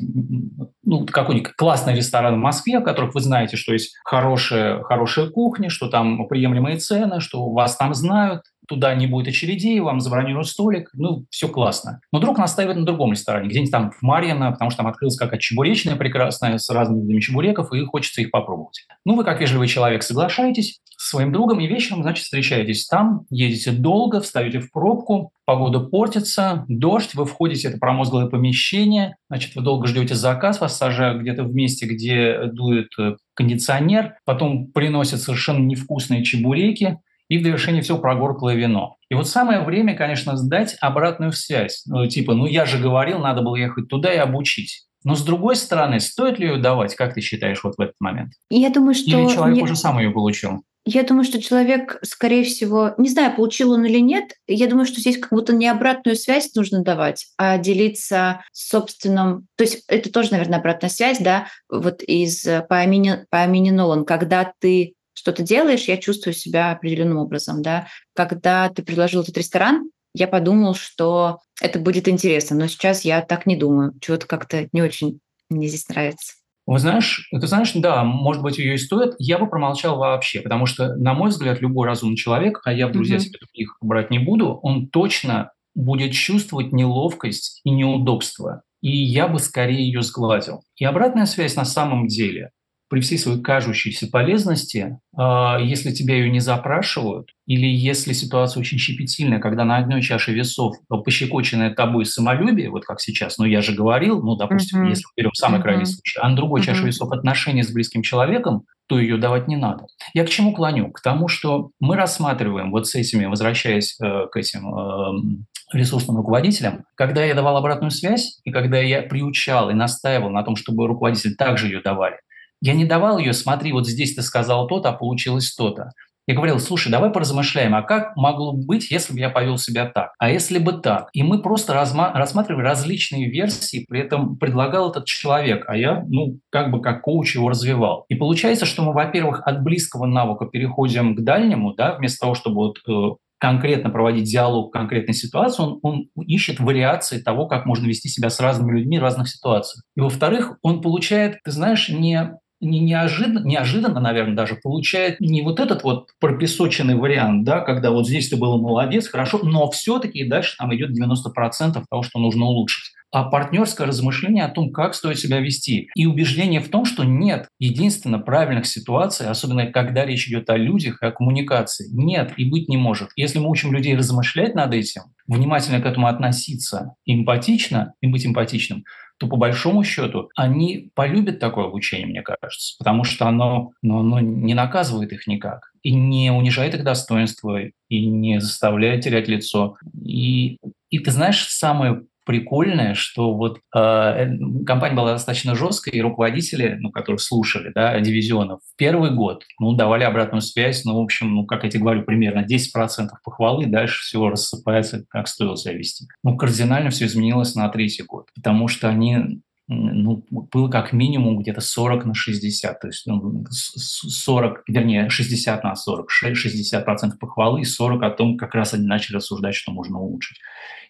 ну, 0.84 1.06
какой-нибудь 1.08 1.54
классный 1.56 1.96
ресторан 1.96 2.36
в 2.36 2.38
Москве, 2.38 2.80
в 2.80 2.84
которых 2.84 3.16
вы 3.16 3.22
знаете, 3.22 3.58
что 3.58 3.74
есть 3.74 3.96
хорошая, 4.06 4.84
хорошая 4.84 5.30
кухня, 5.32 5.70
что 5.70 5.90
там 5.90 6.28
приемлемые 6.28 6.78
цены, 6.78 7.20
что 7.20 7.50
вас 7.50 7.76
там 7.76 7.96
знают, 7.96 8.44
туда 8.68 8.94
не 8.96 9.08
будет 9.08 9.28
очередей, 9.28 9.80
вам 9.80 10.00
забронируют 10.00 10.48
столик, 10.48 10.90
ну, 10.94 11.26
все 11.30 11.48
классно. 11.48 12.00
Но 12.12 12.20
вдруг 12.20 12.38
настаивает 12.38 12.78
на 12.78 12.86
другом 12.86 13.12
ресторане, 13.12 13.50
где-нибудь 13.50 13.72
там 13.72 13.92
в 13.92 14.02
Марьино, 14.02 14.52
потому 14.52 14.72
что 14.72 14.78
там 14.78 14.88
открылась 14.88 15.18
какая-то 15.18 15.42
чебуречная 15.42 15.96
прекрасная 15.96 16.58
с 16.58 16.70
разными 16.70 17.02
видами 17.02 17.20
чебуреков, 17.20 17.72
и 17.74 17.86
хочется 17.86 18.22
их 18.22 18.32
попробовать. 18.32 18.86
Ну, 19.06 19.16
вы 19.16 19.24
как 19.24 19.42
вежливый 19.42 19.68
человек 19.68 20.04
соглашаетесь 20.04 20.80
с 20.98 21.10
своим 21.10 21.32
другом 21.32 21.60
и 21.60 21.68
вечером, 21.68 22.04
значит, 22.04 22.24
встречаетесь 22.24 22.88
там, 22.88 23.26
едете 23.30 23.72
долго, 23.72 24.22
встаете 24.22 24.60
в 24.60 24.72
пробку, 24.72 25.32
погода 25.46 25.80
портится, 25.80 26.66
дождь, 26.68 27.14
вы 27.14 27.26
входите 27.26 27.68
в 27.68 27.72
это 27.72 27.80
промозглое 27.80 28.28
помещение, 28.28 29.16
значит, 29.30 29.56
вы 29.56 29.64
долго 29.64 29.88
ждете 29.88 30.16
заказ, 30.16 30.62
вас 30.62 30.78
сажают 30.78 31.22
где-то 31.22 31.44
в 31.44 31.54
месте, 31.54 31.86
где 31.86 32.46
дует 32.46 32.88
э, 32.98 33.16
кондиционер, 33.34 34.16
потом 34.26 34.68
приносят 34.68 35.22
совершенно 35.22 35.60
невкусные 35.66 36.24
чебуреки, 36.24 37.00
и 37.30 37.38
в 37.38 37.44
довершение 37.44 37.82
всего 37.82 37.98
прогорклое 37.98 38.56
вино. 38.56 38.98
И 39.10 39.16
вот 39.16 39.28
самое 39.28 39.62
время, 39.62 39.96
конечно, 39.96 40.38
сдать 40.38 40.76
обратную 40.82 41.32
связь. 41.32 41.84
Ну, 41.86 42.08
типа, 42.08 42.34
ну 42.34 42.46
я 42.46 42.66
же 42.66 42.78
говорил, 42.78 43.20
надо 43.20 43.42
было 43.42 43.56
ехать 43.56 43.88
туда 43.88 44.14
и 44.14 44.18
обучить. 44.18 44.86
Но 45.04 45.16
с 45.16 45.24
другой 45.24 45.56
стороны, 45.56 46.00
стоит 46.00 46.40
ли 46.40 46.48
ее 46.48 46.58
давать, 46.58 46.96
как 46.96 47.14
ты 47.14 47.22
считаешь, 47.22 47.64
вот 47.64 47.76
в 47.78 47.82
этот 47.82 47.96
момент? 48.00 48.34
Я 48.50 48.70
думаю, 48.70 48.94
что... 48.94 49.10
Или 49.10 49.34
человек 49.34 49.58
не... 49.58 49.64
уже 49.64 49.76
сам 49.76 50.00
ее 50.00 50.12
получил? 50.12 50.64
Я 50.86 51.04
думаю, 51.04 51.24
что 51.24 51.42
человек, 51.42 52.00
скорее 52.04 52.44
всего, 52.44 52.94
не 52.98 53.08
знаю, 53.08 53.34
получил 53.36 53.72
он 53.72 53.86
или 53.86 54.00
нет, 54.00 54.34
я 54.48 54.68
думаю, 54.68 54.86
что 54.86 55.00
здесь 55.00 55.18
как 55.18 55.30
будто 55.30 55.54
не 55.54 55.68
обратную 55.68 56.18
связь 56.18 56.54
нужно 56.56 56.84
давать, 56.84 57.28
а 57.38 57.58
делиться 57.58 58.42
собственным... 58.52 59.48
То 59.56 59.64
есть 59.64 59.84
это 59.88 60.12
тоже, 60.12 60.32
наверное, 60.32 60.60
обратная 60.60 60.90
связь, 60.90 61.20
да, 61.20 61.48
вот 61.70 62.02
из 62.02 62.46
по 62.68 62.84
имени, 62.84 63.26
по 63.30 63.46
имени 63.46 63.70
Нолан, 63.70 64.04
когда 64.04 64.52
ты 64.60 64.96
что-то 65.14 65.44
делаешь, 65.44 65.86
я 65.86 65.98
чувствую 65.98 66.34
себя 66.34 66.72
определенным 66.72 67.18
образом, 67.18 67.62
да. 67.62 67.88
Когда 68.16 68.70
ты 68.70 68.84
предложил 68.84 69.22
этот 69.22 69.38
ресторан, 69.38 69.90
я 70.14 70.28
подумал, 70.28 70.76
что 70.76 71.40
это 71.62 71.80
будет 71.80 72.08
интересно, 72.08 72.56
но 72.56 72.68
сейчас 72.68 73.02
я 73.04 73.22
так 73.22 73.46
не 73.46 73.56
думаю. 73.56 73.94
Чего-то 74.00 74.28
как-то 74.28 74.68
не 74.72 74.82
очень 74.82 75.20
мне 75.50 75.68
здесь 75.68 75.88
нравится. 75.90 76.34
Вы 76.66 76.80
знаешь, 76.80 77.28
ты 77.32 77.46
знаешь, 77.46 77.72
да, 77.76 78.04
может 78.04 78.42
быть, 78.42 78.58
ее 78.58 78.76
и 78.76 78.78
стоит. 78.78 79.16
Я 79.20 79.38
бы 79.38 79.48
промолчал 79.48 79.98
вообще, 79.98 80.40
потому 80.40 80.66
что, 80.66 80.96
на 80.96 81.14
мой 81.14 81.30
взгляд, 81.30 81.62
любой 81.62 81.88
разумный 81.88 82.16
человек, 82.16 82.62
а 82.64 82.72
я 82.72 82.88
в 82.88 82.94
друзья 82.94 83.18
mm-hmm. 83.18 83.20
себе 83.20 83.40
таких 83.40 83.78
брать 83.82 84.12
не 84.12 84.20
буду, 84.20 84.60
он 84.62 84.88
точно 84.88 85.52
будет 85.76 86.14
чувствовать 86.14 86.72
неловкость 86.72 87.60
и 87.66 87.70
неудобство. 87.70 88.62
И 88.82 88.92
я 88.92 89.28
бы 89.28 89.40
скорее 89.40 89.86
ее 89.86 90.02
сгладил. 90.04 90.62
И 90.78 90.86
обратная 90.86 91.26
связь 91.26 91.56
на 91.56 91.66
самом 91.66 92.08
деле 92.08 92.52
при 92.94 93.02
всей 93.02 93.18
своей 93.18 93.42
кажущейся 93.42 94.08
полезности, 94.08 95.00
а, 95.18 95.58
если 95.60 95.92
тебя 95.92 96.14
ее 96.16 96.30
не 96.30 96.40
запрашивают, 96.40 97.30
или 97.48 97.66
если 97.66 98.14
ситуация 98.14 98.62
очень 98.62 98.78
щепетильная, 98.78 99.40
когда 99.40 99.66
на 99.66 99.78
одной 99.78 100.04
чаше 100.04 100.32
весов 100.32 100.76
пощекоченное 100.88 101.74
тобой 101.74 102.06
самолюбие, 102.06 102.70
вот 102.70 102.86
как 102.86 103.02
сейчас, 103.02 103.40
ну 103.40 103.46
я 103.46 103.64
же 103.64 103.74
говорил, 103.74 104.22
ну, 104.22 104.36
допустим, 104.36 104.84
uh-huh. 104.84 104.90
если 104.90 105.06
берем 105.18 105.34
самый 105.34 105.60
uh-huh. 105.60 105.64
крайний 105.64 105.88
случай, 105.88 106.20
а 106.22 106.30
на 106.30 106.36
другой 106.36 106.62
uh-huh. 106.62 106.66
чаше 106.66 106.86
весов 106.86 107.12
отношения 107.12 107.64
с 107.64 107.74
близким 107.74 108.04
человеком, 108.04 108.66
то 108.86 109.00
ее 109.00 109.18
давать 109.18 109.48
не 109.48 109.56
надо. 109.56 109.88
Я 110.14 110.24
к 110.24 110.30
чему 110.30 110.54
клоню? 110.54 110.92
К 110.92 111.02
тому, 111.02 111.28
что 111.28 111.72
мы 111.80 111.96
рассматриваем 111.96 112.70
вот 112.70 112.86
с 112.86 112.94
этими, 112.94 113.26
возвращаясь 113.26 113.98
э, 114.00 114.28
к 114.32 114.38
этим 114.38 114.68
э, 114.72 115.76
ресурсным 115.76 116.18
руководителям, 116.18 116.86
когда 116.94 117.26
я 117.26 117.34
давал 117.34 117.58
обратную 117.58 117.90
связь, 117.90 118.40
и 118.44 118.52
когда 118.52 118.78
я 118.78 119.02
приучал 119.02 119.72
и 119.72 119.74
настаивал 119.74 120.30
на 120.30 120.44
том, 120.44 120.56
чтобы 120.56 120.86
руководители 120.86 121.34
также 121.34 121.66
ее 121.66 121.82
давали, 121.82 122.18
я 122.64 122.74
не 122.74 122.86
давал 122.86 123.18
ее, 123.18 123.34
смотри, 123.34 123.74
вот 123.74 123.86
здесь 123.86 124.16
ты 124.16 124.22
сказал 124.22 124.68
то-то, 124.68 124.90
а 124.90 124.94
получилось 124.94 125.54
то-то. 125.54 125.92
Я 126.26 126.36
говорил, 126.36 126.60
слушай, 126.60 126.90
давай 126.90 127.12
поразмышляем, 127.12 127.76
а 127.76 127.82
как 127.82 128.16
могло 128.16 128.54
быть, 128.54 128.90
если 128.90 129.12
бы 129.12 129.20
я 129.20 129.30
повел 129.30 129.58
себя 129.58 129.86
так? 129.86 130.14
А 130.18 130.30
если 130.30 130.60
бы 130.60 130.72
так? 130.72 131.10
И 131.12 131.22
мы 131.24 131.42
просто 131.42 131.74
разма- 131.74 132.14
рассматривали 132.14 132.64
различные 132.64 133.30
версии, 133.30 133.86
при 133.90 134.00
этом 134.00 134.38
предлагал 134.38 134.92
этот 134.92 135.04
человек, 135.04 135.66
а 135.68 135.76
я, 135.76 136.06
ну, 136.08 136.40
как 136.50 136.72
бы 136.72 136.82
как 136.82 137.02
коуч 137.02 137.36
его 137.36 137.50
развивал. 137.50 138.06
И 138.08 138.16
получается, 138.16 138.66
что 138.66 138.84
мы, 138.84 138.94
во-первых, 138.94 139.46
от 139.46 139.62
близкого 139.62 140.06
навыка 140.06 140.46
переходим 140.46 141.18
к 141.18 141.22
дальнему, 141.22 141.74
да, 141.74 141.98
вместо 141.98 142.22
того, 142.22 142.36
чтобы 142.36 142.56
вот 142.56 142.78
э, 142.88 143.16
конкретно 143.44 143.90
проводить 143.90 144.32
диалог 144.32 144.70
в 144.70 144.72
конкретной 144.72 145.16
ситуации, 145.16 145.62
он, 145.64 145.80
он 145.82 146.08
ищет 146.16 146.62
вариации 146.62 147.20
того, 147.20 147.46
как 147.46 147.66
можно 147.66 147.88
вести 147.88 148.08
себя 148.08 148.30
с 148.30 148.40
разными 148.40 148.80
людьми 148.80 149.00
в 149.00 149.02
разных 149.02 149.28
ситуациях. 149.28 149.84
И 149.98 150.00
во-вторых, 150.00 150.58
он 150.62 150.82
получает, 150.82 151.40
ты 151.44 151.52
знаешь, 151.52 151.90
не 151.90 152.38
не 152.64 152.80
неожиданно, 152.80 153.46
неожиданно, 153.46 154.00
наверное, 154.00 154.36
даже 154.36 154.56
получает 154.56 155.20
не 155.20 155.42
вот 155.42 155.60
этот 155.60 155.84
вот 155.84 156.10
пропесоченный 156.20 156.96
вариант, 156.96 157.44
да, 157.44 157.60
когда 157.60 157.92
вот 157.92 158.08
здесь 158.08 158.30
ты 158.30 158.38
был 158.38 158.62
молодец, 158.62 159.08
хорошо, 159.08 159.40
но 159.44 159.70
все-таки 159.70 160.28
дальше 160.28 160.56
там 160.58 160.74
идет 160.76 160.92
90% 160.92 161.84
того, 161.90 162.04
что 162.04 162.20
нужно 162.20 162.46
улучшить 162.46 162.94
а 163.14 163.26
партнерское 163.26 163.86
размышление 163.86 164.44
о 164.44 164.50
том, 164.50 164.72
как 164.72 164.96
стоит 164.96 165.20
себя 165.20 165.40
вести. 165.40 165.88
И 165.96 166.08
убеждение 166.08 166.60
в 166.60 166.70
том, 166.70 166.84
что 166.84 167.04
нет 167.04 167.48
единственно 167.60 168.18
правильных 168.18 168.66
ситуаций, 168.66 169.28
особенно 169.28 169.68
когда 169.68 170.04
речь 170.04 170.28
идет 170.28 170.50
о 170.50 170.58
людях 170.58 170.98
и 171.02 171.06
о 171.06 171.12
коммуникации. 171.12 171.88
Нет 171.92 172.34
и 172.38 172.50
быть 172.50 172.70
не 172.70 172.78
может. 172.78 173.10
Если 173.16 173.38
мы 173.38 173.52
учим 173.52 173.72
людей 173.72 173.96
размышлять 173.96 174.56
над 174.56 174.74
этим, 174.74 175.04
внимательно 175.28 175.80
к 175.80 175.86
этому 175.86 176.08
относиться, 176.08 176.96
эмпатично, 177.06 177.94
и 178.02 178.08
быть 178.08 178.26
эмпатичным, 178.26 178.84
то 179.24 179.30
по 179.30 179.38
большому 179.38 179.84
счету 179.84 180.30
они 180.36 180.92
полюбят 180.94 181.40
такое 181.40 181.66
обучение, 181.66 182.08
мне 182.08 182.22
кажется, 182.22 182.76
потому 182.78 183.06
что 183.06 183.28
оно, 183.28 183.72
ну, 183.82 184.00
оно 184.00 184.20
не 184.20 184.54
наказывает 184.54 185.14
их 185.14 185.28
никак 185.28 185.72
и 185.82 185.94
не 185.94 186.32
унижает 186.32 186.74
их 186.74 186.84
достоинство, 186.84 187.60
и 187.62 188.06
не 188.08 188.40
заставляет 188.40 189.04
терять 189.04 189.28
лицо. 189.28 189.78
И, 190.02 190.58
и 190.90 191.00
ты 191.00 191.12
знаешь, 191.12 191.46
самое 191.48 192.04
прикольное, 192.26 192.94
что 192.94 193.34
вот 193.34 193.60
э, 193.76 194.38
компания 194.66 194.96
была 194.96 195.14
достаточно 195.14 195.56
жесткая, 195.56 195.96
и 195.96 196.02
руководители, 196.02 196.78
ну, 196.80 196.92
которых 196.92 197.22
слушали, 197.22 197.72
да, 197.74 198.00
дивизионов, 198.00 198.62
в 198.62 198.76
первый 198.78 199.12
год, 199.12 199.44
ну, 199.60 199.74
давали 199.74 200.04
обратную 200.04 200.42
связь, 200.42 200.86
ну, 200.86 201.00
в 201.00 201.04
общем, 201.04 201.34
ну, 201.34 201.46
как 201.46 201.64
я 201.64 201.70
тебе 201.70 201.82
говорю, 201.82 202.04
примерно 202.04 202.46
10% 202.46 203.10
похвалы, 203.24 203.66
дальше 203.66 204.02
все 204.02 204.30
рассыпается, 204.30 205.06
как 205.10 205.28
стоило 205.28 205.58
себя 205.58 205.74
вести. 205.74 206.06
Ну, 206.24 206.38
кардинально 206.38 206.90
все 206.90 207.06
изменилось 207.06 207.56
на 207.56 207.68
третий 207.70 208.04
год, 208.04 208.28
потому 208.36 208.68
что 208.68 208.90
они 208.90 209.42
ну, 209.68 210.26
было 210.30 210.68
как 210.70 210.92
минимум 210.94 211.40
где-то 211.40 211.62
40 211.62 212.06
на 212.06 212.14
60, 212.14 212.80
то 212.80 212.88
есть 212.88 213.06
ну, 213.06 213.46
40, 213.50 214.64
вернее, 214.68 215.10
60 215.10 215.64
на 215.64 215.76
40, 215.76 216.10
60 216.10 216.86
процентов 216.86 217.20
похвалы 217.20 217.62
и 217.62 217.66
40 217.66 218.04
о 218.04 218.10
том, 218.10 218.38
как 218.38 218.56
раз 218.56 218.74
они 218.74 218.86
начали 218.86 219.18
рассуждать, 219.18 219.56
что 219.56 219.72
можно 219.72 220.00
улучшить. 220.00 220.38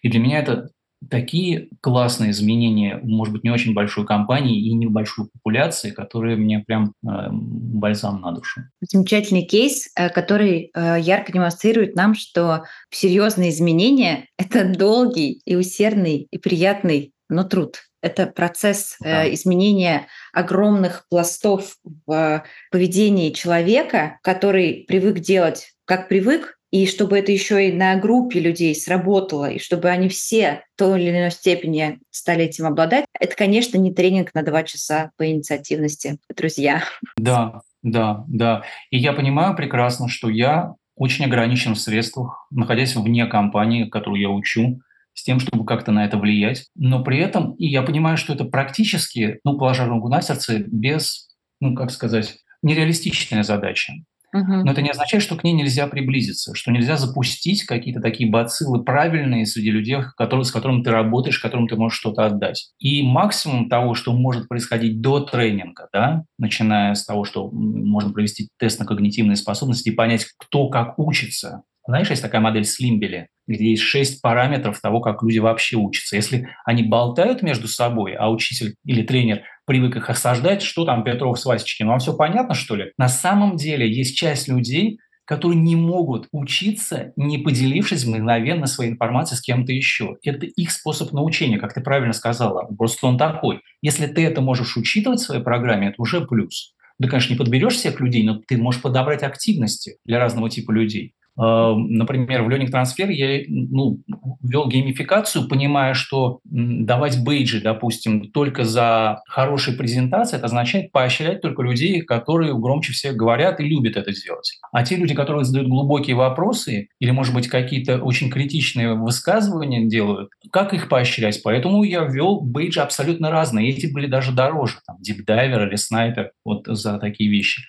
И 0.02 0.08
для 0.08 0.20
меня 0.20 0.40
это 0.40 0.70
такие 1.10 1.68
классные 1.80 2.30
изменения, 2.30 3.00
может 3.02 3.32
быть, 3.32 3.44
не 3.44 3.50
очень 3.50 3.74
большой 3.74 4.06
компании 4.06 4.58
и 4.58 4.72
небольшой 4.72 5.26
популяции, 5.32 5.90
которые 5.90 6.36
мне 6.36 6.60
прям 6.60 6.94
э, 7.06 7.28
бальзам 7.30 8.20
на 8.20 8.32
душу. 8.32 8.62
Замечательный 8.80 9.42
кейс, 9.42 9.90
э, 9.96 10.08
который 10.08 10.70
э, 10.74 10.96
ярко 11.00 11.32
демонстрирует 11.32 11.94
нам, 11.94 12.14
что 12.14 12.64
серьезные 12.90 13.50
изменения— 13.50 14.26
это 14.38 14.64
долгий 14.64 15.40
и 15.44 15.56
усердный 15.56 16.26
и 16.30 16.38
приятный, 16.38 17.12
но 17.28 17.44
труд. 17.44 17.78
Это 18.02 18.26
процесс 18.26 18.96
да. 19.00 19.24
э, 19.24 19.34
изменения 19.34 20.08
огромных 20.32 21.06
пластов 21.08 21.76
в 22.06 22.44
поведении 22.70 23.30
человека, 23.30 24.18
который 24.22 24.84
привык 24.86 25.20
делать 25.20 25.74
как 25.86 26.08
привык, 26.08 26.53
и 26.74 26.88
чтобы 26.88 27.16
это 27.16 27.30
еще 27.30 27.68
и 27.68 27.72
на 27.72 27.94
группе 27.94 28.40
людей 28.40 28.74
сработало, 28.74 29.48
и 29.48 29.60
чтобы 29.60 29.90
они 29.90 30.08
все 30.08 30.64
в 30.74 30.78
той 30.78 31.00
или 31.00 31.10
иной 31.10 31.30
степени 31.30 32.00
стали 32.10 32.46
этим 32.46 32.66
обладать, 32.66 33.04
это, 33.20 33.36
конечно, 33.36 33.78
не 33.78 33.94
тренинг 33.94 34.34
на 34.34 34.42
два 34.42 34.64
часа 34.64 35.12
по 35.16 35.24
инициативности, 35.24 36.18
друзья. 36.36 36.82
Да, 37.16 37.60
да, 37.82 38.24
да. 38.26 38.64
И 38.90 38.98
я 38.98 39.12
понимаю 39.12 39.54
прекрасно, 39.54 40.08
что 40.08 40.28
я 40.28 40.74
очень 40.96 41.26
ограничен 41.26 41.76
в 41.76 41.80
средствах, 41.80 42.44
находясь 42.50 42.96
вне 42.96 43.26
компании, 43.26 43.84
которую 43.84 44.20
я 44.20 44.30
учу, 44.30 44.80
с 45.12 45.22
тем, 45.22 45.38
чтобы 45.38 45.64
как-то 45.64 45.92
на 45.92 46.04
это 46.04 46.18
влиять. 46.18 46.66
Но 46.74 47.04
при 47.04 47.18
этом, 47.20 47.52
и 47.52 47.68
я 47.68 47.82
понимаю, 47.82 48.16
что 48.16 48.32
это 48.32 48.46
практически, 48.46 49.38
ну, 49.44 49.56
положа 49.56 49.86
руку 49.86 50.08
на 50.08 50.20
сердце, 50.22 50.58
без, 50.58 51.28
ну, 51.60 51.76
как 51.76 51.92
сказать, 51.92 52.38
нереалистичная 52.62 53.44
задача. 53.44 53.92
Но 54.34 54.72
это 54.72 54.82
не 54.82 54.90
означает, 54.90 55.22
что 55.22 55.36
к 55.36 55.44
ней 55.44 55.52
нельзя 55.52 55.86
приблизиться, 55.86 56.54
что 56.54 56.72
нельзя 56.72 56.96
запустить 56.96 57.64
какие-то 57.64 58.00
такие 58.00 58.28
бациллы 58.28 58.82
правильные 58.82 59.46
среди 59.46 59.70
людей, 59.70 59.98
которые, 60.16 60.44
с 60.44 60.50
которыми 60.50 60.82
ты 60.82 60.90
работаешь, 60.90 61.38
которым 61.38 61.68
ты 61.68 61.76
можешь 61.76 61.98
что-то 61.98 62.26
отдать. 62.26 62.70
И 62.80 63.02
максимум 63.02 63.68
того, 63.68 63.94
что 63.94 64.12
может 64.12 64.48
происходить 64.48 65.00
до 65.00 65.20
тренинга, 65.20 65.88
да, 65.92 66.24
начиная 66.36 66.94
с 66.94 67.04
того, 67.04 67.24
что 67.24 67.48
можно 67.52 68.12
провести 68.12 68.48
тест 68.58 68.80
на 68.80 68.86
когнитивные 68.86 69.36
способности 69.36 69.90
и 69.90 69.92
понять, 69.92 70.26
кто 70.36 70.68
как 70.68 70.98
учится, 70.98 71.62
Знаешь, 71.86 72.08
есть 72.10 72.22
такая 72.22 72.40
модель 72.40 72.64
Слимбели, 72.64 73.28
где 73.46 73.70
есть 73.70 73.82
шесть 73.82 74.22
параметров 74.22 74.80
того, 74.80 75.00
как 75.00 75.22
люди 75.22 75.38
вообще 75.38 75.76
учатся. 75.76 76.16
Если 76.16 76.48
они 76.64 76.82
болтают 76.82 77.42
между 77.42 77.68
собой, 77.68 78.14
а 78.14 78.30
учитель 78.30 78.76
или 78.84 79.02
тренер 79.02 79.42
привык 79.66 79.96
их 79.96 80.08
осаждать, 80.08 80.62
что 80.62 80.86
там 80.86 81.04
Петров 81.04 81.38
с 81.38 81.44
Васечкин, 81.44 81.86
вам 81.86 81.98
все 81.98 82.16
понятно, 82.16 82.54
что 82.54 82.76
ли? 82.76 82.92
На 82.96 83.08
самом 83.08 83.56
деле 83.56 83.90
есть 83.90 84.16
часть 84.16 84.48
людей, 84.48 84.98
которые 85.26 85.60
не 85.60 85.76
могут 85.76 86.28
учиться, 86.32 87.12
не 87.16 87.38
поделившись 87.38 88.06
мгновенно 88.06 88.66
своей 88.66 88.92
информацией 88.92 89.38
с 89.38 89.42
кем-то 89.42 89.72
еще. 89.72 90.16
Это 90.22 90.46
их 90.46 90.70
способ 90.70 91.12
научения, 91.12 91.58
как 91.58 91.74
ты 91.74 91.80
правильно 91.80 92.12
сказала. 92.12 92.66
Просто 92.76 93.06
он 93.06 93.18
такой. 93.18 93.60
Если 93.80 94.06
ты 94.06 94.24
это 94.24 94.40
можешь 94.40 94.76
учитывать 94.76 95.20
в 95.20 95.24
своей 95.24 95.42
программе, 95.42 95.88
это 95.88 95.96
уже 96.00 96.26
плюс. 96.26 96.74
Ты, 97.00 97.08
конечно, 97.08 97.32
не 97.32 97.38
подберешь 97.38 97.74
всех 97.74 98.00
людей, 98.00 98.22
но 98.22 98.40
ты 98.46 98.56
можешь 98.56 98.82
подобрать 98.82 99.22
активности 99.22 99.96
для 100.04 100.18
разного 100.18 100.48
типа 100.48 100.70
людей. 100.70 101.14
Эм, 101.36 101.88
например, 101.90 102.42
в 102.42 102.48
Learning 102.48 102.70
Transfer 102.70 103.10
я 103.10 103.42
ну, 103.48 103.98
ввел 104.40 104.68
геймификацию, 104.68 105.48
понимая, 105.48 105.94
что 105.94 106.40
давать 106.44 107.22
бейджи, 107.24 107.60
допустим, 107.60 108.30
только 108.30 108.64
за 108.64 109.22
хорошие 109.26 109.76
презентации, 109.76 110.36
это 110.36 110.46
означает 110.46 110.92
поощрять 110.92 111.40
только 111.40 111.62
людей, 111.62 112.02
которые 112.02 112.56
громче 112.56 112.92
всех 112.92 113.16
говорят 113.16 113.58
и 113.58 113.64
любят 113.64 113.96
это 113.96 114.12
сделать. 114.12 114.58
А 114.72 114.84
те 114.84 114.96
люди, 114.96 115.14
которые 115.14 115.44
задают 115.44 115.68
глубокие 115.68 116.14
вопросы 116.14 116.88
или, 117.00 117.10
может 117.10 117.34
быть, 117.34 117.48
какие-то 117.48 117.98
очень 117.98 118.30
критичные 118.30 118.94
высказывания 118.94 119.86
делают, 119.86 120.30
как 120.52 120.72
их 120.72 120.88
поощрять? 120.88 121.42
Поэтому 121.42 121.82
я 121.82 122.04
ввел 122.04 122.40
бейджи 122.40 122.80
абсолютно 122.80 123.30
разные. 123.30 123.70
Эти 123.70 123.92
были 123.92 124.06
даже 124.06 124.32
дороже, 124.32 124.76
там, 124.86 124.98
дипдайвер 125.00 125.66
или 125.66 125.76
снайпер, 125.76 126.30
вот 126.44 126.66
за 126.66 126.98
такие 126.98 127.28
вещи. 127.28 127.62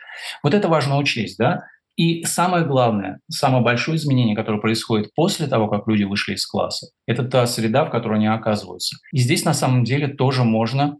Вот 0.43 0.53
это 0.53 0.67
важно 0.67 0.97
учесть, 0.97 1.37
да? 1.37 1.63
И 1.97 2.23
самое 2.23 2.65
главное, 2.65 3.19
самое 3.29 3.63
большое 3.63 3.97
изменение, 3.97 4.35
которое 4.35 4.59
происходит 4.59 5.11
после 5.15 5.47
того, 5.47 5.67
как 5.67 5.87
люди 5.87 6.03
вышли 6.03 6.33
из 6.33 6.45
класса, 6.45 6.87
это 7.07 7.23
та 7.23 7.45
среда, 7.47 7.85
в 7.85 7.89
которой 7.89 8.15
они 8.15 8.27
оказываются. 8.27 8.97
И 9.13 9.19
здесь 9.19 9.45
на 9.45 9.53
самом 9.53 9.83
деле 9.83 10.07
тоже 10.07 10.43
можно 10.43 10.97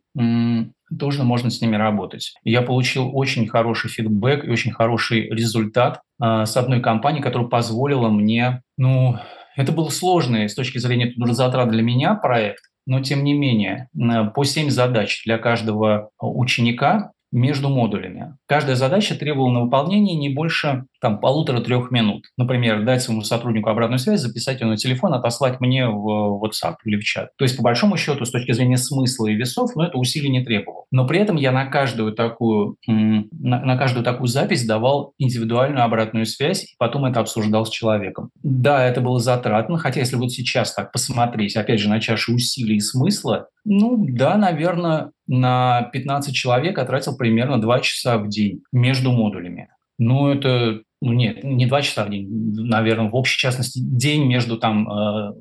тоже 1.00 1.24
можно 1.24 1.50
с 1.50 1.62
ними 1.62 1.76
работать. 1.76 2.34
Я 2.43 2.62
получил 2.62 3.10
очень 3.12 3.48
хороший 3.48 3.89
фидбэк 3.89 4.46
и 4.46 4.52
очень 4.52 4.72
хороший 4.72 5.28
результат 5.30 6.02
э, 6.24 6.46
с 6.46 6.56
одной 6.56 6.80
компанией, 6.80 7.24
которая 7.24 7.50
позволила 7.50 8.08
мне, 8.10 8.62
ну, 8.78 9.18
это 9.56 9.72
был 9.72 9.89
сложный 9.89 10.48
с 10.48 10.56
точки 10.56 10.78
зрения 10.78 11.14
затрат 11.34 11.72
для 11.72 11.82
меня 11.82 12.14
проект, 12.14 12.64
но 12.86 13.02
тем 13.02 13.24
не 13.24 13.34
менее, 13.34 13.89
по 14.36 14.43
7 14.43 14.70
задач 14.70 15.24
для 15.26 15.38
каждого 15.38 16.10
ученика 16.20 17.12
между 17.32 17.70
модулями. 17.70 18.38
Каждая 18.48 18.76
задача 18.76 19.16
требовала 19.16 19.52
на 19.52 19.62
выполнение 19.62 20.16
не 20.16 20.30
больше 20.30 20.86
там, 21.02 21.20
полутора-трех 21.20 21.91
минут. 21.91 22.26
Например, 22.38 22.84
дать 22.84 23.02
своему 23.02 23.22
сотруднику 23.22 23.70
обратную 23.70 24.00
связь, 24.00 24.22
записать 24.22 24.62
ее 24.62 24.68
на 24.68 24.78
телефон, 24.78 25.14
отослать 25.14 25.60
мне 25.60 25.88
в 25.88 26.43
WhatsApp 26.43 26.76
или 26.86 26.98
в 26.98 27.04
чат. 27.04 27.30
То 27.38 27.46
есть, 27.46 27.58
по 27.58 27.64
большому 27.64 27.98
счету, 27.98 28.26
с 28.26 28.32
точки 28.32 28.52
зрения 28.52 28.78
смысла 28.78 29.28
и 29.28 29.36
весов, 29.36 29.76
но 29.76 29.84
ну, 29.84 29.88
это 29.88 29.98
усилий 29.98 30.30
не 30.30 30.43
требовало. 30.43 30.86
Но 30.91 31.08
при 31.08 31.20
этом 31.20 31.36
я 31.36 31.52
на 31.52 31.66
каждую 31.66 32.14
такую, 32.14 32.78
на, 32.88 33.26
на 33.62 33.78
каждую 33.78 34.04
такую 34.04 34.28
запись 34.28 34.66
давал 34.66 35.14
индивидуальную 35.18 35.84
обратную 35.84 36.26
связь, 36.26 36.64
и 36.64 36.76
потом 36.78 37.06
это 37.06 37.20
обсуждал 37.20 37.66
с 37.66 37.70
человеком. 37.70 38.30
Да, 38.43 38.86
это 38.86 39.02
было 39.02 39.20
затратно, 39.20 39.78
хотя 39.78 40.00
если 40.02 40.18
вот 40.18 40.32
сейчас 40.32 40.74
так 40.74 40.91
посмотреть, 40.91 41.56
опять 41.56 41.80
же, 41.80 41.89
на 41.89 42.00
чашу 42.00 42.36
усилий 42.36 42.78
и 42.78 42.80
смысла, 42.80 43.48
ну 43.66 44.06
да, 44.08 44.38
наверное, 44.38 45.12
на 45.28 45.89
15 45.91 46.34
человек 46.36 46.78
я 46.78 46.86
тратил 46.86 47.18
примерно 47.18 47.60
2 47.60 47.80
часа 47.80 48.20
в 48.20 48.30
день 48.30 48.35
между 48.72 49.12
модулями. 49.12 49.70
Ну, 49.98 50.28
это, 50.28 50.82
ну 51.02 51.14
нет, 51.14 51.44
не 51.44 51.66
2 51.66 51.82
часа 51.82 52.06
в 52.06 52.10
день, 52.10 52.28
наверное, 52.30 53.10
в 53.10 53.16
общей 53.16 53.38
частности, 53.38 53.80
день 53.80 54.26
между, 54.26 54.58
там, 54.58 54.90
э, 54.90 55.34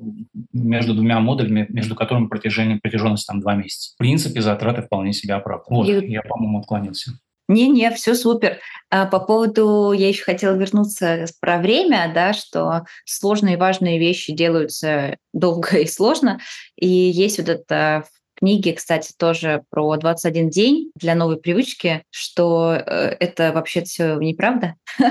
между 0.53 0.93
двумя 0.93 1.19
модулями, 1.19 1.65
между 1.69 1.95
которыми 1.95 2.27
протяжение, 2.27 2.79
протяженность 2.81 3.27
там 3.27 3.41
2 3.41 3.55
месяца. 3.55 3.93
В 3.95 3.97
принципе, 3.97 4.41
затраты 4.41 4.81
вполне 4.81 5.13
себя 5.13 5.37
оправдывают. 5.37 5.95
Вот, 5.95 6.03
И... 6.03 6.11
я, 6.11 6.21
по-моему, 6.21 6.59
отклонился. 6.59 7.11
Не-не, 7.47 7.91
все 7.91 8.15
супер. 8.15 8.59
А 8.89 9.05
по 9.05 9.19
поводу, 9.19 9.91
я 9.91 10.07
еще 10.07 10.23
хотела 10.23 10.55
вернуться 10.55 11.25
про 11.39 11.59
время, 11.59 12.11
да, 12.13 12.33
что 12.33 12.85
сложные 13.05 13.53
и 13.53 13.59
важные 13.59 13.99
вещи 13.99 14.33
делаются 14.33 15.17
долго 15.31 15.77
и 15.77 15.85
сложно. 15.85 16.39
И 16.75 16.87
есть 16.87 17.37
вот 17.37 17.49
это 17.49 18.05
книге, 18.35 18.73
кстати, 18.73 19.13
тоже 19.17 19.63
про 19.69 19.95
21 19.97 20.49
день 20.49 20.91
для 20.95 21.15
новой 21.15 21.37
привычки, 21.37 22.03
что 22.09 22.73
э, 22.75 23.15
это 23.19 23.51
вообще 23.51 23.83
все 23.83 24.15
неправда. 24.15 24.75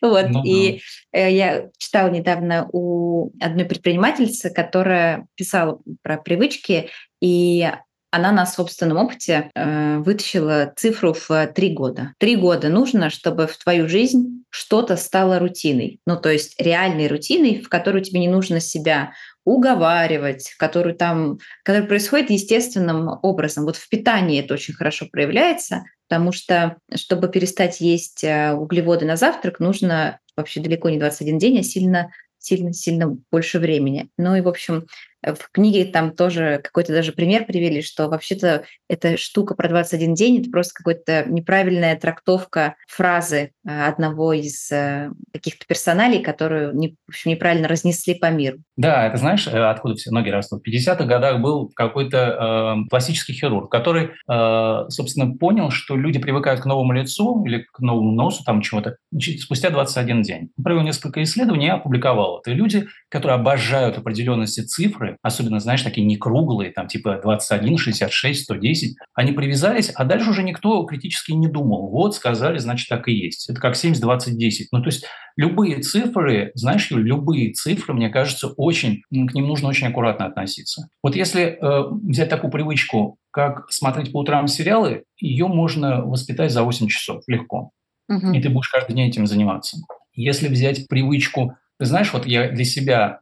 Вот. 0.00 0.28
Ну 0.28 0.44
и 0.44 0.80
э, 1.12 1.32
я 1.32 1.68
читала 1.78 2.08
недавно 2.10 2.68
у 2.72 3.32
одной 3.40 3.64
предпринимательницы, 3.64 4.50
которая 4.50 5.26
писала 5.34 5.80
про 6.02 6.16
привычки, 6.16 6.90
и 7.20 7.68
она 8.10 8.32
на 8.32 8.46
собственном 8.46 8.96
опыте 8.98 9.50
э, 9.54 9.98
вытащила 9.98 10.72
цифру 10.76 11.14
в 11.14 11.46
три 11.54 11.72
года. 11.72 12.14
Три 12.18 12.36
года 12.36 12.68
нужно, 12.68 13.10
чтобы 13.10 13.46
в 13.46 13.56
твою 13.58 13.88
жизнь 13.88 14.44
что-то 14.50 14.96
стало 14.96 15.38
рутиной. 15.38 16.00
Ну, 16.06 16.16
то 16.16 16.30
есть 16.30 16.60
реальной 16.60 17.06
рутиной, 17.06 17.60
в 17.60 17.68
которую 17.68 18.02
тебе 18.02 18.20
не 18.20 18.28
нужно 18.28 18.60
себя 18.60 19.12
уговаривать, 19.44 20.54
который 20.58 20.94
там, 20.94 21.38
который 21.62 21.86
происходит 21.86 22.30
естественным 22.30 23.18
образом. 23.22 23.64
Вот 23.64 23.76
в 23.76 23.88
питании 23.88 24.40
это 24.40 24.54
очень 24.54 24.74
хорошо 24.74 25.06
проявляется, 25.10 25.84
потому 26.08 26.32
что, 26.32 26.76
чтобы 26.94 27.28
перестать 27.28 27.80
есть 27.80 28.24
э, 28.24 28.52
углеводы 28.52 29.04
на 29.04 29.16
завтрак, 29.16 29.60
нужно 29.60 30.18
вообще 30.36 30.60
далеко 30.60 30.88
не 30.88 30.98
21 30.98 31.38
день, 31.38 31.58
а 31.60 31.62
сильно 31.62 32.10
сильно-сильно 32.38 33.16
больше 33.30 33.58
времени. 33.58 34.08
Ну 34.16 34.34
и, 34.36 34.40
в 34.40 34.48
общем, 34.48 34.86
в 35.22 35.50
книге 35.52 35.84
там 35.86 36.12
тоже 36.12 36.60
какой-то 36.62 36.92
даже 36.92 37.12
пример 37.12 37.44
привели, 37.44 37.82
что 37.82 38.08
вообще-то 38.08 38.64
эта 38.88 39.16
штука 39.16 39.54
про 39.54 39.68
21 39.68 40.14
день— 40.14 40.40
это 40.40 40.50
просто 40.50 40.74
какая-то 40.74 41.24
неправильная 41.28 41.96
трактовка 41.96 42.76
фразы 42.86 43.52
э, 43.66 43.86
одного 43.86 44.32
из 44.32 44.70
э, 44.70 45.10
каких-то 45.32 45.66
персоналей, 45.66 46.22
которую 46.22 46.74
не, 46.76 46.96
в 47.06 47.10
общем, 47.10 47.32
неправильно 47.32 47.68
разнесли 47.68 48.14
по 48.14 48.30
миру. 48.30 48.58
Да, 48.76 49.06
это 49.06 49.16
знаешь, 49.16 49.46
откуда 49.48 49.96
все 49.96 50.10
ноги 50.10 50.30
растут? 50.30 50.62
В 50.64 50.68
50-х 50.68 51.04
годах 51.04 51.40
был 51.40 51.70
какой-то 51.74 52.76
э, 52.84 52.88
пластический 52.88 53.34
хирург, 53.34 53.70
который, 53.70 54.10
э, 54.28 54.84
собственно, 54.88 55.34
понял, 55.36 55.70
что 55.70 55.96
люди 55.96 56.18
привыкают 56.18 56.60
к 56.60 56.66
новому 56.66 56.92
лицу 56.92 57.44
или 57.44 57.66
к 57.72 57.80
новому 57.80 58.12
носу, 58.12 58.44
там 58.44 58.62
чего-то, 58.62 58.96
спустя 59.40 59.70
21 59.70 60.22
день. 60.22 60.50
Он 60.56 60.64
провел 60.64 60.82
несколько 60.82 61.22
исследований 61.22 61.66
и 61.66 61.70
опубликовал 61.70 62.40
это. 62.40 62.52
И 62.52 62.54
люди, 62.54 62.86
которые 63.08 63.36
обожают 63.36 63.98
определенности 63.98 64.60
цифры, 64.60 65.07
цифры, 65.08 65.18
особенно, 65.22 65.60
знаешь, 65.60 65.82
такие 65.82 66.06
не 66.06 66.16
круглые, 66.16 66.72
там 66.72 66.88
типа 66.88 67.20
21, 67.22 67.78
66, 67.78 68.44
110, 68.44 68.96
они 69.14 69.32
привязались, 69.32 69.90
а 69.94 70.04
дальше 70.04 70.30
уже 70.30 70.42
никто 70.42 70.82
критически 70.84 71.32
не 71.32 71.48
думал. 71.48 71.90
Вот, 71.90 72.14
сказали, 72.14 72.58
значит, 72.58 72.88
так 72.88 73.08
и 73.08 73.12
есть. 73.12 73.48
Это 73.48 73.60
как 73.60 73.76
70, 73.76 74.00
20, 74.02 74.36
10. 74.36 74.68
Ну, 74.72 74.82
то 74.82 74.88
есть 74.88 75.04
любые 75.36 75.80
цифры, 75.80 76.52
знаешь, 76.54 76.90
любые 76.90 77.52
цифры, 77.52 77.94
мне 77.94 78.08
кажется, 78.08 78.48
очень, 78.48 79.02
к 79.10 79.34
ним 79.34 79.46
нужно 79.46 79.68
очень 79.68 79.86
аккуратно 79.86 80.26
относиться. 80.26 80.88
Вот 81.02 81.16
если 81.16 81.42
э, 81.42 81.84
взять 82.02 82.28
такую 82.28 82.50
привычку, 82.50 83.18
как 83.30 83.70
смотреть 83.70 84.12
по 84.12 84.20
утрам 84.20 84.48
сериалы, 84.48 85.04
ее 85.16 85.46
можно 85.46 86.02
воспитать 86.02 86.50
за 86.50 86.62
8 86.62 86.88
часов 86.88 87.22
легко. 87.26 87.70
Угу. 88.08 88.32
И 88.32 88.40
ты 88.40 88.48
будешь 88.48 88.68
каждый 88.68 88.96
день 88.96 89.08
этим 89.08 89.26
заниматься. 89.26 89.76
Если 90.14 90.48
взять 90.48 90.88
привычку 90.88 91.54
ты 91.78 91.84
знаешь, 91.86 92.12
вот 92.12 92.26
я 92.26 92.48
для 92.48 92.64
себя 92.64 93.20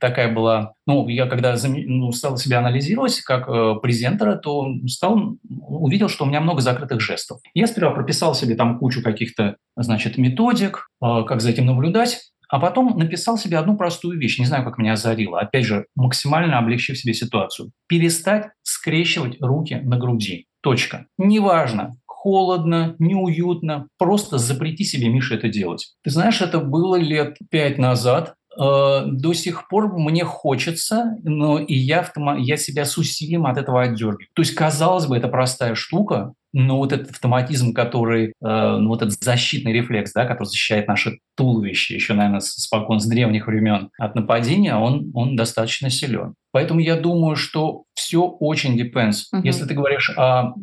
такая 0.00 0.32
была, 0.32 0.74
ну, 0.86 1.08
я 1.08 1.26
когда 1.26 1.56
ну, 1.64 2.12
стал 2.12 2.36
себя 2.36 2.58
анализировать 2.58 3.20
как 3.22 3.48
э, 3.48 3.74
презентера, 3.82 4.36
то 4.36 4.66
стал, 4.86 5.38
увидел, 5.48 6.08
что 6.08 6.24
у 6.24 6.28
меня 6.28 6.40
много 6.40 6.60
закрытых 6.60 7.00
жестов. 7.00 7.40
Я 7.54 7.66
сперва 7.66 7.90
прописал 7.90 8.34
себе 8.34 8.54
там 8.54 8.78
кучу 8.78 9.02
каких-то, 9.02 9.56
значит, 9.76 10.18
методик, 10.18 10.88
э, 11.02 11.24
как 11.26 11.40
за 11.40 11.50
этим 11.50 11.66
наблюдать, 11.66 12.30
а 12.48 12.60
потом 12.60 12.96
написал 12.98 13.36
себе 13.36 13.58
одну 13.58 13.76
простую 13.76 14.18
вещь, 14.18 14.38
не 14.38 14.46
знаю, 14.46 14.64
как 14.64 14.78
меня 14.78 14.92
озарило, 14.92 15.40
опять 15.40 15.66
же, 15.66 15.86
максимально 15.94 16.58
облегчив 16.58 16.98
себе 16.98 17.12
ситуацию. 17.12 17.72
Перестать 17.88 18.48
скрещивать 18.62 19.40
руки 19.40 19.74
на 19.74 19.98
груди. 19.98 20.46
Точка. 20.62 21.06
Неважно, 21.18 21.97
холодно, 22.18 22.96
неуютно. 22.98 23.88
Просто 23.96 24.38
запрети 24.38 24.84
себе, 24.84 25.08
Миша, 25.08 25.36
это 25.36 25.48
делать. 25.48 25.94
Ты 26.02 26.10
знаешь, 26.10 26.40
это 26.40 26.58
было 26.58 26.96
лет 26.96 27.36
пять 27.50 27.78
назад. 27.78 28.34
Э, 28.60 29.04
до 29.06 29.32
сих 29.34 29.68
пор 29.68 29.96
мне 29.96 30.24
хочется, 30.24 31.16
но 31.22 31.60
и 31.60 31.74
я, 31.74 32.10
я 32.38 32.56
себя 32.56 32.84
с 32.84 32.98
усилием 32.98 33.46
от 33.46 33.56
этого 33.56 33.82
отдергиваю. 33.82 34.18
То 34.34 34.42
есть, 34.42 34.54
казалось 34.54 35.06
бы, 35.06 35.16
это 35.16 35.28
простая 35.28 35.76
штука, 35.76 36.32
но 36.52 36.78
вот 36.78 36.92
этот 36.92 37.10
автоматизм, 37.10 37.72
который, 37.72 38.28
э, 38.28 38.32
ну, 38.40 38.88
вот 38.88 39.02
этот 39.02 39.22
защитный 39.22 39.72
рефлекс, 39.72 40.12
да, 40.12 40.24
который 40.24 40.48
защищает 40.48 40.88
наше 40.88 41.18
туловище 41.36 41.94
еще, 41.94 42.14
наверное, 42.14 42.40
спокойно 42.40 43.00
с 43.00 43.06
древних 43.06 43.46
времен 43.46 43.90
от 43.98 44.14
нападения, 44.14 44.74
он, 44.76 45.10
он 45.14 45.36
достаточно 45.36 45.90
силен. 45.90 46.34
Поэтому 46.50 46.80
я 46.80 46.96
думаю, 46.96 47.36
что 47.36 47.84
все 47.94 48.22
очень 48.22 48.80
depends. 48.80 49.24
Uh-huh. 49.32 49.42
Если 49.44 49.66
ты 49.66 49.74
говоришь 49.74 50.10
о, 50.16 50.54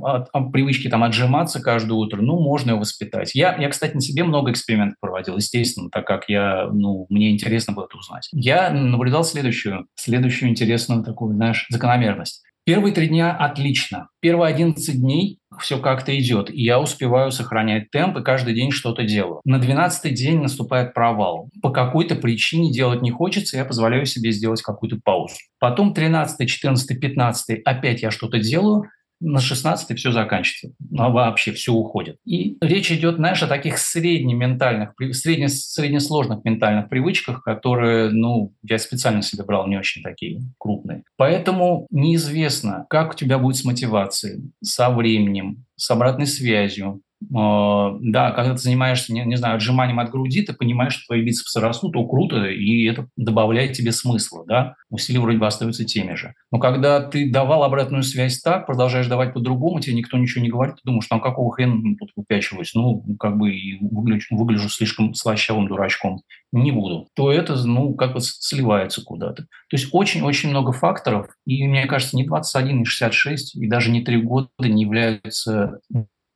о, 0.00 0.26
о 0.32 0.50
привычке 0.50 0.90
там 0.90 1.02
отжиматься 1.02 1.60
каждое 1.60 1.94
утро, 1.94 2.20
ну, 2.20 2.38
можно 2.38 2.70
его 2.70 2.80
воспитать. 2.80 3.34
Я, 3.34 3.56
я, 3.56 3.68
кстати, 3.70 3.94
на 3.94 4.00
себе 4.00 4.22
много 4.22 4.50
экспериментов 4.52 4.96
проводил, 5.00 5.36
естественно, 5.36 5.88
так 5.90 6.06
как 6.06 6.28
я, 6.28 6.68
ну, 6.70 7.06
мне 7.08 7.32
интересно 7.32 7.72
было 7.72 7.86
это 7.86 7.96
узнать. 7.96 8.28
Я 8.32 8.70
наблюдал 8.70 9.24
следующую, 9.24 9.86
следующую 9.94 10.50
интересную 10.50 11.02
такую, 11.02 11.34
знаешь, 11.34 11.66
закономерность. 11.70 12.42
Первые 12.64 12.94
три 12.94 13.08
дня 13.08 13.34
отлично. 13.34 14.08
Первые 14.20 14.52
11 14.52 15.00
дней 15.00 15.38
все 15.58 15.78
как-то 15.78 16.16
идет, 16.18 16.50
и 16.50 16.62
я 16.62 16.78
успеваю 16.78 17.32
сохранять 17.32 17.90
темп, 17.90 18.18
и 18.18 18.22
каждый 18.22 18.54
день 18.54 18.70
что-то 18.70 19.02
делаю. 19.02 19.40
На 19.44 19.58
12 19.58 20.14
день 20.14 20.40
наступает 20.40 20.94
провал. 20.94 21.48
По 21.62 21.70
какой-то 21.70 22.16
причине 22.16 22.72
делать 22.72 23.02
не 23.02 23.10
хочется, 23.10 23.56
я 23.56 23.64
позволяю 23.64 24.06
себе 24.06 24.30
сделать 24.30 24.62
какую-то 24.62 24.98
паузу. 25.02 25.34
Потом 25.58 25.94
13, 25.94 26.48
14, 26.48 27.00
15 27.00 27.60
опять 27.64 28.02
я 28.02 28.10
что-то 28.10 28.38
делаю, 28.38 28.84
на 29.20 29.40
16 29.40 29.98
все 29.98 30.12
заканчивается, 30.12 30.76
а 30.96 31.10
вообще 31.10 31.52
все 31.52 31.72
уходит. 31.72 32.16
И 32.24 32.56
речь 32.60 32.90
идет, 32.90 33.16
знаешь, 33.16 33.42
о 33.42 33.46
таких 33.46 33.78
среднементальных, 33.78 34.94
средне, 35.12 35.48
среднесложных 35.48 36.44
ментальных 36.44 36.88
привычках, 36.88 37.42
которые, 37.42 38.10
ну, 38.10 38.54
я 38.62 38.78
специально 38.78 39.22
себе 39.22 39.44
брал 39.44 39.66
не 39.66 39.76
очень 39.76 40.02
такие 40.02 40.40
крупные. 40.58 41.04
Поэтому 41.16 41.86
неизвестно, 41.90 42.86
как 42.88 43.12
у 43.12 43.16
тебя 43.16 43.38
будет 43.38 43.56
с 43.56 43.64
мотивацией, 43.64 44.52
со 44.62 44.90
временем, 44.90 45.64
с 45.76 45.90
обратной 45.90 46.26
связью, 46.26 47.02
да, 47.20 48.30
когда 48.32 48.52
ты 48.52 48.58
занимаешься, 48.58 49.12
не, 49.12 49.24
не 49.24 49.36
знаю, 49.36 49.56
отжиманием 49.56 50.00
от 50.00 50.10
груди, 50.10 50.42
ты 50.42 50.54
понимаешь, 50.54 50.94
что 50.94 51.06
твои 51.06 51.22
бицепсы 51.22 51.60
растут, 51.60 51.92
то 51.92 52.06
круто, 52.06 52.46
и 52.46 52.84
это 52.84 53.08
добавляет 53.16 53.74
тебе 53.74 53.92
смысла, 53.92 54.44
да, 54.46 54.74
усилия 54.88 55.20
вроде 55.20 55.38
бы 55.38 55.46
остаются 55.46 55.84
теми 55.84 56.14
же. 56.14 56.34
Но 56.50 56.58
когда 56.58 57.00
ты 57.00 57.30
давал 57.30 57.62
обратную 57.62 58.02
связь 58.02 58.40
так, 58.40 58.66
продолжаешь 58.66 59.06
давать 59.06 59.34
по-другому, 59.34 59.80
тебе 59.80 59.96
никто 59.96 60.16
ничего 60.16 60.42
не 60.42 60.50
говорит, 60.50 60.76
ты 60.76 60.80
думаешь, 60.84 61.06
там 61.08 61.20
какого 61.20 61.52
хрена 61.52 61.94
тут 61.98 62.10
выпячиваюсь, 62.16 62.72
ну, 62.74 63.04
как 63.18 63.36
бы 63.36 63.54
и 63.54 63.78
выгляжу, 63.80 64.36
выгляжу 64.36 64.68
слишком 64.70 65.14
слащавым 65.14 65.68
дурачком, 65.68 66.22
не 66.52 66.72
буду, 66.72 67.06
то 67.14 67.30
это, 67.30 67.54
ну, 67.66 67.94
как 67.94 68.14
бы 68.14 68.20
сливается 68.20 69.04
куда-то. 69.04 69.42
То 69.42 69.76
есть 69.76 69.88
очень-очень 69.92 70.48
много 70.48 70.72
факторов, 70.72 71.28
и 71.46 71.66
мне 71.66 71.86
кажется, 71.86 72.16
не 72.16 72.24
21, 72.24 72.78
не 72.78 72.84
66, 72.84 73.56
и 73.56 73.68
даже 73.68 73.90
не 73.90 74.02
3 74.02 74.22
года 74.22 74.48
не 74.58 74.82
являются 74.82 75.80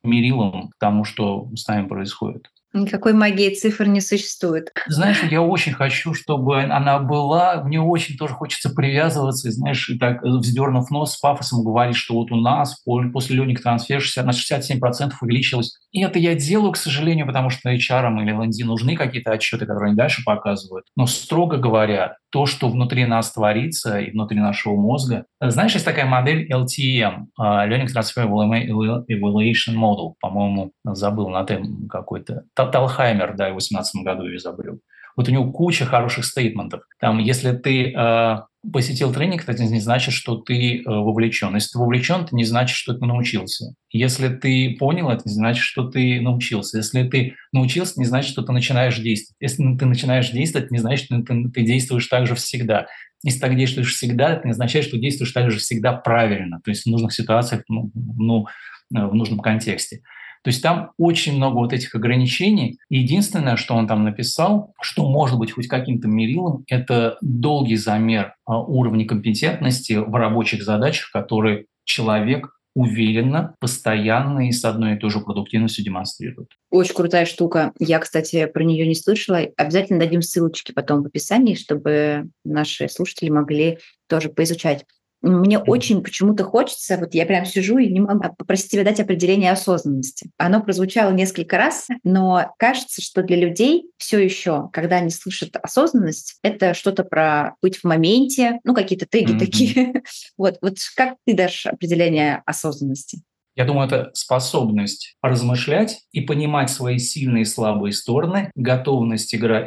мерилом 0.04 0.68
к 0.68 0.78
тому, 0.78 1.04
что 1.04 1.48
с 1.54 1.66
нами 1.66 1.86
происходит. 1.88 2.50
Никакой 2.74 3.12
магии 3.12 3.54
цифр 3.54 3.86
не 3.86 4.00
существует. 4.00 4.72
Знаешь, 4.88 5.22
я 5.30 5.40
очень 5.40 5.72
хочу, 5.72 6.12
чтобы 6.12 6.60
она 6.62 6.98
была. 6.98 7.62
Мне 7.62 7.80
очень 7.80 8.16
тоже 8.16 8.34
хочется 8.34 8.68
привязываться, 8.70 9.50
знаешь, 9.52 9.88
и 9.88 9.96
так, 9.96 10.22
вздернув 10.24 10.90
нос, 10.90 11.14
с 11.14 11.16
пафосом 11.18 11.62
говорить, 11.62 11.94
что 11.94 12.14
вот 12.14 12.32
у 12.32 12.36
нас 12.36 12.82
после 13.12 13.36
Люник 13.36 13.62
трансфер 13.62 14.00
60, 14.00 14.26
на 14.26 14.30
67% 14.30 15.12
увеличилось. 15.20 15.78
И 15.92 16.02
это 16.02 16.18
я 16.18 16.34
делаю, 16.34 16.72
к 16.72 16.76
сожалению, 16.76 17.26
потому 17.28 17.48
что 17.48 17.72
HR 17.72 18.22
или 18.22 18.36
LND 18.36 18.64
нужны 18.64 18.96
какие-то 18.96 19.30
отчеты, 19.30 19.66
которые 19.66 19.90
они 19.90 19.96
дальше 19.96 20.22
показывают. 20.24 20.86
Но, 20.96 21.06
строго 21.06 21.58
говоря, 21.58 22.16
то, 22.34 22.46
что 22.46 22.68
внутри 22.68 23.06
нас 23.06 23.30
творится 23.30 24.00
и 24.00 24.10
внутри 24.10 24.40
нашего 24.40 24.74
мозга. 24.74 25.24
Знаешь, 25.40 25.74
есть 25.74 25.84
такая 25.84 26.04
модель 26.04 26.50
LTM, 26.52 27.26
а, 27.38 27.68
Learning 27.68 27.86
Transfer 27.86 28.26
Evaluation 28.26 29.76
Model, 29.76 30.14
по-моему, 30.20 30.72
забыл 30.84 31.28
на 31.28 31.44
тем 31.46 31.86
какой-то. 31.88 32.42
Талхаймер, 32.70 33.36
да, 33.36 33.46
в 33.46 33.58
2018 33.58 34.02
году 34.04 34.34
изобрел. 34.34 34.80
Вот 35.16 35.28
у 35.28 35.32
него 35.32 35.52
куча 35.52 35.84
хороших 35.84 36.24
стейтментов. 36.24 36.82
Там, 36.98 37.18
если 37.18 37.52
ты 37.52 37.92
э, 37.92 38.36
посетил 38.72 39.12
тренинг, 39.12 39.44
это 39.46 39.62
не 39.62 39.80
значит, 39.80 40.12
что 40.12 40.36
ты 40.36 40.78
э, 40.78 40.82
вовлечен. 40.86 41.54
Если 41.54 41.72
ты 41.72 41.78
вовлечен, 41.78 42.22
это 42.22 42.34
не 42.34 42.44
значит, 42.44 42.76
что 42.76 42.94
ты 42.94 43.04
научился. 43.04 43.74
Если 43.90 44.28
ты 44.28 44.76
понял, 44.76 45.10
это 45.10 45.22
не 45.26 45.34
значит, 45.34 45.62
что 45.62 45.88
ты 45.88 46.20
научился. 46.20 46.78
Если 46.78 47.08
ты 47.08 47.36
научился, 47.52 48.00
не 48.00 48.06
значит, 48.06 48.32
что 48.32 48.42
ты 48.42 48.52
начинаешь 48.52 48.98
действовать. 48.98 49.36
Если 49.38 49.76
ты 49.76 49.86
начинаешь 49.86 50.30
действовать, 50.30 50.72
не 50.72 50.78
значит, 50.78 51.06
что 51.06 51.22
ты, 51.22 51.48
ты 51.48 51.62
действуешь 51.62 52.06
так 52.08 52.26
же 52.26 52.34
всегда. 52.34 52.86
Если 53.22 53.40
так 53.40 53.56
действуешь 53.56 53.94
всегда, 53.94 54.34
это 54.34 54.46
не 54.46 54.50
означает, 54.50 54.84
что 54.84 54.98
действуешь 54.98 55.32
так 55.32 55.50
же 55.50 55.58
всегда 55.58 55.94
правильно, 55.94 56.60
то 56.62 56.70
есть 56.70 56.84
в 56.84 56.90
нужных 56.90 57.14
ситуациях, 57.14 57.62
ну, 57.68 57.90
ну 57.94 58.46
э, 58.94 59.06
в 59.06 59.14
нужном 59.14 59.40
контексте. 59.40 60.02
То 60.44 60.50
есть 60.50 60.62
там 60.62 60.90
очень 60.98 61.36
много 61.36 61.54
вот 61.54 61.72
этих 61.72 61.94
ограничений. 61.94 62.78
единственное, 62.90 63.56
что 63.56 63.74
он 63.74 63.88
там 63.88 64.04
написал, 64.04 64.74
что 64.80 65.08
может 65.08 65.38
быть 65.38 65.52
хоть 65.52 65.68
каким-то 65.68 66.06
мерилом, 66.06 66.64
это 66.68 67.16
долгий 67.22 67.76
замер 67.76 68.34
а, 68.44 68.60
уровня 68.60 69.06
компетентности 69.06 69.94
в 69.94 70.14
рабочих 70.14 70.62
задачах, 70.62 71.10
которые 71.12 71.64
человек 71.84 72.50
уверенно, 72.74 73.54
постоянно 73.60 74.48
и 74.48 74.52
с 74.52 74.64
одной 74.64 74.96
и 74.96 74.98
той 74.98 75.08
же 75.08 75.20
продуктивностью 75.20 75.84
демонстрирует. 75.84 76.50
Очень 76.70 76.94
крутая 76.94 77.24
штука. 77.24 77.72
Я, 77.78 78.00
кстати, 78.00 78.46
про 78.46 78.64
нее 78.64 78.86
не 78.86 78.96
слышала. 78.96 79.40
Обязательно 79.56 80.00
дадим 80.00 80.22
ссылочки 80.22 80.72
потом 80.72 81.02
в 81.02 81.06
описании, 81.06 81.54
чтобы 81.54 82.28
наши 82.44 82.88
слушатели 82.88 83.30
могли 83.30 83.78
тоже 84.08 84.28
поизучать. 84.28 84.84
Мне 85.24 85.58
очень 85.58 86.02
почему-то 86.02 86.44
хочется, 86.44 86.98
вот 86.98 87.14
я 87.14 87.24
прям 87.24 87.46
сижу 87.46 87.78
и 87.78 87.90
не 87.90 88.00
могу 88.00 88.34
попросить 88.36 88.70
тебя 88.70 88.84
дать 88.84 89.00
определение 89.00 89.50
осознанности. 89.50 90.30
Оно 90.36 90.62
прозвучало 90.62 91.12
несколько 91.12 91.56
раз, 91.56 91.88
но 92.02 92.52
кажется, 92.58 93.00
что 93.00 93.22
для 93.22 93.36
людей 93.36 93.90
все 93.96 94.18
еще, 94.18 94.68
когда 94.72 94.96
они 94.96 95.08
слышат 95.10 95.56
осознанность, 95.56 96.38
это 96.42 96.74
что-то 96.74 97.04
про 97.04 97.54
быть 97.62 97.78
в 97.78 97.84
моменте, 97.84 98.60
ну 98.64 98.74
какие-то 98.74 99.06
теги 99.06 99.32
mm-hmm. 99.32 99.38
такие. 99.38 100.02
вот, 100.36 100.58
вот 100.60 100.76
как 100.94 101.16
ты 101.24 101.34
дашь 101.34 101.64
определение 101.66 102.42
осознанности? 102.44 103.22
Я 103.56 103.64
думаю, 103.64 103.86
это 103.86 104.10
способность 104.14 105.16
размышлять 105.22 106.00
и 106.12 106.20
понимать 106.20 106.70
свои 106.70 106.98
сильные 106.98 107.42
и 107.42 107.46
слабые 107.46 107.92
стороны, 107.92 108.50
готовность 108.54 109.34
игра, 109.34 109.66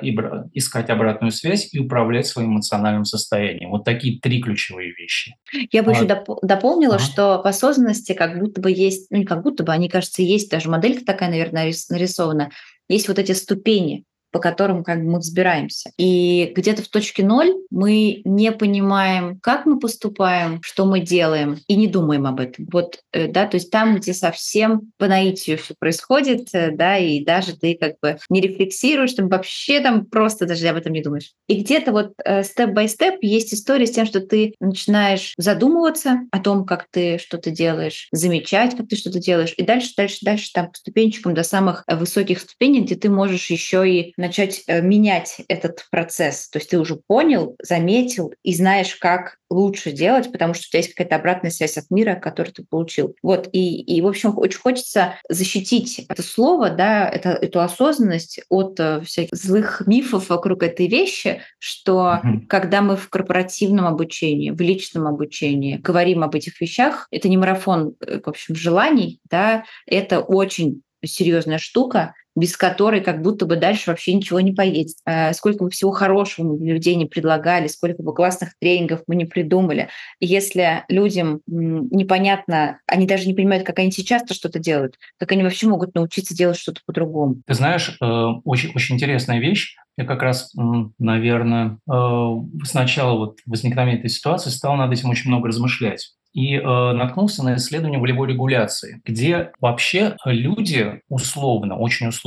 искать 0.53 0.89
обратную 0.89 1.31
связь 1.31 1.69
и 1.73 1.79
управлять 1.79 2.27
своим 2.27 2.53
эмоциональным 2.53 3.05
состоянием. 3.05 3.69
Вот 3.69 3.85
такие 3.85 4.19
три 4.19 4.41
ключевые 4.41 4.91
вещи. 4.93 5.35
Я 5.71 5.83
бы 5.83 5.91
а... 5.91 5.95
еще 5.95 6.05
доп- 6.05 6.39
дополнила, 6.41 6.95
а? 6.95 6.99
что 6.99 7.41
в 7.41 7.47
осознанности 7.47 8.13
как 8.13 8.39
будто 8.39 8.61
бы 8.61 8.71
есть, 8.71 9.09
ну 9.09 9.19
не 9.19 9.25
как 9.25 9.43
будто 9.43 9.63
бы, 9.63 9.71
они, 9.71 9.87
кажется, 9.89 10.21
есть 10.21 10.51
даже 10.51 10.69
моделька 10.69 11.05
такая, 11.05 11.29
наверное, 11.29 11.73
нарисована. 11.89 12.51
Есть 12.89 13.07
вот 13.07 13.19
эти 13.19 13.31
ступени 13.31 14.05
по 14.37 14.41
которым 14.41 14.83
как 14.83 15.03
бы 15.03 15.13
мы 15.13 15.17
взбираемся. 15.17 15.89
И 15.97 16.53
где-то 16.55 16.83
в 16.83 16.89
точке 16.89 17.23
ноль 17.23 17.55
мы 17.71 18.21
не 18.23 18.51
понимаем, 18.51 19.39
как 19.39 19.65
мы 19.65 19.79
поступаем, 19.79 20.61
что 20.61 20.85
мы 20.85 20.99
делаем, 20.99 21.57
и 21.67 21.75
не 21.75 21.87
думаем 21.87 22.27
об 22.27 22.39
этом. 22.39 22.67
Вот, 22.71 22.99
э, 23.13 23.27
да, 23.27 23.47
то 23.47 23.57
есть 23.57 23.71
там, 23.71 23.95
где 23.95 24.13
совсем 24.13 24.91
по 24.97 25.07
наитию 25.07 25.57
все 25.57 25.73
происходит, 25.79 26.49
э, 26.53 26.69
да, 26.69 26.99
и 26.99 27.25
даже 27.25 27.57
ты 27.57 27.75
как 27.81 27.95
бы 27.99 28.19
не 28.29 28.39
рефлексируешь, 28.39 29.13
там 29.13 29.27
вообще 29.27 29.79
там 29.79 30.05
просто 30.05 30.45
даже 30.45 30.67
об 30.67 30.77
этом 30.77 30.93
не 30.93 31.01
думаешь. 31.01 31.31
И 31.47 31.59
где-то 31.59 31.91
вот 31.91 32.13
степ-бай-степ 32.43 33.15
есть 33.23 33.55
история 33.55 33.87
с 33.87 33.91
тем, 33.91 34.05
что 34.05 34.19
ты 34.19 34.53
начинаешь 34.59 35.33
задумываться 35.37 36.19
о 36.29 36.37
том, 36.37 36.63
как 36.63 36.85
ты 36.91 37.17
что-то 37.17 37.49
делаешь, 37.49 38.07
замечать, 38.11 38.77
как 38.77 38.87
ты 38.87 38.97
что-то 38.97 39.17
делаешь, 39.17 39.55
и 39.57 39.63
дальше, 39.63 39.93
дальше, 39.97 40.19
дальше 40.21 40.51
там 40.53 40.67
по 40.67 40.77
ступенчикам 40.77 41.33
до 41.33 41.41
самых 41.41 41.83
э, 41.87 41.95
высоких 41.95 42.39
ступеней, 42.39 42.81
где 42.81 42.95
ты 42.95 43.09
можешь 43.09 43.49
еще 43.49 43.89
и 43.89 44.13
начать 44.27 44.63
э, 44.67 44.81
менять 44.81 45.41
этот 45.47 45.85
процесс. 45.89 46.49
То 46.49 46.59
есть 46.59 46.69
ты 46.69 46.79
уже 46.79 46.95
понял, 46.95 47.55
заметил 47.61 48.33
и 48.43 48.53
знаешь, 48.53 48.95
как 48.95 49.37
лучше 49.49 49.91
делать, 49.91 50.31
потому 50.31 50.53
что 50.53 50.65
у 50.65 50.69
тебя 50.69 50.79
есть 50.79 50.93
какая-то 50.93 51.15
обратная 51.15 51.51
связь 51.51 51.77
от 51.77 51.89
мира, 51.89 52.15
который 52.15 52.51
ты 52.51 52.65
получил. 52.69 53.15
Вот, 53.23 53.47
и, 53.53 53.81
и 53.81 54.01
в 54.01 54.07
общем, 54.07 54.37
очень 54.37 54.59
хочется 54.59 55.15
защитить 55.29 56.05
это 56.09 56.21
слово, 56.21 56.69
да, 56.69 57.07
это, 57.09 57.29
эту 57.29 57.61
осознанность 57.61 58.41
от 58.49 58.79
э, 58.79 59.01
всяких 59.01 59.37
злых 59.37 59.83
мифов 59.87 60.29
вокруг 60.29 60.63
этой 60.63 60.87
вещи, 60.87 61.41
что 61.59 62.19
mm-hmm. 62.23 62.47
когда 62.47 62.81
мы 62.81 62.97
в 62.97 63.09
корпоративном 63.09 63.85
обучении, 63.85 64.51
в 64.51 64.59
личном 64.59 65.07
обучении 65.07 65.77
говорим 65.77 66.23
об 66.23 66.35
этих 66.35 66.59
вещах, 66.59 67.07
это 67.11 67.29
не 67.29 67.37
марафон, 67.37 67.95
э, 68.05 68.19
в 68.19 68.27
общем, 68.27 68.55
желаний, 68.55 69.19
да, 69.29 69.63
это 69.85 70.19
очень 70.19 70.81
серьезная 71.05 71.59
штука, 71.59 72.13
без 72.37 72.55
которой 72.55 73.01
как 73.01 73.23
будто 73.23 73.47
бы 73.47 73.55
дальше 73.55 73.89
вообще 73.89 74.13
ничего 74.13 74.39
не 74.39 74.53
поедет. 74.53 74.95
А 75.05 75.33
сколько 75.33 75.63
бы 75.63 75.71
всего 75.71 75.91
хорошего 75.91 76.53
мы 76.53 76.59
для 76.59 76.75
людей 76.75 76.93
не 76.93 77.07
предлагали, 77.07 77.65
сколько 77.65 78.03
бы 78.03 78.13
классных 78.13 78.51
тренингов 78.59 79.01
мы 79.07 79.15
не 79.15 79.25
придумали. 79.25 79.89
Если 80.19 80.83
людям 80.87 81.41
непонятно, 81.47 82.79
они 82.85 83.07
даже 83.07 83.25
не 83.25 83.33
понимают, 83.33 83.65
как 83.65 83.79
они 83.79 83.91
сейчас-то 83.91 84.35
что-то 84.35 84.59
делают, 84.59 84.99
как 85.17 85.31
они 85.31 85.41
вообще 85.41 85.67
могут 85.67 85.95
научиться 85.95 86.35
делать 86.35 86.57
что-то 86.57 86.81
по-другому. 86.85 87.41
Ты 87.47 87.55
знаешь, 87.55 87.97
э, 87.99 88.05
очень, 88.05 88.71
очень 88.75 88.95
интересная 88.95 89.39
вещь. 89.39 89.75
я 89.97 90.05
как 90.05 90.21
раз, 90.21 90.53
наверное, 90.99 91.79
э, 91.91 92.29
сначала 92.65 93.17
вот 93.17 93.39
возникновения 93.47 93.97
этой 93.97 94.11
ситуации 94.11 94.51
стал 94.51 94.75
над 94.75 94.91
этим 94.93 95.09
очень 95.09 95.31
много 95.31 95.47
размышлять 95.47 96.13
и 96.37 96.53
э, 96.53 96.61
наткнулся 96.61 97.43
на 97.43 97.55
исследование 97.55 97.99
волевой 97.99 98.27
регуляции, 98.29 99.01
где 99.03 99.51
вообще 99.59 100.17
люди 100.23 101.01
условно, 101.09 101.77
очень 101.77 102.09
условно 102.09 102.26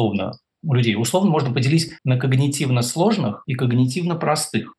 у 0.62 0.74
людей. 0.74 0.96
Условно 0.96 1.30
можно 1.30 1.52
поделить 1.52 1.92
на 2.04 2.18
когнитивно 2.18 2.82
сложных 2.82 3.42
и 3.46 3.54
когнитивно 3.54 4.16
простых. 4.16 4.74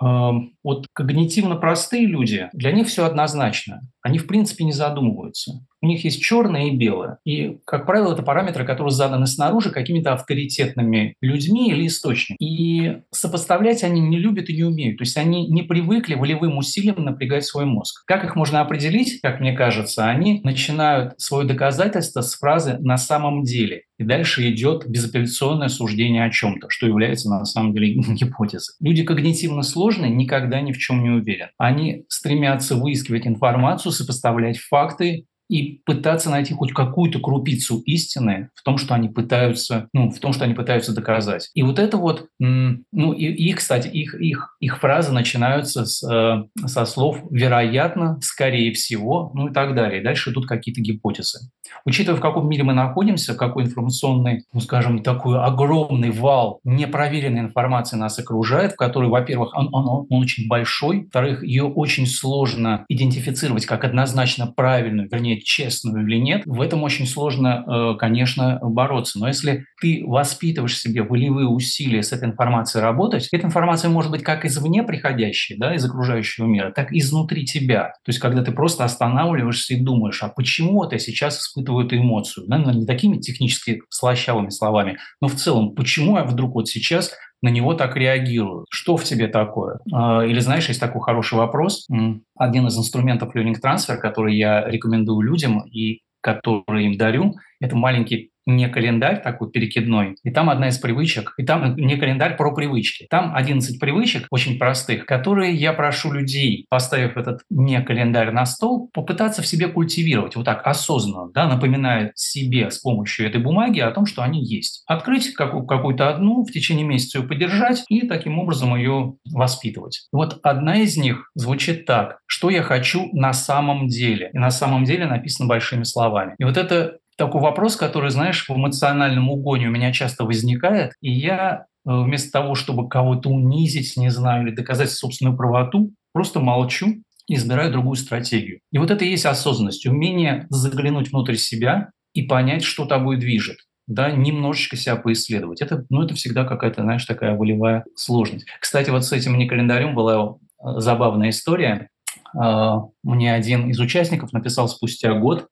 Вот 0.64 0.88
когнитивно 0.93 1.55
простые 1.55 2.05
люди, 2.05 2.49
для 2.53 2.72
них 2.72 2.88
все 2.88 3.05
однозначно. 3.05 3.82
Они, 4.03 4.18
в 4.18 4.28
принципе, 4.28 4.64
не 4.64 4.72
задумываются. 4.72 5.64
У 5.82 5.88
них 5.88 6.03
есть 6.03 6.22
черное 6.22 6.68
и 6.68 6.76
белое. 6.76 7.18
И, 7.26 7.57
как 7.66 7.86
правило, 7.86 8.14
это 8.14 8.22
параметры, 8.22 8.66
которые 8.66 8.91
заданы 8.91 9.26
снаружи 9.26 9.72
какими-то 9.72 10.14
авторитетными 10.14 11.16
людьми 11.22 11.72
или 11.72 11.88
источниками. 11.88 12.38
И 12.39 12.97
сопоставлять 13.12 13.84
они 13.84 13.99
не 13.99 14.18
любят 14.18 14.49
и 14.49 14.55
не 14.55 14.64
умеют. 14.64 14.97
То 14.97 15.03
есть 15.03 15.18
они 15.18 15.47
не 15.47 15.64
привыкли 15.64 16.16
волевым 16.16 16.57
усилием 16.57 17.03
напрягать 17.03 17.45
свой 17.45 17.66
мозг. 17.66 18.03
Как 18.05 18.24
их 18.24 18.36
можно 18.36 18.62
определить, 18.62 19.22
как 19.22 19.39
мне 19.39 19.53
кажется? 19.53 20.07
Они 20.07 20.41
начинают 20.43 21.14
свое 21.20 21.47
доказательство 21.47 22.22
с 22.22 22.36
фразы 22.36 22.78
«на 22.80 22.97
самом 22.97 23.43
деле». 23.43 23.84
И 24.01 24.03
дальше 24.03 24.49
идет 24.49 24.89
безапелляционное 24.89 25.68
суждение 25.68 26.26
о 26.26 26.32
чем-то, 26.32 26.72
что 26.72 26.88
является 26.88 27.30
на 27.30 27.45
самом 27.45 27.72
деле 27.74 27.93
гипотезой. 28.16 28.74
Люди 28.80 29.03
когнитивно 29.03 29.62
сложные 29.62 30.09
никогда 30.09 30.51
ни 30.60 30.74
в 30.74 30.78
чем 30.78 31.04
не 31.04 31.10
уверены. 31.10 31.52
Они 31.58 32.06
стремятся 32.10 32.76
выискивать 32.76 33.28
информацию, 33.28 33.91
сопоставлять 33.93 34.58
факты, 34.58 35.26
и 35.52 35.82
пытаться 35.86 36.30
найти 36.30 36.54
хоть 36.54 36.72
какую-то 36.72 37.20
крупицу 37.20 37.80
истины 37.80 38.49
в 38.56 38.64
том, 38.64 38.78
что 38.78 38.95
они 38.95 39.10
пытаются, 39.10 39.89
ну, 39.91 40.10
в 40.10 40.18
том, 40.20 40.32
что 40.32 40.45
они 40.45 40.54
пытаются 40.54 40.95
доказать. 40.95 41.49
И 41.54 41.62
вот 41.62 41.78
это 41.78 41.97
вот, 41.97 42.28
ну, 42.39 43.12
и, 43.12 43.26
и 43.26 43.52
кстати, 43.52 43.89
их, 43.89 44.16
их, 44.16 44.56
их 44.62 44.80
фразы 44.80 45.12
начинаются 45.12 45.86
с, 45.86 46.02
э, 46.10 46.43
со 46.66 46.86
слов 46.86 47.20
«вероятно», 47.30 48.18
«скорее 48.22 48.72
всего», 48.72 49.32
ну 49.34 49.49
и 49.49 49.54
так 49.54 49.76
далее. 49.76 50.02
Дальше 50.02 50.32
идут 50.32 50.47
какие-то 50.47 50.80
гипотезы. 50.80 51.52
Учитывая, 51.86 52.18
в 52.18 52.22
каком 52.22 52.47
мире 52.47 52.64
мы 52.64 52.74
находимся, 52.74 53.36
какой 53.36 53.66
информационный, 53.66 54.45
ну, 54.54 54.62
скажем, 54.62 55.04
такой 55.04 55.38
огромный 55.38 56.12
вал 56.12 56.62
непроверенной 56.64 57.41
информации 57.41 57.97
нас 57.97 58.18
окружает, 58.20 58.74
в 58.74 58.78
которой, 58.78 59.10
во-первых, 59.10 59.54
он, 59.54 59.68
он, 59.74 60.06
он 60.10 60.22
очень 60.22 60.47
большой, 60.47 61.02
во-вторых, 61.02 61.43
ее 61.43 61.66
очень 61.66 62.08
сложно 62.08 62.86
идентифицировать 62.88 63.66
как 63.66 63.84
однозначно 63.84 64.47
правильную, 64.47 65.10
вернее, 65.12 65.41
честную 65.44 66.06
или 66.06 66.18
нет, 66.18 66.44
в 66.46 66.62
этом 66.62 66.84
очень 66.84 67.06
сложно, 67.06 67.66
э, 67.66 67.98
конечно, 67.98 68.60
бороться. 68.62 69.20
Но 69.20 69.28
если 69.28 69.66
ты 69.82 70.04
воспитываешь 70.06 70.78
себе 70.78 71.04
волевые 71.04 71.48
усилия 71.48 72.04
с 72.04 72.12
этой 72.12 72.30
информацией 72.30 72.84
работать, 72.84 73.28
эта 73.32 73.48
информация 73.48 73.89
может 73.89 74.12
быть 74.12 74.24
как 74.24 74.46
извне 74.46 74.84
приходящей, 74.84 75.58
да, 75.58 75.76
из 75.76 75.86
окружающего 75.86 76.46
мира, 76.46 76.72
так 76.72 76.92
и 76.92 77.00
изнутри 77.00 77.46
тебя. 77.46 77.94
То 78.06 78.10
есть 78.10 78.20
когда 78.20 78.44
ты 78.44 78.52
просто 78.52 78.84
останавливаешься 78.84 79.74
и 79.74 79.82
думаешь, 79.82 80.22
а 80.24 80.30
почему 80.30 80.74
вот 80.74 80.94
сейчас 81.00 81.39
испытываю 81.39 81.86
эту 81.86 81.98
эмоцию? 81.98 82.46
Да, 82.48 82.58
не 82.58 82.86
такими 82.86 83.18
технически 83.18 83.82
слащавыми 83.89 84.50
словами, 84.50 84.98
но 85.22 85.28
в 85.28 85.36
целом, 85.36 85.74
почему 85.76 86.18
я 86.18 86.24
вдруг 86.24 86.56
вот 86.56 86.68
сейчас 86.68 87.14
на 87.42 87.50
него 87.50 87.74
так 87.74 87.96
реагируют. 87.96 88.68
Что 88.70 88.98
в 88.98 89.04
тебе 89.04 89.28
такое? 89.28 89.80
А, 89.92 90.24
или 90.24 90.39
знаешь, 90.39 90.68
есть 90.68 90.80
такой 90.80 91.02
хороший 91.02 91.36
вопрос. 91.38 91.88
Один 92.36 92.68
из 92.68 92.78
инструментов 92.78 93.36
Learning 93.36 93.56
Transfer, 93.64 93.98
который 93.98 94.36
я 94.36 94.64
рекомендую 94.68 95.22
людям 95.22 95.62
и 95.68 96.02
который 96.22 96.86
им 96.86 96.98
дарю, 96.98 97.36
это 97.62 97.76
маленький 97.76 98.32
не 98.45 98.68
календарь 98.70 99.22
такой 99.22 99.51
перекидной, 99.51 100.16
и 100.24 100.32
там 100.32 100.49
одна 100.49 100.70
из 100.70 100.78
привычек, 100.78 101.34
и 101.38 101.43
там 101.43 101.76
не 101.76 101.95
календарь 101.97 102.38
про 102.38 102.53
привычки. 102.53 103.07
Там 103.09 103.36
11 103.36 103.80
привычек 103.80 104.28
очень 104.32 104.57
простых, 104.57 105.05
которые 105.05 105.53
я 105.53 105.74
прошу 105.74 106.12
людей, 106.12 106.66
поставив 106.70 107.18
этот 107.18 107.41
не 107.49 107.82
календарь 107.82 108.32
на 108.32 108.45
стол, 108.45 108.89
попытаться 108.93 109.41
в 109.41 109.47
себе 109.47 109.68
культивировать 109.68 110.36
вот 110.36 110.45
так 110.45 110.66
осознанно, 110.66 111.32
да, 111.32 111.47
напоминая 111.47 112.12
себе 112.16 112.72
с 112.72 112.80
помощью 112.80 113.28
этой 113.28 113.41
бумаги 113.41 113.80
о 113.80 113.91
том, 113.91 114.05
что 114.05 114.24
они 114.24 114.43
есть. 114.43 114.84
Открыть 114.88 115.34
какую-то 115.34 116.09
одну, 116.09 116.43
в 116.43 116.51
течение 116.51 116.86
месяца 116.86 117.20
ее 117.20 117.28
подержать 117.28 117.84
и 117.89 118.07
таким 118.07 118.39
образом 118.39 118.76
ее 118.76 119.16
воспитывать. 119.32 120.07
Вот 120.12 120.39
одна 120.43 120.78
из 120.78 120.97
них 120.97 121.30
звучит 121.36 121.86
так, 121.86 122.20
что 122.26 122.49
я 122.49 122.64
хочу 122.64 123.09
на 123.14 123.34
самом 123.34 123.88
деле. 123.88 124.32
И 124.34 124.38
на 124.38 124.49
самом 124.49 124.84
деле 124.84 125.05
написано 125.05 125.47
большими 125.47 125.84
словами. 125.84 126.36
И 126.39 126.43
вот 126.43 126.57
это 126.57 126.97
такой 127.22 127.42
вопрос, 127.42 127.76
который, 127.76 128.10
знаешь, 128.10 128.50
в 128.50 128.52
эмоциональном 128.52 129.30
угоне 129.30 129.68
у 129.68 129.72
меня 129.72 129.94
часто 129.94 130.26
возникает, 130.26 130.94
и 131.02 131.12
я 131.12 131.66
э, 131.86 131.92
вместо 131.92 132.32
того, 132.32 132.56
чтобы 132.56 132.90
кого-то 132.90 133.30
унизить, 133.30 133.96
не 133.96 134.10
знаю, 134.10 134.48
или 134.48 134.56
доказать 134.56 134.90
собственную 134.90 135.38
правоту, 135.38 135.94
просто 136.14 136.40
молчу 136.40 137.04
и 137.28 137.36
избираю 137.36 137.72
другую 137.72 137.96
стратегию. 137.96 138.62
И 138.72 138.80
вот 138.80 138.90
это 138.90 139.06
и 139.06 139.10
есть 139.10 139.28
осознанность, 139.28 139.86
умение 139.86 140.48
заглянуть 140.50 141.12
внутрь 141.12 141.36
себя 141.36 141.92
и 142.16 142.24
понять, 142.24 142.64
что 142.64 142.86
тобой 142.86 143.18
движет 143.18 143.58
да, 143.86 144.10
немножечко 144.10 144.76
себя 144.76 144.96
поисследовать. 144.96 145.62
Это, 145.62 145.86
ну, 145.90 146.02
это 146.02 146.16
всегда 146.16 146.44
какая-то, 146.44 146.82
знаешь, 146.82 147.06
такая 147.06 147.36
волевая 147.36 147.84
сложность. 147.96 148.48
Кстати, 148.60 148.90
вот 148.90 149.06
с 149.06 149.12
этим 149.12 149.38
не 149.38 149.48
календарем 149.48 149.94
была 149.94 150.38
э, 150.38 150.80
забавная 150.80 151.30
история. 151.30 151.90
А, 152.38 152.84
мне 153.04 153.34
один 153.34 153.70
из 153.70 153.80
участников 153.80 154.34
написал 154.34 154.68
спустя 154.68 155.14
год, 155.14 155.48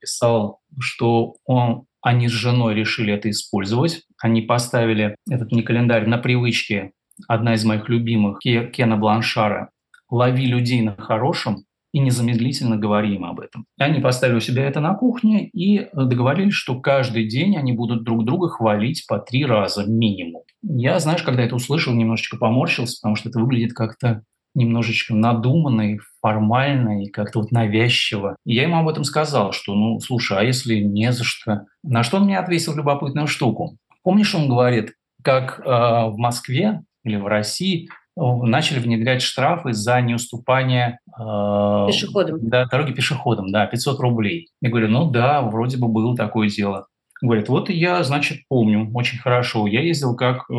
писал, 0.00 0.60
что 0.78 1.36
он, 1.44 1.84
они 2.02 2.28
с 2.28 2.32
женой 2.32 2.74
решили 2.74 3.12
это 3.12 3.30
использовать. 3.30 4.02
Они 4.22 4.42
поставили 4.42 5.16
этот 5.28 5.52
не 5.52 5.62
календарь 5.62 6.06
на 6.06 6.18
привычке, 6.18 6.92
одна 7.28 7.54
из 7.54 7.64
моих 7.64 7.88
любимых, 7.88 8.40
Кена 8.40 8.96
Бланшара, 8.96 9.70
«Лови 10.10 10.46
людей 10.46 10.80
на 10.82 10.96
хорошем 10.96 11.64
и 11.92 11.98
незамедлительно 11.98 12.76
говори 12.76 13.14
им 13.14 13.24
об 13.24 13.40
этом». 13.40 13.66
И 13.78 13.82
они 13.82 14.00
поставили 14.00 14.36
у 14.36 14.40
себя 14.40 14.64
это 14.64 14.80
на 14.80 14.94
кухне 14.94 15.48
и 15.48 15.88
договорились, 15.92 16.54
что 16.54 16.80
каждый 16.80 17.28
день 17.28 17.56
они 17.56 17.72
будут 17.72 18.04
друг 18.04 18.24
друга 18.24 18.48
хвалить 18.48 19.04
по 19.06 19.18
три 19.18 19.44
раза 19.44 19.84
минимум. 19.86 20.42
Я, 20.62 20.98
знаешь, 20.98 21.22
когда 21.22 21.42
это 21.42 21.54
услышал, 21.54 21.94
немножечко 21.94 22.36
поморщился, 22.36 22.98
потому 23.00 23.16
что 23.16 23.28
это 23.28 23.38
выглядит 23.38 23.72
как-то 23.72 24.24
немножечко 24.54 25.14
надуманный, 25.14 26.00
формальный, 26.20 27.08
как-то 27.10 27.40
вот 27.40 27.50
навязчиво. 27.50 28.36
И 28.44 28.54
я 28.54 28.64
ему 28.64 28.76
об 28.76 28.88
этом 28.88 29.04
сказал, 29.04 29.52
что, 29.52 29.74
ну, 29.74 30.00
слушай, 30.00 30.38
а 30.38 30.42
если 30.42 30.76
не 30.76 31.12
за 31.12 31.24
что? 31.24 31.66
На 31.82 32.02
что 32.02 32.18
он 32.18 32.24
мне 32.24 32.38
ответил 32.38 32.74
любопытную 32.74 33.26
штуку. 33.26 33.76
Помнишь, 34.02 34.34
он 34.34 34.48
говорит, 34.48 34.94
как 35.22 35.60
э, 35.60 35.62
в 35.62 36.16
Москве 36.16 36.82
или 37.04 37.16
в 37.16 37.26
России 37.26 37.88
э, 37.88 38.20
начали 38.22 38.78
внедрять 38.78 39.22
штрафы 39.22 39.72
за 39.72 40.00
неуступание 40.00 40.98
э, 41.08 41.86
пешеходам. 41.86 42.38
Да, 42.48 42.66
дороги 42.66 42.92
пешеходам, 42.92 43.50
да, 43.52 43.66
500 43.66 44.00
рублей. 44.00 44.48
Я 44.60 44.70
говорю, 44.70 44.88
ну 44.88 45.10
да, 45.10 45.42
вроде 45.42 45.76
бы 45.76 45.88
было 45.88 46.16
такое 46.16 46.48
дело. 46.48 46.86
Говорит, 47.22 47.50
вот 47.50 47.68
я, 47.68 48.02
значит, 48.02 48.38
помню 48.48 48.90
очень 48.94 49.18
хорошо. 49.18 49.66
Я 49.66 49.82
ездил 49.82 50.16
как 50.16 50.50
э, 50.50 50.54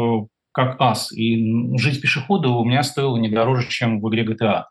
как 0.52 0.76
ас. 0.80 1.12
И 1.12 1.78
жить 1.78 2.02
пешеходу 2.02 2.54
у 2.56 2.66
меня 2.66 2.84
стоило 2.84 3.18
не 3.18 3.30
дороже, 3.30 3.70
чем 3.70 4.02
в 4.02 4.10
игре 4.10 4.26
GTA. 4.26 4.64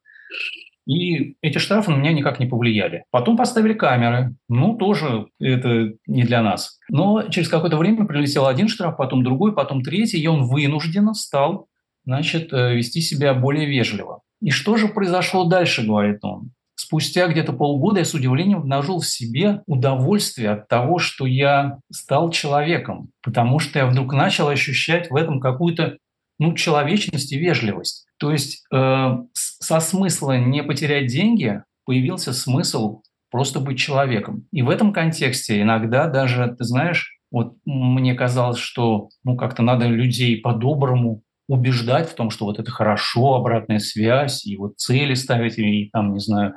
И 0.87 1.37
эти 1.41 1.59
штрафы 1.59 1.91
на 1.93 1.97
меня 1.97 2.13
никак 2.13 2.41
не 2.41 2.47
повлияли. 2.47 3.05
Потом 3.11 3.37
поставили 3.37 3.75
камеры. 3.75 4.35
Ну, 4.49 4.77
тоже 4.77 5.27
это 5.39 5.93
не 6.07 6.25
для 6.25 6.43
нас. 6.43 6.79
Но 6.89 7.29
через 7.29 7.49
какое-то 7.49 7.77
время 7.77 8.07
прилетел 8.07 8.47
один 8.47 8.69
штраф, 8.69 8.97
потом 8.97 9.23
другой, 9.23 9.55
потом 9.55 9.83
третий, 9.83 10.19
и 10.19 10.27
он 10.27 10.45
вынужденно 10.45 11.15
стал 11.15 11.69
значит, 12.05 12.53
э, 12.53 12.75
вести 12.75 13.01
себя 13.01 13.35
более 13.35 13.67
вежливо. 13.67 14.23
И 14.41 14.51
что 14.51 14.77
же 14.77 14.89
произошло 14.89 15.45
дальше, 15.45 15.87
говорит 15.87 16.25
он? 16.25 16.51
Спустя 16.81 17.29
где-то 17.29 17.53
полгода 17.53 17.99
я 17.99 18.05
с 18.07 18.15
удивлением 18.15 18.61
обнаружил 18.61 19.01
в 19.01 19.07
себе 19.07 19.63
удовольствие 19.67 20.51
от 20.51 20.69
того, 20.69 20.99
что 20.99 21.27
я 21.27 21.79
стал 21.93 22.31
человеком, 22.31 23.11
потому 23.23 23.59
что 23.59 23.79
я 23.79 23.87
вдруг 23.87 24.15
начал 24.15 24.49
ощущать 24.49 25.11
в 25.11 25.17
этом 25.17 25.41
какую-то 25.41 25.99
ну, 26.39 26.55
человечность 26.55 27.33
и 27.33 27.39
вежливость. 27.39 28.07
То 28.19 28.33
есть 28.33 28.65
э, 28.73 29.17
со 29.35 29.81
смысла 29.81 30.39
не 30.39 30.63
потерять 30.63 31.09
деньги 31.09 31.63
появился 31.85 32.33
смысл 32.33 33.03
просто 33.31 33.61
быть 33.61 33.79
человеком. 33.79 34.47
И 34.51 34.63
в 34.63 34.71
этом 34.71 34.95
контексте 34.95 35.61
иногда 35.61 36.07
даже, 36.07 36.55
ты 36.59 36.65
знаешь, 36.65 37.19
вот 37.31 37.57
мне 37.67 38.15
казалось, 38.15 38.59
что 38.59 39.11
ну 39.23 39.37
как-то 39.37 39.63
надо 39.63 39.87
людей 39.87 40.41
по-доброму 40.41 41.23
убеждать 41.47 42.09
в 42.09 42.15
том, 42.15 42.31
что 42.31 42.47
вот 42.47 42.59
это 42.59 42.71
хорошо, 42.71 43.35
обратная 43.35 43.81
связь, 43.81 44.47
и 44.47 44.57
вот 44.57 44.79
цели 44.79 45.13
ставить, 45.13 45.59
и 45.59 45.91
там, 45.93 46.15
не 46.15 46.21
знаю, 46.21 46.55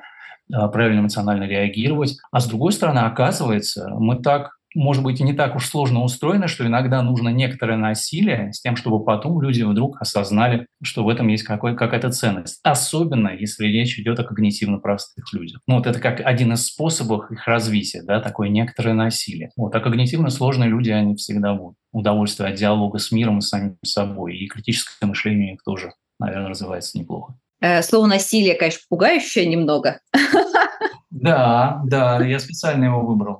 правильно 0.72 1.02
эмоционально 1.02 1.44
реагировать. 1.46 2.18
А 2.32 2.40
с 2.40 2.48
другой 2.48 2.72
стороны, 2.72 3.00
оказывается, 3.00 3.90
мы 3.98 4.22
так 4.22 4.52
может 4.76 5.04
быть, 5.04 5.20
и 5.20 5.24
не 5.24 5.34
так 5.34 5.56
уж 5.56 5.68
сложно 5.68 6.02
устроено, 6.04 6.48
что 6.48 6.66
иногда 6.66 7.02
нужно 7.02 7.30
некоторое 7.30 7.78
насилие 7.78 8.52
с 8.54 8.62
тем, 8.62 8.76
чтобы 8.76 9.04
потом 9.04 9.42
люди 9.42 9.62
вдруг 9.62 10.02
осознали, 10.02 10.68
что 10.82 11.04
в 11.04 11.10
этом 11.10 11.28
есть 11.28 11.44
какой, 11.44 11.76
какая-то 11.76 12.12
ценность. 12.12 12.60
Особенно, 12.64 13.30
если 13.30 13.68
речь 13.68 14.00
идет 14.00 14.20
о 14.20 14.24
когнитивно 14.24 14.80
простых 14.80 15.32
людях. 15.34 15.62
Ну, 15.68 15.76
вот 15.76 15.88
это 15.88 16.00
как 16.00 16.22
один 16.22 16.54
из 16.54 16.66
способов 16.66 17.32
их 17.32 17.48
развития, 17.48 18.02
да, 18.04 18.20
такое 18.20 18.50
некоторое 18.50 18.94
насилие. 18.94 19.52
Вот, 19.58 19.76
а 19.76 19.80
когнитивно 19.80 20.30
сложные 20.30 20.70
люди, 20.70 20.90
они 20.90 21.16
всегда 21.16 21.54
будут. 21.54 21.78
Удовольствие 21.92 22.50
от 22.50 22.56
диалога 22.56 22.98
с 22.98 23.12
миром 23.12 23.40
и 23.40 23.42
самим 23.42 23.78
собой. 23.86 24.38
И 24.38 24.48
критическое 24.48 25.06
мышление 25.06 25.50
у 25.50 25.52
них 25.52 25.64
тоже, 25.64 25.92
наверное, 26.20 26.50
развивается 26.50 26.98
неплохо. 26.98 27.36
Э, 27.64 27.82
слово 27.82 28.08
насилие, 28.08 28.56
конечно, 28.56 28.82
пугающее 28.90 29.46
немного. 29.46 30.02
Да, 31.10 31.82
да, 31.86 32.26
я 32.26 32.38
специально 32.40 32.86
его 32.86 33.06
выбрал. 33.06 33.40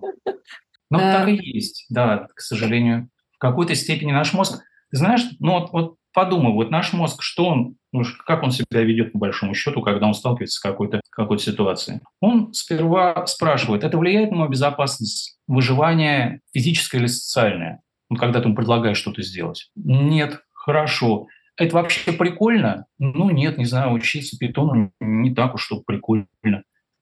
Ну, 0.90 1.00
так 1.00 1.28
и 1.28 1.36
есть, 1.36 1.86
да, 1.90 2.28
к 2.34 2.40
сожалению. 2.40 3.10
В 3.34 3.40
какой-то 3.40 3.76
степени 3.76 4.14
наш 4.14 4.32
мозг, 4.32 4.64
знаешь, 4.92 5.24
ну 5.40 5.60
вот, 5.60 5.74
вот 5.74 5.96
подумай, 6.14 6.54
вот 6.54 6.70
наш 6.70 6.94
мозг, 6.94 7.22
что 7.22 7.48
он, 7.48 7.76
ну, 7.92 8.04
как 8.26 8.44
он 8.44 8.52
себя 8.52 8.84
ведет 8.84 9.12
по 9.12 9.18
большому 9.18 9.56
счету, 9.56 9.82
когда 9.82 10.08
он 10.08 10.14
сталкивается 10.14 10.58
с 10.58 10.62
какой-то 10.62 11.02
какой 11.10 11.40
ситуацией? 11.40 12.00
Он 12.22 12.54
сперва 12.54 13.26
спрашивает, 13.26 13.84
это 13.84 13.98
влияет 13.98 14.32
на 14.32 14.38
мою 14.38 14.52
безопасность, 14.52 15.38
выживание 15.48 16.40
физическое 16.54 17.00
или 17.00 17.08
социальное? 17.08 17.82
Ну, 18.10 18.16
когда 18.16 18.40
ты 18.40 18.46
ему 18.46 18.56
предлагаешь 18.56 19.00
что-то 19.00 19.22
сделать. 19.22 19.72
Нет, 19.76 20.40
хорошо. 20.54 21.28
Это 21.64 21.76
вообще 21.76 22.12
прикольно? 22.12 22.88
Ну, 23.00 23.30
нет, 23.30 23.58
не 23.58 23.64
знаю, 23.64 23.94
учиться 23.94 24.38
питону 24.38 24.92
не 25.00 25.34
так 25.34 25.56
уж, 25.56 25.64
что 25.64 25.82
прикольно. 25.82 26.28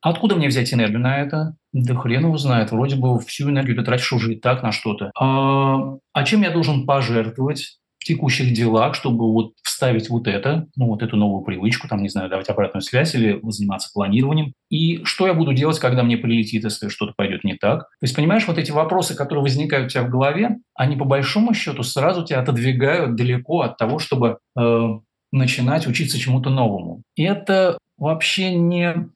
Откуда 0.02 0.36
мне 0.36 0.48
взять 0.48 0.72
энергию 0.72 1.00
на 1.00 1.20
это? 1.20 1.56
Да 1.74 1.96
хрен 1.96 2.26
его 2.26 2.38
знает. 2.38 2.72
Вроде 2.72 2.96
бы 2.96 3.20
всю 3.20 3.50
энергию 3.50 3.76
ты 3.76 3.84
тратишь 3.84 4.14
уже 4.14 4.34
и 4.34 4.40
так 4.40 4.62
на 4.62 4.72
что-то. 4.72 5.12
А, 5.20 5.98
а 6.14 6.24
чем 6.24 6.42
я 6.42 6.52
должен 6.52 6.86
пожертвовать 6.86 7.80
в 7.98 8.06
текущих 8.06 8.54
делах, 8.54 8.94
чтобы 8.94 9.32
вот 9.32 9.54
вставить 9.64 10.10
вот 10.10 10.28
это, 10.28 10.68
ну 10.76 10.88
вот 10.88 11.02
эту 11.02 11.18
новую 11.18 11.44
привычку, 11.44 11.88
там, 11.88 12.04
не 12.04 12.10
знаю, 12.10 12.30
давать 12.30 12.50
обратную 12.50 12.82
связь 12.82 13.16
или 13.16 13.40
заниматься 13.44 13.90
планированием? 13.94 14.54
И 14.70 15.04
что 15.06 15.26
я 15.26 15.34
буду 15.34 15.54
делать, 15.54 15.80
когда 15.80 16.04
мне 16.04 16.18
прилетит, 16.18 16.64
если 16.64 16.90
что-то 16.90 17.14
пойдет 17.16 17.41
так? 17.62 17.82
То 17.84 18.04
есть, 18.04 18.16
понимаешь, 18.16 18.48
вот 18.48 18.58
эти 18.58 18.72
вопросы, 18.72 19.16
которые 19.16 19.44
возникают 19.44 19.86
у 19.86 19.90
тебя 19.90 20.04
в 20.04 20.10
голове, 20.10 20.58
они 20.76 20.98
по 20.98 21.06
большому 21.06 21.54
счету 21.54 21.84
сразу 21.84 22.26
тебя 22.26 22.42
отодвигают 22.42 23.16
далеко 23.16 23.62
от 23.62 23.78
того, 23.78 24.00
чтобы 24.00 24.40
э, 24.60 24.88
начинать 25.32 25.88
учиться 25.88 26.20
чему-то 26.20 26.50
новому. 26.50 27.04
И 27.16 27.24
это 27.24 27.78
вообще 27.98 28.56
не 28.56 29.10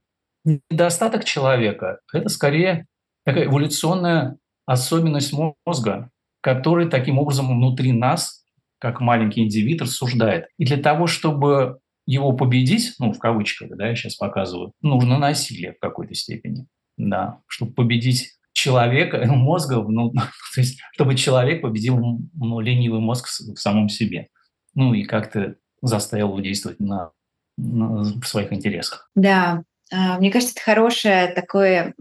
недостаток 0.69 1.25
человека– 1.25 1.99
это 2.13 2.29
скорее 2.29 2.85
такая 3.25 3.45
эволюционная 3.45 4.37
особенность 4.65 5.33
мозга, 5.33 6.09
который 6.41 6.87
таким 6.87 7.17
образом 7.17 7.47
внутри 7.47 7.91
нас, 7.91 8.45
как 8.79 9.01
маленький 9.01 9.41
индивид, 9.41 9.81
рассуждает. 9.81 10.45
И 10.59 10.65
для 10.65 10.77
того, 10.77 11.07
чтобы 11.07 11.79
его 12.05 12.33
победить, 12.33 12.93
ну, 12.99 13.11
в 13.11 13.19
кавычках, 13.19 13.69
да, 13.75 13.87
я 13.87 13.95
сейчас 13.95 14.15
показываю, 14.15 14.71
нужно 14.81 15.17
насилие 15.17 15.73
в 15.73 15.79
какой-то 15.79 16.13
степени, 16.13 16.67
да, 16.97 17.39
чтобы 17.47 17.73
победить 17.73 18.35
человека, 18.53 19.23
мозга, 19.27 19.75
ну, 19.87 20.11
то 20.55 20.61
есть, 20.61 20.79
чтобы 20.93 21.15
человек 21.15 21.61
победил 21.61 21.97
ну, 22.33 22.59
ленивый 22.59 22.99
мозг 22.99 23.27
в 23.27 23.57
самом 23.57 23.89
себе, 23.89 24.29
ну, 24.73 24.93
и 24.93 25.03
как-то 25.03 25.55
заставил 25.81 26.29
его 26.29 26.39
действовать 26.39 26.79
на, 26.79 27.11
на, 27.57 28.03
в 28.03 28.23
своих 28.25 28.51
интересах. 28.51 29.09
Да, 29.15 29.63
а, 29.91 30.17
мне 30.17 30.31
кажется, 30.31 30.53
это 30.55 30.63
хорошее 30.63 31.27
такое 31.27 31.93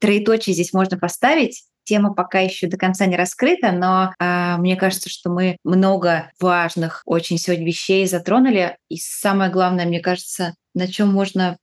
троеточие 0.00 0.54
здесь 0.54 0.72
можно 0.72 0.98
поставить. 0.98 1.64
Тема 1.84 2.14
пока 2.14 2.38
еще 2.38 2.68
до 2.68 2.76
конца 2.76 3.06
не 3.06 3.16
раскрыта, 3.16 3.72
но 3.72 4.14
э, 4.20 4.56
мне 4.58 4.76
кажется, 4.76 5.10
что 5.10 5.30
мы 5.30 5.56
много 5.64 6.30
важных 6.40 7.02
очень 7.06 7.38
сегодня 7.38 7.66
вещей 7.66 8.06
затронули. 8.06 8.76
И 8.88 8.98
самое 8.98 9.50
главное, 9.50 9.84
мне 9.84 9.98
кажется, 9.98 10.54
на 10.76 10.86
чем 10.86 11.12
можно 11.12 11.56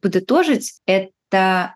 подытожить, 0.00 0.74
это 0.86 1.10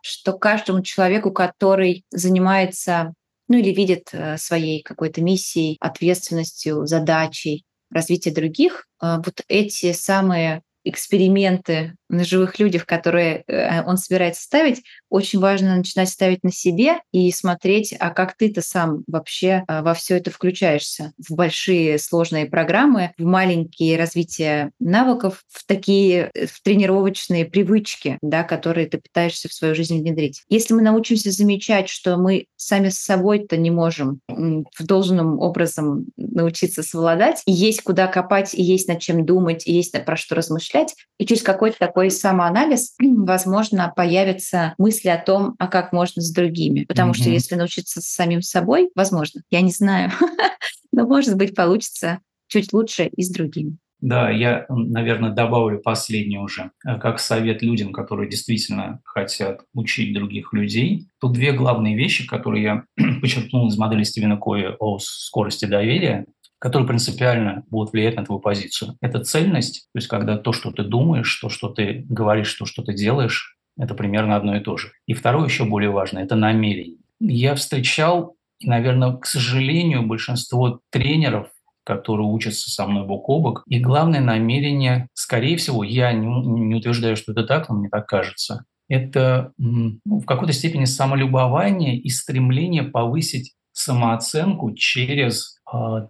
что 0.02 0.32
каждому 0.32 0.82
человеку, 0.82 1.30
который 1.30 2.04
занимается 2.10 3.14
ну 3.48 3.56
или 3.56 3.70
видит 3.70 4.10
э, 4.12 4.36
своей 4.36 4.82
какой-то 4.82 5.22
миссией, 5.22 5.78
ответственностью, 5.80 6.86
задачей 6.86 7.64
развития 7.90 8.30
других, 8.30 8.86
э, 9.02 9.16
вот 9.24 9.40
эти 9.48 9.92
самые 9.92 10.62
эксперименты 10.84 11.94
на 12.08 12.24
живых 12.24 12.58
людях, 12.58 12.86
которые 12.86 13.44
э, 13.46 13.82
он 13.84 13.96
собирается 13.96 14.42
ставить, 14.42 14.82
очень 15.10 15.38
важно 15.38 15.76
начинать 15.76 16.08
ставить 16.08 16.44
на 16.44 16.52
себе 16.52 17.00
и 17.12 17.30
смотреть, 17.32 17.94
а 17.98 18.10
как 18.10 18.36
ты-то 18.36 18.60
сам 18.62 19.04
вообще 19.06 19.64
а, 19.68 19.82
во 19.82 19.94
все 19.94 20.16
это 20.16 20.30
включаешься, 20.30 21.12
в 21.18 21.34
большие 21.34 21.98
сложные 21.98 22.46
программы, 22.46 23.12
в 23.18 23.24
маленькие 23.24 23.96
развития 23.98 24.72
навыков, 24.78 25.44
в 25.48 25.66
такие 25.66 26.30
э, 26.34 26.46
в 26.46 26.60
тренировочные 26.62 27.44
привычки, 27.44 28.18
да, 28.22 28.42
которые 28.42 28.86
ты 28.86 28.98
пытаешься 28.98 29.48
в 29.48 29.52
свою 29.52 29.74
жизнь 29.74 30.00
внедрить. 30.00 30.42
Если 30.48 30.74
мы 30.74 30.82
научимся 30.82 31.30
замечать, 31.30 31.88
что 31.88 32.16
мы 32.16 32.46
сами 32.56 32.88
с 32.88 32.98
собой-то 32.98 33.56
не 33.56 33.70
можем 33.70 34.20
в 34.28 34.84
должном 34.84 35.38
образом 35.40 36.06
научиться 36.16 36.82
совладать, 36.82 37.42
есть 37.46 37.82
куда 37.82 38.06
копать, 38.06 38.54
есть 38.54 38.88
над 38.88 39.00
чем 39.00 39.24
думать, 39.24 39.66
есть 39.66 39.92
про 40.04 40.16
что 40.16 40.34
размышлять, 40.34 40.94
и 41.18 41.26
через 41.26 41.42
какой-то 41.42 41.78
такой 41.78 41.97
самоанализ, 42.06 42.94
возможно, 43.00 43.92
появятся 43.94 44.74
мысли 44.78 45.08
о 45.08 45.18
том, 45.18 45.54
а 45.58 45.66
как 45.66 45.92
можно 45.92 46.22
с 46.22 46.30
другими. 46.32 46.84
Потому 46.84 47.12
mm-hmm. 47.12 47.20
что 47.20 47.30
если 47.30 47.54
научиться 47.56 48.00
с 48.00 48.06
самим 48.06 48.42
собой, 48.42 48.90
возможно, 48.94 49.42
я 49.50 49.60
не 49.60 49.70
знаю, 49.70 50.10
но, 50.92 51.06
может 51.06 51.36
быть, 51.36 51.54
получится 51.54 52.20
чуть 52.46 52.72
лучше 52.72 53.06
и 53.06 53.22
с 53.22 53.30
другими. 53.30 53.78
Да, 54.00 54.30
я, 54.30 54.64
наверное, 54.68 55.32
добавлю 55.32 55.80
последнее 55.80 56.40
уже, 56.40 56.70
э, 56.86 56.98
как 56.98 57.18
совет 57.18 57.62
людям, 57.62 57.92
которые 57.92 58.30
действительно 58.30 59.00
хотят 59.04 59.62
учить 59.74 60.14
других 60.14 60.52
людей. 60.52 61.08
Тут 61.20 61.32
две 61.32 61.52
главные 61.52 61.96
вещи, 61.96 62.24
которые 62.24 62.62
я 62.62 62.84
подчеркнул 63.20 63.68
из 63.68 63.76
модели 63.76 64.04
Стивена 64.04 64.36
Коя 64.36 64.76
о 64.78 64.98
скорости 65.00 65.64
доверия 65.64 66.26
которые 66.58 66.86
принципиально 66.88 67.64
будут 67.70 67.92
влиять 67.92 68.16
на 68.16 68.24
твою 68.24 68.40
позицию. 68.40 68.96
Это 69.00 69.20
цельность, 69.20 69.88
то 69.92 69.98
есть 69.98 70.08
когда 70.08 70.36
то, 70.36 70.52
что 70.52 70.70
ты 70.70 70.82
думаешь, 70.82 71.34
то, 71.40 71.48
что 71.48 71.68
ты 71.68 72.04
говоришь, 72.08 72.52
то, 72.54 72.66
что 72.66 72.82
ты 72.82 72.94
делаешь, 72.94 73.56
это 73.78 73.94
примерно 73.94 74.36
одно 74.36 74.56
и 74.56 74.60
то 74.60 74.76
же. 74.76 74.90
И 75.06 75.14
второе, 75.14 75.46
еще 75.46 75.64
более 75.64 75.90
важное, 75.90 76.24
это 76.24 76.34
намерение. 76.34 76.98
Я 77.20 77.54
встречал, 77.54 78.36
наверное, 78.62 79.12
к 79.12 79.26
сожалению, 79.26 80.02
большинство 80.06 80.80
тренеров, 80.90 81.48
которые 81.84 82.26
учатся 82.26 82.70
со 82.70 82.86
мной 82.86 83.06
бок 83.06 83.28
о 83.28 83.40
бок. 83.40 83.62
И 83.66 83.80
главное 83.80 84.20
намерение, 84.20 85.08
скорее 85.14 85.56
всего, 85.56 85.84
я 85.84 86.12
не, 86.12 86.26
не 86.26 86.74
утверждаю, 86.74 87.16
что 87.16 87.32
это 87.32 87.44
так, 87.44 87.68
но 87.68 87.76
мне 87.76 87.88
так 87.88 88.06
кажется, 88.06 88.64
это 88.88 89.52
ну, 89.58 89.98
в 90.04 90.24
какой-то 90.24 90.52
степени 90.52 90.84
самолюбование 90.84 91.96
и 91.96 92.08
стремление 92.10 92.82
повысить 92.82 93.54
самооценку 93.72 94.74
через 94.74 95.57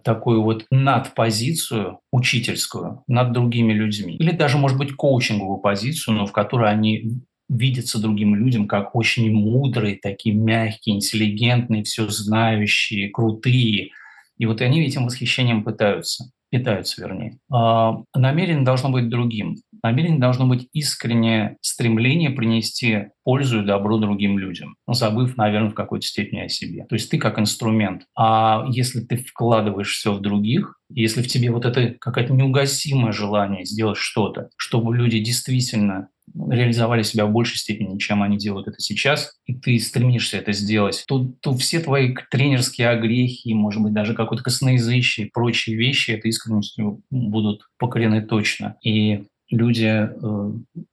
такую 0.03 0.43
вот 0.43 0.65
надпозицию 0.71 1.99
учительскую 2.11 3.03
над 3.07 3.33
другими 3.33 3.73
людьми. 3.73 4.15
Или 4.15 4.31
даже, 4.31 4.57
может 4.57 4.77
быть, 4.77 4.93
коучинговую 4.93 5.59
позицию, 5.59 6.15
но 6.15 6.25
в 6.25 6.31
которой 6.31 6.71
они 6.71 7.21
видятся 7.49 7.99
другим 8.01 8.35
людям 8.35 8.67
как 8.67 8.95
очень 8.95 9.31
мудрые, 9.31 9.97
такие 10.01 10.35
мягкие, 10.35 10.95
интеллигентные, 10.95 11.83
все 11.83 12.07
знающие, 12.07 13.09
крутые. 13.09 13.89
И 14.37 14.45
вот 14.45 14.61
они 14.61 14.85
этим 14.85 15.05
восхищением 15.05 15.63
пытаются 15.63 16.31
питаются, 16.49 17.01
вернее. 17.01 17.37
А, 17.51 17.97
намерение 18.15 18.63
должно 18.63 18.89
быть 18.89 19.09
другим. 19.09 19.57
Намерение 19.83 20.19
должно 20.19 20.47
быть 20.47 20.67
искреннее 20.73 21.57
стремление 21.61 22.29
принести 22.29 23.09
пользу 23.23 23.61
и 23.61 23.65
добро 23.65 23.97
другим 23.97 24.37
людям, 24.37 24.75
забыв, 24.87 25.37
наверное, 25.37 25.69
в 25.69 25.75
какой-то 25.75 26.05
степени 26.05 26.41
о 26.41 26.49
себе. 26.49 26.85
То 26.87 26.95
есть 26.95 27.09
ты 27.09 27.17
как 27.17 27.39
инструмент. 27.39 28.03
А 28.17 28.65
если 28.69 29.01
ты 29.01 29.17
вкладываешь 29.17 29.91
все 29.91 30.13
в 30.13 30.21
других, 30.21 30.75
если 30.89 31.21
в 31.21 31.27
тебе 31.27 31.51
вот 31.51 31.65
это 31.65 31.95
какое-то 31.99 32.33
неугасимое 32.33 33.11
желание 33.11 33.65
сделать 33.65 33.97
что-то, 33.97 34.49
чтобы 34.57 34.95
люди 34.95 35.19
действительно 35.19 36.09
реализовали 36.49 37.03
себя 37.03 37.25
в 37.25 37.31
большей 37.31 37.57
степени, 37.57 37.97
чем 37.97 38.21
они 38.21 38.37
делают 38.37 38.67
это 38.67 38.79
сейчас, 38.79 39.33
и 39.45 39.53
ты 39.53 39.79
стремишься 39.79 40.37
это 40.37 40.51
сделать, 40.51 41.03
то, 41.07 41.31
то 41.41 41.55
все 41.55 41.79
твои 41.79 42.15
тренерские 42.29 42.89
огрехи, 42.89 43.53
может 43.53 43.81
быть, 43.81 43.93
даже 43.93 44.13
какое-то 44.13 44.43
косноязычие 44.43 45.27
и 45.27 45.29
прочие 45.29 45.75
вещи 45.75 46.11
этой 46.11 46.29
искренностью 46.29 47.01
будут 47.09 47.63
покорены 47.77 48.21
точно. 48.21 48.75
И 48.83 49.25
люди 49.49 49.85
э, 49.85 50.09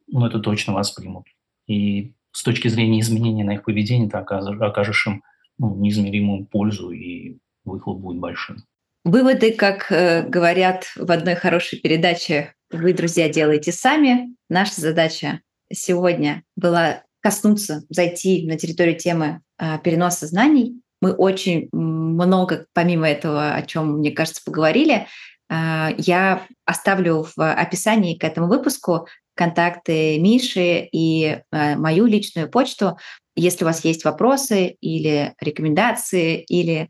ну, 0.09 0.27
это 0.27 0.39
точно 0.39 0.75
воспримут. 0.75 1.27
И 1.67 2.15
с 2.33 2.43
точки 2.43 2.69
зрения 2.69 3.01
изменения 3.01 3.45
на 3.45 3.55
их 3.55 3.65
поведение 3.65 4.09
ты 4.09 4.17
окажешь, 4.17 5.07
им 5.07 5.23
ну, 5.59 5.75
неизмеримую 5.77 6.47
пользу, 6.47 6.91
и 6.91 7.39
выхлоп 7.65 8.01
будет 8.01 8.19
большим. 8.19 8.59
Выводы, 9.05 9.53
как 9.53 9.91
э, 9.91 10.27
говорят 10.27 10.85
в 10.97 11.11
одной 11.11 11.35
хорошей 11.35 11.81
передаче, 11.81 12.55
вы, 12.71 12.93
друзья, 12.93 13.29
делаете 13.29 13.73
сами. 13.73 14.35
Наша 14.49 14.81
задача 14.81 15.41
сегодня 15.73 16.43
была 16.57 17.03
коснуться, 17.21 17.85
зайти 17.89 18.47
на 18.47 18.59
территорию 18.59 18.97
темы 18.97 19.41
э, 19.59 19.79
переноса 19.83 20.27
знаний. 20.27 20.81
Мы 21.01 21.13
очень 21.13 21.69
много, 21.73 22.67
помимо 22.73 23.09
этого, 23.09 23.55
о 23.55 23.63
чем, 23.63 23.99
мне 23.99 24.11
кажется, 24.11 24.43
поговорили. 24.45 25.07
А, 25.49 25.93
я 25.97 26.47
оставлю 26.65 27.27
в 27.37 27.53
описании 27.53 28.17
к 28.17 28.25
этому 28.25 28.49
выпуску 28.49 29.07
контакты 29.35 30.19
Миши 30.19 30.89
и 30.91 31.41
а, 31.51 31.77
мою 31.77 32.07
личную 32.07 32.51
почту. 32.51 32.99
Если 33.35 33.65
у 33.65 33.67
вас 33.67 33.85
есть 33.85 34.05
вопросы 34.05 34.77
или 34.81 35.35
рекомендации, 35.41 36.43
или 36.43 36.89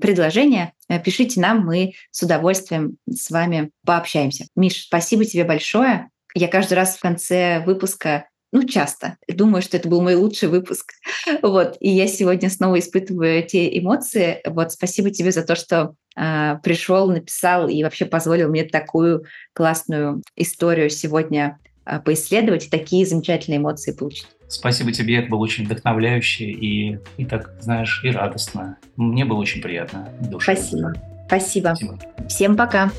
предложения, 0.00 0.72
э, 0.88 1.00
пишите 1.00 1.40
нам, 1.40 1.64
мы 1.64 1.94
с 2.10 2.22
удовольствием 2.22 2.96
с 3.10 3.30
вами 3.30 3.70
пообщаемся. 3.84 4.46
Миш, 4.54 4.84
спасибо 4.84 5.24
тебе 5.24 5.44
большое. 5.44 6.10
Я 6.34 6.48
каждый 6.48 6.74
раз 6.74 6.96
в 6.96 7.00
конце 7.00 7.62
выпуска 7.64 8.28
ну, 8.54 8.62
часто. 8.62 9.16
Думаю, 9.26 9.62
что 9.62 9.76
это 9.76 9.88
был 9.88 10.00
мой 10.00 10.14
лучший 10.14 10.48
выпуск. 10.48 10.92
Вот. 11.42 11.76
И 11.80 11.90
я 11.90 12.06
сегодня 12.06 12.48
снова 12.48 12.78
испытываю 12.78 13.38
эти 13.38 13.78
эмоции. 13.78 14.40
Вот. 14.46 14.70
Спасибо 14.70 15.10
тебе 15.10 15.32
за 15.32 15.42
то, 15.42 15.56
что 15.56 15.94
э, 16.16 16.56
пришел, 16.62 17.10
написал 17.10 17.68
и 17.68 17.82
вообще 17.82 18.04
позволил 18.04 18.48
мне 18.50 18.64
такую 18.64 19.24
классную 19.54 20.22
историю 20.36 20.88
сегодня 20.90 21.58
э, 21.84 21.98
поисследовать 21.98 22.66
и 22.66 22.70
такие 22.70 23.04
замечательные 23.06 23.58
эмоции 23.58 23.92
получить. 23.92 24.28
Спасибо 24.46 24.92
тебе, 24.92 25.16
это 25.16 25.30
было 25.30 25.40
очень 25.40 25.64
вдохновляюще 25.64 26.44
и, 26.44 26.98
и 27.16 27.24
так, 27.24 27.54
знаешь, 27.60 28.02
и 28.04 28.10
радостно. 28.10 28.78
Мне 28.96 29.24
было 29.24 29.38
очень 29.38 29.62
приятно. 29.62 30.08
Спасибо. 30.40 30.94
Спасибо. 31.26 31.74
Спасибо. 31.74 31.98
Всем 32.28 32.56
пока. 32.56 32.92